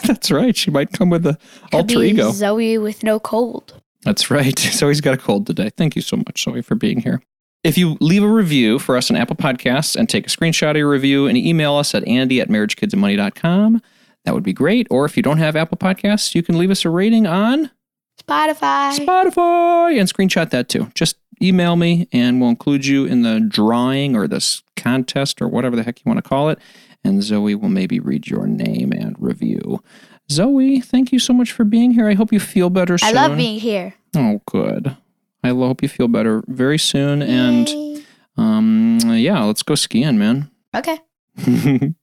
that's 0.06 0.30
right. 0.30 0.56
She 0.56 0.70
might 0.70 0.92
come 0.92 1.10
with 1.10 1.26
a 1.26 1.36
alter 1.72 2.02
ego. 2.02 2.30
Zoe 2.30 2.78
with 2.78 3.02
no 3.02 3.18
cold. 3.18 3.79
That's 4.02 4.30
right. 4.30 4.58
So 4.72 4.88
he's 4.88 5.00
got 5.00 5.14
a 5.14 5.18
cold 5.18 5.46
today. 5.46 5.70
Thank 5.76 5.96
you 5.96 6.02
so 6.02 6.16
much, 6.16 6.42
Zoe, 6.44 6.62
for 6.62 6.74
being 6.74 7.00
here. 7.00 7.22
If 7.62 7.76
you 7.76 7.98
leave 8.00 8.22
a 8.22 8.28
review 8.28 8.78
for 8.78 8.96
us 8.96 9.10
on 9.10 9.16
Apple 9.16 9.36
Podcasts 9.36 9.94
and 9.94 10.08
take 10.08 10.26
a 10.26 10.30
screenshot 10.30 10.70
of 10.70 10.76
your 10.78 10.88
review 10.88 11.26
and 11.26 11.36
email 11.36 11.74
us 11.74 11.94
at 11.94 12.06
andy 12.08 12.40
at 12.40 12.48
marriagekidsandmoney.com, 12.48 13.82
that 14.24 14.34
would 14.34 14.42
be 14.42 14.54
great. 14.54 14.86
Or 14.90 15.04
if 15.04 15.16
you 15.16 15.22
don't 15.22 15.38
have 15.38 15.56
Apple 15.56 15.76
Podcasts, 15.76 16.34
you 16.34 16.42
can 16.42 16.58
leave 16.58 16.70
us 16.70 16.84
a 16.86 16.90
rating 16.90 17.26
on 17.26 17.70
Spotify. 18.18 18.96
Spotify 18.96 19.98
and 19.98 20.08
screenshot 20.08 20.50
that 20.50 20.68
too. 20.70 20.90
Just 20.94 21.16
email 21.42 21.76
me 21.76 22.08
and 22.12 22.40
we'll 22.40 22.50
include 22.50 22.86
you 22.86 23.04
in 23.04 23.22
the 23.22 23.40
drawing 23.40 24.16
or 24.16 24.26
this 24.28 24.62
contest 24.76 25.40
or 25.42 25.48
whatever 25.48 25.76
the 25.76 25.82
heck 25.82 25.98
you 25.98 26.08
want 26.08 26.22
to 26.22 26.28
call 26.28 26.48
it. 26.48 26.58
And 27.02 27.22
Zoe 27.22 27.54
will 27.54 27.70
maybe 27.70 27.98
read 27.98 28.26
your 28.26 28.46
name 28.46 28.92
and 28.92 29.16
review. 29.18 29.82
Zoe, 30.30 30.80
thank 30.80 31.12
you 31.12 31.18
so 31.18 31.32
much 31.32 31.52
for 31.52 31.64
being 31.64 31.90
here. 31.90 32.08
I 32.08 32.14
hope 32.14 32.32
you 32.32 32.40
feel 32.40 32.70
better 32.70 32.96
soon. 32.98 33.08
I 33.08 33.12
love 33.12 33.36
being 33.36 33.58
here. 33.58 33.94
Oh, 34.16 34.40
good. 34.46 34.96
I 35.42 35.48
hope 35.48 35.82
you 35.82 35.88
feel 35.88 36.08
better 36.08 36.42
very 36.46 36.78
soon. 36.78 37.22
And 37.22 38.04
um, 38.36 38.98
yeah, 39.04 39.42
let's 39.44 39.62
go 39.62 39.74
skiing, 39.74 40.18
man. 40.18 40.50
okay. 40.74 40.98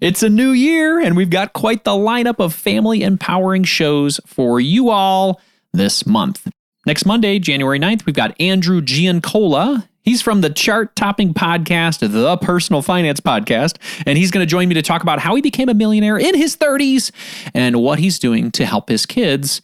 It's 0.00 0.24
a 0.24 0.28
new 0.28 0.50
year, 0.50 0.98
and 0.98 1.16
we've 1.16 1.30
got 1.30 1.52
quite 1.52 1.84
the 1.84 1.92
lineup 1.92 2.40
of 2.40 2.52
family 2.52 3.04
empowering 3.04 3.62
shows 3.62 4.18
for 4.26 4.58
you 4.58 4.90
all 4.90 5.40
this 5.72 6.04
month. 6.04 6.48
Next 6.84 7.06
Monday, 7.06 7.38
January 7.38 7.78
9th, 7.78 8.04
we've 8.04 8.16
got 8.16 8.34
Andrew 8.40 8.82
Giancola. 8.82 9.88
He's 10.02 10.20
from 10.20 10.40
the 10.40 10.50
chart 10.50 10.96
topping 10.96 11.32
podcast, 11.32 12.00
The 12.00 12.36
Personal 12.38 12.82
Finance 12.82 13.20
Podcast, 13.20 13.76
and 14.04 14.18
he's 14.18 14.30
going 14.30 14.44
to 14.44 14.50
join 14.50 14.68
me 14.68 14.74
to 14.74 14.82
talk 14.82 15.02
about 15.02 15.20
how 15.20 15.34
he 15.36 15.42
became 15.42 15.68
a 15.68 15.74
millionaire 15.74 16.18
in 16.18 16.34
his 16.34 16.56
30s 16.56 17.12
and 17.54 17.76
what 17.76 18.00
he's 18.00 18.18
doing 18.18 18.50
to 18.52 18.66
help 18.66 18.88
his 18.88 19.06
kids 19.06 19.62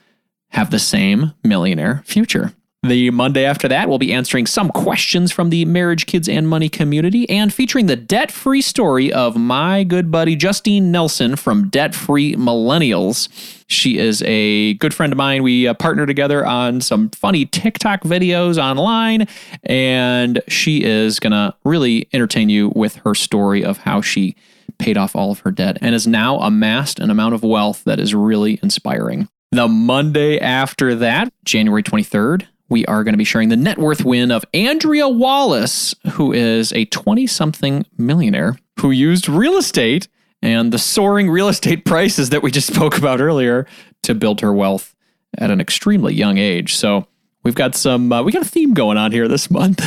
have 0.50 0.70
the 0.70 0.78
same 0.78 1.32
millionaire 1.42 2.02
future. 2.06 2.52
The 2.84 3.10
Monday 3.10 3.44
after 3.44 3.66
that, 3.66 3.88
we'll 3.88 3.98
be 3.98 4.12
answering 4.12 4.46
some 4.46 4.70
questions 4.70 5.32
from 5.32 5.50
the 5.50 5.64
Marriage, 5.64 6.06
Kids, 6.06 6.28
and 6.28 6.46
Money 6.46 6.68
community 6.68 7.28
and 7.28 7.52
featuring 7.52 7.86
the 7.86 7.96
debt 7.96 8.30
free 8.30 8.62
story 8.62 9.12
of 9.12 9.36
my 9.36 9.82
good 9.82 10.12
buddy 10.12 10.36
Justine 10.36 10.92
Nelson 10.92 11.34
from 11.34 11.70
Debt 11.70 11.92
Free 11.92 12.36
Millennials. 12.36 13.28
She 13.66 13.98
is 13.98 14.22
a 14.22 14.74
good 14.74 14.94
friend 14.94 15.12
of 15.12 15.16
mine. 15.16 15.42
We 15.42 15.66
uh, 15.66 15.74
partner 15.74 16.06
together 16.06 16.46
on 16.46 16.80
some 16.80 17.10
funny 17.10 17.46
TikTok 17.46 18.02
videos 18.02 18.62
online, 18.62 19.26
and 19.64 20.40
she 20.46 20.84
is 20.84 21.18
going 21.18 21.32
to 21.32 21.56
really 21.64 22.08
entertain 22.12 22.48
you 22.48 22.70
with 22.76 22.94
her 22.98 23.14
story 23.16 23.64
of 23.64 23.78
how 23.78 24.02
she 24.02 24.36
paid 24.78 24.96
off 24.96 25.16
all 25.16 25.32
of 25.32 25.40
her 25.40 25.50
debt 25.50 25.78
and 25.80 25.94
has 25.94 26.06
now 26.06 26.38
amassed 26.38 27.00
an 27.00 27.10
amount 27.10 27.34
of 27.34 27.42
wealth 27.42 27.82
that 27.84 27.98
is 27.98 28.14
really 28.14 28.60
inspiring. 28.62 29.28
The 29.50 29.66
Monday 29.66 30.38
after 30.38 30.94
that, 30.94 31.32
January 31.44 31.82
23rd, 31.82 32.46
we 32.68 32.84
are 32.86 33.04
going 33.04 33.14
to 33.14 33.18
be 33.18 33.24
sharing 33.24 33.48
the 33.48 33.56
net 33.56 33.78
worth 33.78 34.04
win 34.04 34.30
of 34.30 34.44
Andrea 34.52 35.08
Wallace, 35.08 35.94
who 36.12 36.32
is 36.32 36.72
a 36.72 36.84
20 36.86 37.26
something 37.26 37.86
millionaire 37.96 38.58
who 38.80 38.90
used 38.90 39.28
real 39.28 39.56
estate 39.56 40.08
and 40.42 40.72
the 40.72 40.78
soaring 40.78 41.30
real 41.30 41.48
estate 41.48 41.84
prices 41.84 42.30
that 42.30 42.42
we 42.42 42.50
just 42.50 42.66
spoke 42.74 42.96
about 42.96 43.20
earlier 43.20 43.66
to 44.02 44.14
build 44.14 44.40
her 44.40 44.52
wealth 44.52 44.94
at 45.36 45.50
an 45.50 45.60
extremely 45.60 46.14
young 46.14 46.38
age. 46.38 46.74
So 46.74 47.06
we've 47.42 47.54
got 47.54 47.74
some, 47.74 48.12
uh, 48.12 48.22
we 48.22 48.32
got 48.32 48.42
a 48.42 48.48
theme 48.48 48.74
going 48.74 48.98
on 48.98 49.12
here 49.12 49.28
this 49.28 49.50
month 49.50 49.78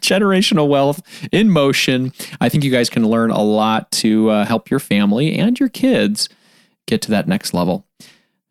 generational 0.00 0.68
wealth 0.68 1.02
in 1.32 1.50
motion. 1.50 2.12
I 2.40 2.48
think 2.48 2.64
you 2.64 2.70
guys 2.70 2.90
can 2.90 3.06
learn 3.06 3.30
a 3.30 3.42
lot 3.42 3.90
to 3.92 4.30
uh, 4.30 4.44
help 4.44 4.70
your 4.70 4.80
family 4.80 5.38
and 5.38 5.58
your 5.58 5.68
kids 5.68 6.28
get 6.86 7.02
to 7.02 7.10
that 7.10 7.28
next 7.28 7.54
level. 7.54 7.86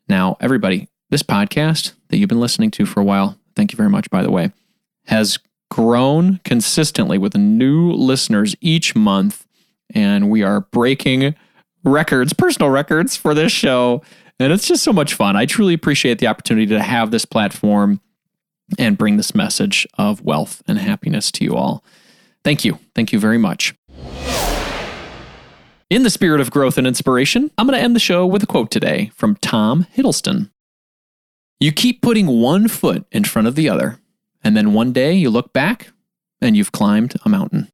Now, 0.08 0.36
everybody, 0.40 0.88
this 1.10 1.22
podcast 1.22 1.92
that 2.08 2.18
you've 2.18 2.28
been 2.28 2.40
listening 2.40 2.70
to 2.72 2.86
for 2.86 3.00
a 3.00 3.04
while, 3.04 3.38
thank 3.56 3.72
you 3.72 3.76
very 3.76 3.90
much, 3.90 4.10
by 4.10 4.22
the 4.22 4.30
way, 4.30 4.52
has 5.06 5.38
grown 5.70 6.40
consistently 6.44 7.18
with 7.18 7.36
new 7.36 7.92
listeners 7.92 8.54
each 8.60 8.94
month. 8.94 9.46
And 9.94 10.30
we 10.30 10.42
are 10.42 10.60
breaking 10.60 11.34
records, 11.84 12.32
personal 12.32 12.70
records 12.70 13.16
for 13.16 13.34
this 13.34 13.52
show. 13.52 14.02
And 14.38 14.52
it's 14.52 14.66
just 14.66 14.82
so 14.82 14.92
much 14.92 15.14
fun. 15.14 15.36
I 15.36 15.46
truly 15.46 15.74
appreciate 15.74 16.18
the 16.18 16.26
opportunity 16.26 16.66
to 16.66 16.82
have 16.82 17.10
this 17.10 17.24
platform 17.24 18.00
and 18.78 18.98
bring 18.98 19.16
this 19.16 19.34
message 19.34 19.86
of 19.98 20.22
wealth 20.22 20.62
and 20.66 20.78
happiness 20.78 21.30
to 21.32 21.44
you 21.44 21.54
all. 21.54 21.84
Thank 22.42 22.64
you. 22.64 22.78
Thank 22.94 23.12
you 23.12 23.18
very 23.18 23.38
much. 23.38 23.74
In 25.90 26.02
the 26.02 26.10
spirit 26.10 26.40
of 26.40 26.50
growth 26.50 26.78
and 26.78 26.86
inspiration, 26.86 27.50
I'm 27.58 27.66
going 27.66 27.78
to 27.78 27.82
end 27.82 27.94
the 27.94 28.00
show 28.00 28.26
with 28.26 28.42
a 28.42 28.46
quote 28.46 28.70
today 28.70 29.10
from 29.14 29.36
Tom 29.36 29.86
Hiddleston. 29.96 30.50
You 31.60 31.72
keep 31.72 32.02
putting 32.02 32.26
one 32.26 32.68
foot 32.68 33.06
in 33.12 33.24
front 33.24 33.48
of 33.48 33.54
the 33.54 33.68
other, 33.68 34.00
and 34.42 34.56
then 34.56 34.72
one 34.72 34.92
day 34.92 35.14
you 35.14 35.30
look 35.30 35.52
back 35.52 35.92
and 36.40 36.56
you've 36.56 36.72
climbed 36.72 37.14
a 37.24 37.28
mountain. 37.28 37.68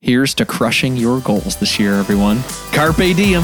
Here's 0.00 0.34
to 0.34 0.44
crushing 0.44 0.96
your 0.96 1.20
goals 1.20 1.56
this 1.56 1.78
year, 1.78 1.94
everyone. 1.94 2.42
Carpe 2.72 2.96
diem. 3.16 3.42